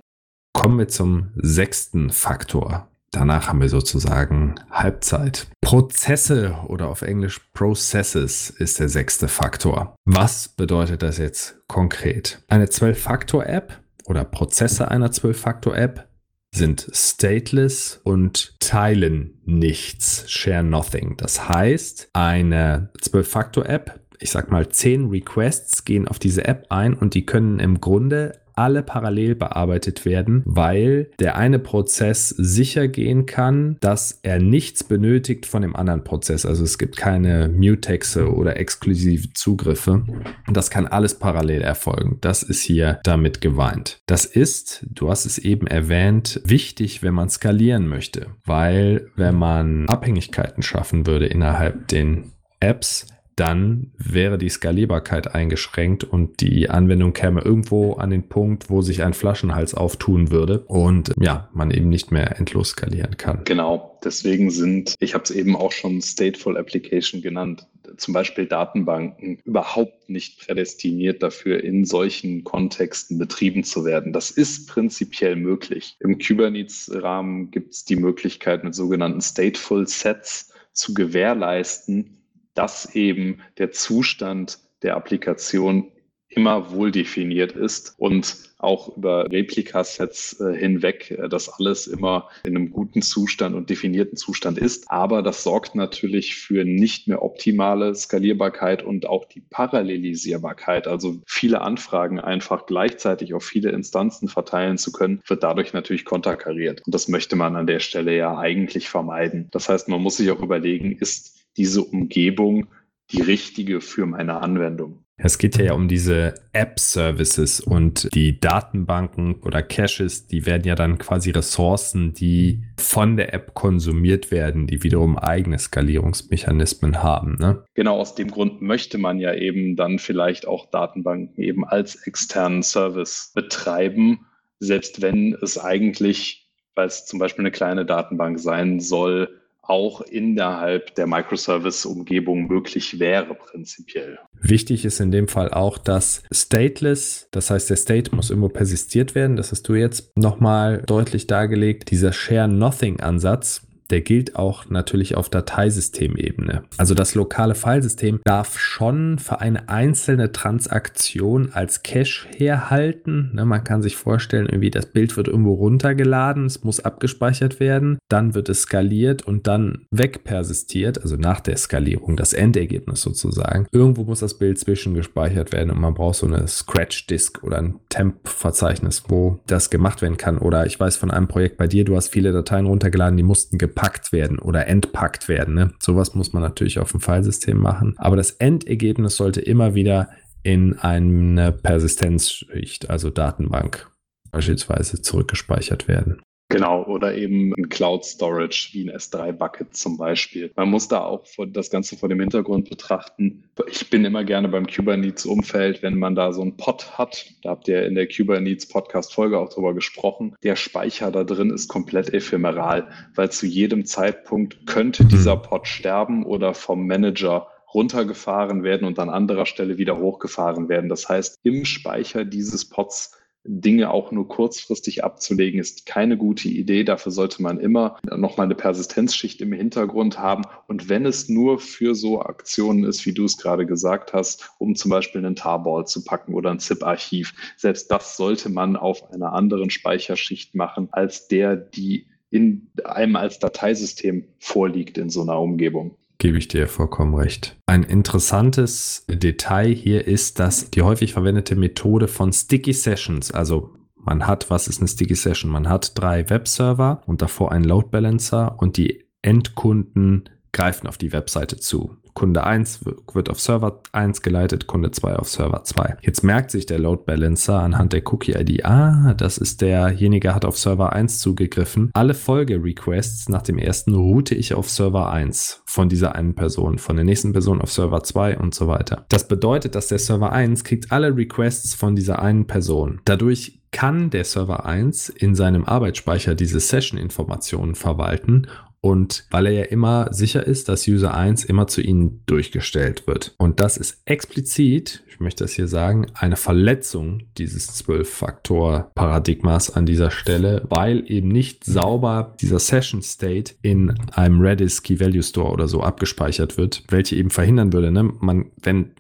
Kommen 0.54 0.78
wir 0.78 0.90
zum 0.90 1.32
sechsten 1.36 2.10
Faktor. 2.10 2.90
Danach 3.12 3.48
haben 3.48 3.62
wir 3.62 3.70
sozusagen 3.70 4.56
Halbzeit. 4.70 5.48
Prozesse 5.62 6.58
oder 6.68 6.90
auf 6.90 7.04
Englisch 7.04 7.40
Processes 7.54 8.50
ist 8.50 8.80
der 8.80 8.90
sechste 8.90 9.28
Faktor. 9.28 9.96
Was 10.04 10.50
bedeutet 10.50 11.04
das 11.04 11.20
jetzt 11.20 11.62
konkret? 11.68 12.44
Eine 12.50 12.66
12-Faktor-App 12.66 13.80
oder 14.06 14.26
Prozesse 14.26 14.90
einer 14.90 15.10
12-Faktor-App 15.10 16.08
sind 16.54 16.88
stateless 16.94 18.00
und 18.04 18.56
teilen 18.60 19.42
nichts, 19.44 20.30
share 20.32 20.64
nothing. 20.64 21.18
Das 21.18 21.50
heißt, 21.50 22.10
eine 22.14 22.92
12-Faktor-App, 23.02 24.00
ich 24.20 24.30
sag 24.30 24.52
mal 24.52 24.70
10 24.70 25.10
Requests 25.10 25.84
gehen 25.84 26.08
auf 26.08 26.20
diese 26.20 26.46
App 26.46 26.68
ein 26.70 26.94
und 26.94 27.16
die 27.16 27.26
können 27.26 27.60
im 27.60 27.82
Grunde 27.82 28.40
alle 28.56 28.84
parallel 28.84 29.36
bearbeitet 29.36 30.06
werden, 30.06 30.44
weil 30.46 31.10
der 31.20 31.36
eine 31.36 31.60
Prozess 31.60 32.30
sicher 32.30 32.88
gehen 32.88 33.26
kann, 33.26 33.78
dass 33.82 34.20
er 34.24 34.40
nichts 34.40 34.84
benötigt 34.84 35.46
von 35.46 35.62
dem 35.62 35.76
anderen 35.76 36.04
Prozess. 36.04 36.46
Also 36.46 36.64
es 36.64 36.78
gibt 36.78 36.98
keine 36.98 37.50
Mutexe 37.50 38.34
oder 38.34 38.58
exklusive 38.58 39.34
Zugriffe. 39.34 40.04
Das 40.52 40.70
kann 40.70 40.88
alles 40.88 41.20
parallel 41.20 41.62
erfolgen. 41.62 42.18
Das 42.22 42.44
ist 42.44 42.62
hier 42.62 43.00
damit 43.04 43.42
geweint. 43.42 44.02
Das 44.06 44.26
ist, 44.26 44.86
du 44.90 45.10
hast 45.10 45.26
es 45.26 45.38
eben 45.38 45.68
erwähnt, 45.68 46.42
wichtig, 46.46 47.04
wenn 47.04 47.14
man 47.14 47.30
skalieren 47.30 47.88
möchte, 47.88 48.28
weil 48.46 49.10
wenn 49.16 49.36
man 49.36 49.88
Abhängigkeiten 49.88 50.64
schaffen 50.64 51.06
würde 51.08 51.28
innerhalb 51.28 51.88
den 51.88 52.32
Apps, 52.60 53.08
dann 53.36 53.92
wäre 53.98 54.38
die 54.38 54.50
Skalierbarkeit 54.50 55.34
eingeschränkt 55.34 56.04
und 56.04 56.42
die 56.42 56.70
Anwendung 56.70 57.14
käme 57.14 57.42
irgendwo 57.42 57.94
an 57.94 58.10
den 58.10 58.30
Punkt, 58.30 58.70
wo 58.70 58.82
sich 58.82 59.04
ein 59.04 59.14
Flaschenhals 59.14 59.74
auftun 59.74 60.32
würde 60.32 60.60
und 60.60 61.14
ja, 61.20 61.50
man 61.54 61.72
eben 61.72 61.90
nicht 61.90 62.12
mehr 62.12 62.38
endlos 62.40 62.70
skalieren 62.70 63.18
kann. 63.18 63.42
Genau, 63.46 64.00
deswegen 64.04 64.52
sind, 64.52 64.96
ich 65.00 65.14
habe 65.14 65.24
es 65.24 65.32
eben 65.32 65.56
auch 65.56 65.72
schon 65.72 66.02
Stateful 66.02 66.58
Application 66.58 67.22
genannt, 67.22 67.68
zum 67.98 68.14
Beispiel 68.14 68.46
Datenbanken 68.46 69.40
überhaupt 69.44 70.10
nicht 70.10 70.40
prädestiniert 70.40 71.22
dafür, 71.22 71.64
in 71.64 71.86
solchen 71.86 72.44
Kontexten 72.44 73.18
betrieben 73.18 73.64
zu 73.64 73.86
werden. 73.86 74.14
Das 74.14 74.32
ist 74.32 74.68
prinzipiell 74.68 75.36
möglich. 75.36 75.98
Im 76.00 76.18
Kubernetes-Rahmen 76.18 77.52
gibt 77.52 77.74
es 77.74 77.86
die 77.86 77.96
Möglichkeit, 77.96 78.64
mit 78.64 78.76
sogenannten 78.76 79.22
Stateful 79.22 79.88
Sets 79.88 80.54
zu 80.72 80.94
gewährleisten, 80.94 82.23
dass 82.54 82.96
eben 82.96 83.42
der 83.58 83.72
Zustand 83.72 84.60
der 84.82 84.96
Applikation 84.96 85.92
immer 86.36 86.72
wohl 86.72 86.92
definiert 86.92 87.54
ist 87.54 87.96
und 87.98 88.54
auch 88.58 88.96
über 88.96 89.30
Replikasets 89.30 90.40
äh, 90.40 90.56
hinweg 90.56 91.12
äh, 91.12 91.28
das 91.28 91.50
alles 91.50 91.86
immer 91.86 92.30
in 92.46 92.56
einem 92.56 92.72
guten 92.72 93.02
Zustand 93.02 93.56
und 93.56 93.70
definierten 93.70 94.18
Zustand 94.18 94.58
ist. 94.58 94.90
Aber 94.90 95.22
das 95.22 95.44
sorgt 95.44 95.76
natürlich 95.76 96.36
für 96.36 96.64
nicht 96.64 97.08
mehr 97.08 97.24
optimale 97.24 97.94
Skalierbarkeit 97.94 98.82
und 98.82 99.06
auch 99.06 99.26
die 99.26 99.42
Parallelisierbarkeit. 99.42 100.88
Also 100.88 101.20
viele 101.28 101.62
Anfragen 101.62 102.20
einfach 102.20 102.66
gleichzeitig 102.66 103.34
auf 103.34 103.44
viele 103.44 103.72
Instanzen 103.72 104.30
verteilen 104.30 104.78
zu 104.78 104.94
können, 104.94 105.22
wird 105.28 105.44
dadurch 105.44 105.74
natürlich 105.74 106.06
konterkariert. 106.06 106.82
Und 106.86 106.96
das 106.96 107.10
möchte 107.10 107.36
man 107.36 107.58
an 107.58 107.68
der 107.68 107.80
Stelle 107.80 108.16
ja 108.16 108.38
eigentlich 108.38 108.88
vermeiden. 108.88 109.50
Das 109.52 109.68
heißt, 109.68 109.90
man 109.90 110.02
muss 110.02 110.18
sich 110.18 110.32
auch 110.32 110.42
überlegen, 110.42 110.98
ist 110.98 111.43
diese 111.58 111.84
Umgebung 111.84 112.68
die 113.12 113.22
richtige 113.22 113.82
für 113.82 114.06
meine 114.06 114.42
Anwendung. 114.42 115.04
Es 115.16 115.38
geht 115.38 115.58
ja 115.58 115.74
um 115.74 115.88
diese 115.88 116.34
App-Services 116.54 117.60
und 117.60 118.10
die 118.16 118.40
Datenbanken 118.40 119.36
oder 119.36 119.62
Caches, 119.62 120.26
die 120.26 120.48
werden 120.48 120.64
ja 120.66 120.74
dann 120.74 120.98
quasi 120.98 121.30
Ressourcen, 121.30 122.14
die 122.14 122.64
von 122.80 123.16
der 123.16 123.32
App 123.32 123.54
konsumiert 123.54 124.32
werden, 124.32 124.66
die 124.66 124.82
wiederum 124.82 125.18
eigene 125.18 125.60
Skalierungsmechanismen 125.60 127.04
haben. 127.04 127.38
Ne? 127.40 127.64
Genau, 127.76 128.00
aus 128.00 128.16
dem 128.16 128.32
Grund 128.32 128.64
möchte 128.64 128.98
man 128.98 129.20
ja 129.20 129.36
eben 129.36 129.76
dann 129.76 130.00
vielleicht 130.00 130.48
auch 130.48 130.72
Datenbanken 130.72 131.44
eben 131.44 131.64
als 131.64 132.08
externen 132.08 132.64
Service 132.64 133.32
betreiben, 133.36 134.26
selbst 134.60 135.04
wenn 135.04 135.38
es 135.44 135.60
eigentlich, 135.60 136.50
weil 136.74 136.88
es 136.88 137.06
zum 137.06 137.20
Beispiel 137.20 137.44
eine 137.44 137.52
kleine 137.52 137.86
Datenbank 137.86 138.40
sein 138.40 138.80
soll, 138.80 139.30
auch 139.64 140.02
innerhalb 140.02 140.94
der 140.96 141.08
Microservice-Umgebung 141.08 142.48
möglich 142.48 143.00
wäre, 143.00 143.34
prinzipiell. 143.34 144.20
Wichtig 144.42 144.84
ist 144.84 145.00
in 145.00 145.12
dem 145.12 145.30
Fall 145.30 145.52
auch, 145.52 145.78
dass 145.78 146.22
stateless, 146.32 147.28
das 147.32 147.50
heißt, 147.50 147.70
der 147.70 147.78
State 147.78 148.14
muss 148.14 148.30
immer 148.30 148.50
persistiert 148.50 149.16
werden. 149.16 149.38
Das 149.38 149.52
hast 149.52 149.64
du 149.64 149.76
jetzt 149.76 150.16
nochmal 150.18 150.84
deutlich 150.86 151.28
dargelegt. 151.28 151.92
Dieser 151.92 152.12
Share-Nothing-Ansatz, 152.12 153.62
der 153.90 154.02
gilt 154.02 154.36
auch 154.36 154.70
natürlich 154.70 155.16
auf 155.16 155.30
Dateisystemebene. 155.30 156.64
Also 156.78 156.94
das 156.94 157.16
lokale 157.16 157.56
Filesystem 157.56 158.20
darf 158.24 158.58
schon 158.58 159.20
für 159.20 159.40
eine 159.40 159.70
einzelne 159.70 160.32
Transaktion 160.32 161.52
als 161.54 161.84
Cache 161.84 162.28
herhalten. 162.36 163.32
Ne, 163.34 163.46
man 163.46 163.64
kann 163.64 163.82
sich 163.82 163.96
vorstellen, 163.96 164.48
irgendwie 164.48 164.72
das 164.72 164.88
Bild 164.88 165.16
wird 165.18 165.28
irgendwo 165.28 165.54
runtergeladen, 165.54 166.46
es 166.46 166.64
muss 166.64 166.80
abgespeichert 166.80 167.60
werden, 167.60 167.98
dann 168.10 168.34
wird 168.34 168.50
es 168.50 168.62
skaliert 168.62 169.22
und 169.22 169.48
dann 169.48 169.86
wegpersistiert, 169.92 171.02
also 171.02 171.16
nach 171.16 171.40
der 171.40 171.58
Skalierung, 171.58 172.16
das 172.16 172.34
Endergebnis 172.34 173.02
sozusagen. 173.02 173.68
Irgendwo 173.72 174.04
muss 174.04 174.22
das 174.22 174.38
Bild 174.38 174.58
zwischengespeichert 174.58 175.52
werden 175.52 175.72
und 175.72 175.80
man 175.80 175.94
braucht 175.94 176.16
so 176.16 176.26
eine 176.26 176.48
Scratch-Disk 176.48 177.44
oder 177.44 177.58
ein 177.58 177.76
Temp-Verzeichnis, 177.90 179.04
wo 179.08 179.40
das 179.46 179.70
gemacht 179.70 180.02
werden 180.02 180.18
kann. 180.18 180.38
Oder 180.38 180.66
ich 180.66 180.80
weiß 180.80 180.96
von 180.96 181.12
einem 181.12 181.28
Projekt 181.28 181.58
bei 181.58 181.68
dir, 181.68 181.86
du 181.86 181.96
hast 181.96 182.10
viele 182.10 182.32
Dateien 182.32 182.66
runtergeladen, 182.66 183.18
die 183.18 183.24
mussten 183.24 183.58
gepackt 183.58 183.73
werden 184.12 184.40
oder 184.40 184.68
entpackt 184.68 185.28
werden. 185.28 185.54
Ne? 185.54 185.74
Sowas 185.80 186.16
muss 186.16 186.34
man 186.34 186.44
natürlich 186.44 186.80
auf 186.80 186.92
dem 186.92 187.02
Filesystem 187.02 187.58
machen. 187.58 187.96
Aber 187.98 188.16
das 188.16 188.32
Endergebnis 188.32 189.16
sollte 189.16 189.42
immer 189.42 189.76
wieder 189.76 190.10
in 190.44 190.78
eine 190.78 191.52
Persistenzschicht, 191.52 192.90
also 192.90 193.10
Datenbank 193.10 193.90
beispielsweise 194.32 195.02
zurückgespeichert 195.02 195.88
werden. 195.88 196.22
Genau, 196.54 196.84
oder 196.86 197.16
eben 197.16 197.54
ein 197.58 197.70
Cloud 197.70 198.06
Storage 198.06 198.70
wie 198.74 198.90
ein 198.90 198.96
S3-Bucket 198.96 199.76
zum 199.76 199.98
Beispiel. 199.98 200.52
Man 200.56 200.70
muss 200.70 200.88
da 200.88 201.04
auch 201.04 201.26
das 201.48 201.70
Ganze 201.70 201.98
vor 201.98 202.10
dem 202.10 202.20
Hintergrund 202.20 202.70
betrachten. 202.70 203.44
Ich 203.68 203.90
bin 203.90 204.06
immer 204.06 204.24
gerne 204.24 204.50
beim 204.50 204.68
Kubernetes-Umfeld, 204.68 205.82
wenn 205.82 205.98
man 205.98 206.16
da 206.16 206.32
so 206.32 206.42
einen 206.42 206.58
Pod 206.58 206.98
hat. 206.98 207.34
Da 207.42 207.50
habt 207.50 207.68
ihr 207.68 207.86
in 207.86 207.96
der 207.96 208.08
Kubernetes-Podcast-Folge 208.08 209.40
auch 209.40 209.50
drüber 209.50 209.74
gesprochen. 209.74 210.36
Der 210.44 210.56
Speicher 210.56 211.12
da 211.12 211.24
drin 211.24 211.50
ist 211.50 211.68
komplett 211.68 212.14
ephemeral, 212.14 212.88
weil 213.16 213.32
zu 213.32 213.46
jedem 213.46 213.86
Zeitpunkt 213.86 214.68
könnte 214.68 215.06
dieser 215.06 215.36
Pod 215.36 215.68
sterben 215.68 216.24
oder 216.24 216.54
vom 216.54 216.86
Manager 216.86 217.48
runtergefahren 217.74 218.64
werden 218.64 218.86
und 218.86 219.00
an 219.00 219.10
anderer 219.10 219.46
Stelle 219.46 219.78
wieder 219.78 219.98
hochgefahren 219.98 220.70
werden. 220.70 220.90
Das 220.90 221.10
heißt, 221.10 221.40
im 221.44 221.66
Speicher 221.66 222.24
dieses 222.24 222.70
Pods 222.70 223.18
Dinge 223.46 223.92
auch 223.92 224.12
nur 224.12 224.28
kurzfristig 224.28 225.04
abzulegen, 225.04 225.60
ist 225.60 225.86
keine 225.86 226.18
gute 226.18 226.48
Idee. 226.48 226.84
Dafür 226.84 227.12
sollte 227.12 227.42
man 227.42 227.60
immer 227.60 227.98
nochmal 228.04 228.46
eine 228.46 228.56
Persistenzschicht 228.56 229.42
im 229.42 229.52
Hintergrund 229.52 230.18
haben. 230.18 230.44
Und 230.68 230.88
wenn 230.88 231.06
es 231.06 231.28
nur 231.28 231.60
für 231.60 231.94
so 231.94 232.22
Aktionen 232.22 232.86
ist, 232.86 233.06
wie 233.06 233.14
du 233.14 233.26
es 233.26 233.38
gerade 233.38 233.66
gesagt 233.66 234.14
hast, 234.14 234.50
um 234.60 234.76
zum 234.76 234.92
Beispiel 234.92 235.26
einen 235.26 235.36
Tarball 235.36 235.86
zu 235.86 236.04
packen 236.04 236.34
oder 236.34 236.52
ein 236.52 236.60
ZIP-Archiv, 236.60 237.34
selbst 237.58 237.92
das 237.92 238.16
sollte 238.16 238.50
man 238.50 238.78
auf 238.78 239.12
einer 239.12 239.34
anderen 239.34 239.70
Speicherschicht 239.70 240.56
machen, 240.56 240.88
als 240.92 241.28
der, 241.28 241.58
die 241.58 242.08
in 242.30 242.72
einem 242.84 243.16
als 243.16 243.40
Dateisystem 243.40 244.26
vorliegt 244.40 244.98
in 244.98 245.10
so 245.10 245.22
einer 245.22 245.40
Umgebung 245.40 245.98
gebe 246.24 246.38
ich 246.38 246.48
dir 246.48 246.70
vollkommen 246.70 247.16
recht. 247.16 247.58
Ein 247.66 247.84
interessantes 247.84 249.04
Detail 249.10 249.74
hier 249.74 250.08
ist, 250.08 250.40
dass 250.40 250.70
die 250.70 250.82
häufig 250.82 251.12
verwendete 251.12 251.58
Methode 251.58 252.08
von 252.08 252.32
Sticky 252.32 252.72
Sessions, 252.72 253.32
also 253.32 253.72
man 253.98 254.26
hat, 254.26 254.50
was 254.50 254.70
ist 254.70 254.80
eine 254.80 254.88
Sticky 254.88 255.16
Session? 255.16 255.52
Man 255.52 255.68
hat 255.68 255.92
drei 255.96 256.30
Webserver 256.30 257.02
und 257.08 257.22
davor 257.22 257.52
einen 257.52 257.66
Load 257.66 257.90
Balancer 257.92 258.56
und 258.58 258.78
die 258.78 259.04
Endkunden 259.22 260.30
greifen 260.54 260.88
auf 260.88 260.98
die 260.98 261.12
Webseite 261.12 261.58
zu. 261.58 261.98
Kunde 262.14 262.44
1 262.44 262.86
wird 263.14 263.30
auf 263.30 263.40
Server 263.40 263.82
1 263.92 264.22
geleitet, 264.22 264.68
Kunde 264.68 264.92
2 264.92 265.16
auf 265.16 265.28
Server 265.28 265.64
2. 265.64 265.98
Jetzt 266.02 266.24
merkt 266.24 266.52
sich 266.52 266.68
der 266.68 266.78
Load 266.78 267.04
Balancer 267.06 267.60
anhand 267.60 267.92
der 267.92 268.04
Cookie-ID, 268.06 268.64
ah, 268.66 269.16
das 269.16 269.40
ist 269.40 269.62
derjenige, 269.62 270.36
hat 270.36 270.46
auf 270.46 270.58
Server 270.58 270.94
1 270.94 271.20
zugegriffen. 271.20 271.90
Alle 271.94 272.14
Folge-Requests 272.14 273.30
nach 273.30 273.42
dem 273.42 273.58
ersten 273.58 273.96
route 273.96 274.36
ich 274.36 274.54
auf 274.54 274.70
Server 274.70 275.12
1 275.12 275.64
von 275.66 275.90
dieser 275.90 276.14
einen 276.14 276.36
Person, 276.36 276.78
von 276.78 276.96
der 276.96 277.06
nächsten 277.06 277.34
Person 277.34 277.62
auf 277.62 277.72
Server 277.72 278.04
2 278.04 278.38
und 278.38 278.54
so 278.54 278.68
weiter. 278.68 279.06
Das 279.10 279.28
bedeutet, 279.28 279.74
dass 279.74 279.88
der 279.88 280.00
Server 280.00 280.32
1 280.32 280.64
kriegt 280.64 280.92
alle 280.92 281.16
Requests 281.18 281.74
von 281.74 281.96
dieser 281.96 282.22
einen 282.22 282.46
Person. 282.46 283.02
Dadurch 283.06 283.60
kann 283.72 284.12
der 284.12 284.24
Server 284.24 284.68
1 284.68 285.10
in 285.10 285.34
seinem 285.34 285.66
Arbeitsspeicher 285.66 286.36
diese 286.36 286.60
Session-Informationen 286.60 287.74
verwalten 287.74 288.48
und 288.84 289.26
weil 289.32 289.46
er 289.46 289.54
ja 289.54 289.64
immer 289.64 290.12
sicher 290.12 290.46
ist, 290.46 290.68
dass 290.68 290.86
User 290.90 291.14
1 291.14 291.46
immer 291.46 291.68
zu 291.68 291.80
ihnen 291.82 292.22
durchgestellt 292.26 293.08
wird. 293.08 293.34
Und 293.38 293.62
das 293.62 293.78
ist 293.78 294.02
explizit, 294.04 295.04
ich 295.08 295.22
möchte 295.22 295.46
das 295.46 295.54
hier 295.54 295.70
sagen, 295.70 296.08
eine 296.16 296.36
Verletzung 296.36 297.24
dieses 297.38 297.82
12-Faktor-Paradigmas 297.86 299.70
an 299.70 299.86
dieser 299.86 300.12
Stelle, 300.12 300.66
weil 300.68 301.10
eben 301.10 301.30
nicht 301.30 301.64
sauber 301.64 302.36
dieser 302.42 302.60
Session 302.60 303.02
State 303.02 303.54
in 303.62 303.98
einem 304.12 304.42
Redis 304.42 304.84
Key 304.84 305.00
Value 305.00 305.24
Store 305.24 305.54
oder 305.54 305.70
so 305.70 305.80
abgespeichert 305.80 306.58
wird, 306.58 306.84
welche 306.90 307.16
eben 307.16 307.30
verhindern 307.30 307.72
würde, 307.72 307.90
ne? 307.90 308.12
man, 308.20 308.48
wenn 308.62 308.92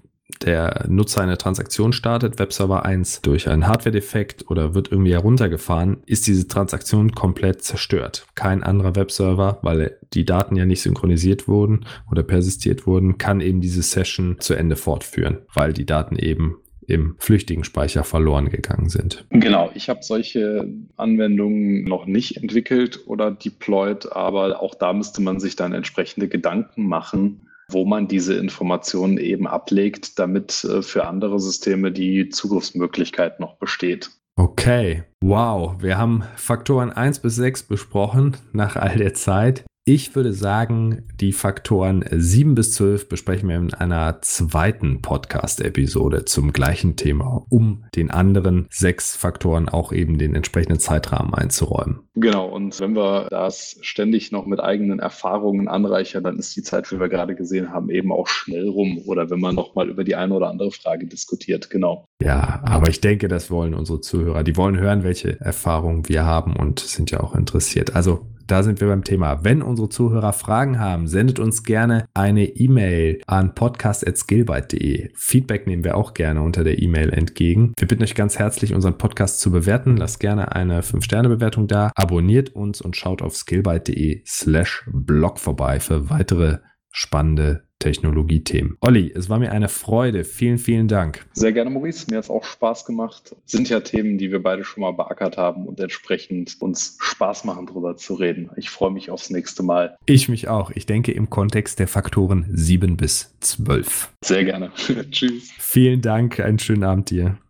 der 0.42 0.86
Nutzer 0.88 1.22
eine 1.22 1.38
Transaktion 1.38 1.94
startet, 1.94 2.40
Webserver 2.40 2.86
1 2.86 3.22
durch 3.22 3.50
einen 3.50 3.68
Hardware-Defekt 3.68 4.50
oder 4.50 4.74
wird 4.74 4.92
irgendwie 4.92 5.14
heruntergefahren, 5.14 5.98
ist 6.06 6.28
diese 6.28 6.48
Transaktion 6.48 7.12
komplett 7.12 7.64
zerstört. 7.64 8.26
Kein 8.36 8.64
anderer 8.64 8.96
Webserver, 8.96 9.60
weil 9.62 9.98
die 10.14 10.26
Daten 10.26 10.56
ja 10.56 10.66
nicht 10.66 10.82
synchronisiert 10.82 11.48
wurden 11.48 11.86
oder 12.10 12.24
persistiert 12.24 12.88
wurden, 12.88 13.18
kann 13.18 13.42
eben 13.42 13.62
diese 13.62 13.82
Session 13.82 14.38
zu 14.40 14.54
Ende 14.54 14.76
fortführen, 14.76 15.40
weil 15.54 15.74
die 15.74 15.86
Daten 15.86 16.18
eben 16.18 16.58
im 16.88 17.16
flüchtigen 17.18 17.64
Speicher 17.64 18.04
verloren 18.04 18.50
gegangen 18.50 18.90
sind. 18.90 19.26
Genau, 19.30 19.72
ich 19.74 19.90
habe 19.90 20.00
solche 20.04 20.68
Anwendungen 20.98 21.86
noch 21.86 22.06
nicht 22.06 22.38
entwickelt 22.38 23.02
oder 23.06 23.32
deployed, 23.32 24.12
aber 24.12 24.62
auch 24.62 24.76
da 24.76 24.94
müsste 24.94 25.22
man 25.22 25.40
sich 25.40 25.56
dann 25.56 25.74
entsprechende 25.74 26.28
Gedanken 26.28 26.88
machen, 26.88 27.48
wo 27.74 27.86
man 27.86 28.08
diese 28.08 28.36
Informationen 28.36 29.18
eben 29.18 29.48
ablegt, 29.48 30.20
damit 30.20 30.64
äh, 30.64 30.82
für 30.82 31.06
andere 31.08 31.40
Systeme 31.40 31.92
die 31.92 32.30
Zugriffsmöglichkeit 32.30 33.40
noch 33.40 33.56
besteht. 33.56 34.12
Okay, 34.36 35.04
wow, 35.22 35.76
wir 35.80 35.98
haben 35.98 36.24
Faktoren 36.36 36.92
1 36.92 37.20
bis 37.20 37.36
6 37.36 37.64
besprochen 37.64 38.38
nach 38.52 38.76
all 38.76 38.96
der 38.96 39.14
Zeit. 39.14 39.64
Ich 39.86 40.16
würde 40.16 40.32
sagen, 40.32 41.04
die 41.20 41.34
Faktoren 41.34 42.06
7 42.10 42.56
bis 42.56 42.72
12 42.72 43.10
besprechen 43.10 43.50
wir 43.50 43.58
in 43.58 43.74
einer 43.74 44.22
zweiten 44.22 45.02
Podcast-Episode 45.02 46.24
zum 46.24 46.54
gleichen 46.54 46.96
Thema, 46.96 47.46
um 47.50 47.84
den 47.94 48.10
anderen 48.10 48.68
sechs 48.70 49.14
Faktoren 49.18 49.68
auch 49.68 49.92
eben 49.92 50.18
den 50.18 50.36
entsprechenden 50.36 50.80
Zeitrahmen 50.80 51.34
einzuräumen. 51.34 52.00
Genau, 52.16 52.48
und 52.48 52.80
wenn 52.80 52.96
wir 52.96 53.28
das 53.30 53.78
ständig 53.82 54.32
noch 54.32 54.46
mit 54.46 54.62
eigenen 54.62 55.00
Erfahrungen 55.00 55.68
anreichern, 55.68 56.24
dann 56.24 56.40
ist 56.40 56.56
die 56.56 56.64
Zeit, 56.64 56.90
wie 56.94 57.02
wir 57.02 57.10
gerade 57.10 57.36
gesehen 57.36 57.74
haben, 57.74 57.90
eben 57.90 58.14
auch 58.14 58.30
schnell 58.30 58.70
rum. 58.70 59.02
Oder 59.06 59.30
wenn 59.30 59.42
man 59.42 59.54
nochmal 59.54 59.90
über 59.90 60.06
die 60.06 60.16
eine 60.16 60.34
oder 60.34 60.50
andere 60.50 60.72
Frage 60.72 61.08
diskutiert, 61.08 61.70
genau. 61.70 62.06
Ja, 62.22 62.62
aber 62.64 62.88
ich 62.88 63.02
denke, 63.02 63.28
das 63.28 63.52
wollen 63.52 63.74
unsere 63.74 64.00
Zuhörer. 64.00 64.46
Die 64.46 64.56
wollen 64.56 64.80
hören, 64.80 65.04
welche 65.04 65.42
Erfahrungen 65.42 66.08
wir 66.08 66.24
haben 66.24 66.56
und 66.56 66.80
sind 66.80 67.12
ja 67.12 67.20
auch 67.20 67.36
interessiert. 67.36 67.98
Also 67.98 68.28
da 68.48 68.64
sind 68.64 68.82
wir 68.82 68.88
beim 68.88 69.04
Thema. 69.04 69.44
Wenn 69.44 69.62
unsere 69.62 69.89
Zuhörer 69.89 70.34
Fragen 70.34 70.80
haben, 70.80 71.08
sendet 71.08 71.39
uns 71.39 71.64
gerne 71.64 72.06
eine 72.14 72.46
E-Mail 72.46 73.22
an 73.28 73.56
podcast.skillbyte.de. 73.56 75.12
Feedback 75.16 75.68
nehmen 75.68 75.84
wir 75.84 75.98
auch 75.98 76.14
gerne 76.14 76.41
unter 76.41 76.64
der 76.64 76.82
E-Mail 76.82 77.10
entgegen. 77.10 77.74
Wir 77.78 77.88
bitten 77.88 78.04
euch 78.04 78.16
ganz 78.16 78.39
herzlich, 78.39 78.74
unseren 78.74 78.98
Podcast 78.98 79.39
zu 79.39 79.52
bewerten. 79.52 79.98
Lasst 79.98 80.20
gerne 80.20 80.54
eine 80.56 80.82
5-Sterne-Bewertung 80.82 81.68
da. 81.68 81.91
Abonniert 81.96 82.56
uns 82.56 82.82
und 82.82 82.96
schaut 82.96 83.22
auf 83.22 83.36
skillbyte.de 83.36 84.24
slash 84.26 84.84
blog 84.91 85.39
vorbei 85.39 85.80
für 85.80 86.10
weitere 86.10 86.60
spannende 86.91 87.64
Technologiethemen. 87.84 88.78
Olli, 88.80 89.12
es 89.14 89.28
war 89.28 89.40
mir 89.40 89.52
eine 89.52 89.68
Freude. 89.68 90.24
Vielen, 90.24 90.58
vielen 90.58 90.88
Dank. 90.88 91.26
Sehr 91.34 91.52
gerne, 91.52 91.70
Maurice. 91.70 92.06
Mir 92.10 92.18
hat 92.18 92.24
es 92.24 92.30
auch 92.30 92.46
Spaß 92.46 92.86
gemacht. 92.86 93.36
Sind 93.46 93.68
ja 93.68 93.82
Themen, 93.82 94.18
die 94.18 94.32
wir 94.32 94.42
beide 94.42 94.64
schon 94.64 94.82
mal 94.82 94.92
beackert 94.92 95.38
haben 95.38 95.68
und 95.68 95.82
entsprechend 95.82 96.56
uns 96.62 96.98
Spaß 97.02 97.44
machen, 97.44 97.66
darüber 97.66 97.98
zu 97.98 98.14
reden. 98.14 98.50
Ich 98.56 98.70
freue 98.70 98.92
mich 98.92 99.10
aufs 99.10 99.30
nächste 99.30 99.64
Mal. 99.64 99.98
Ich 100.06 100.30
mich 100.30 100.48
auch. 100.48 100.72
Ich 100.72 100.86
denke 100.86 101.12
im 101.12 101.30
Kontext 101.30 101.80
der 101.80 101.90
Faktoren 101.90 102.46
7 102.50 102.96
bis 102.96 103.36
12. 103.42 104.14
Sehr 104.24 104.46
gerne. 104.46 104.72
Tschüss. 105.12 105.52
Vielen 105.58 106.02
Dank. 106.02 106.40
Einen 106.40 106.60
schönen 106.60 106.86
Abend 106.86 107.10
dir. 107.10 107.38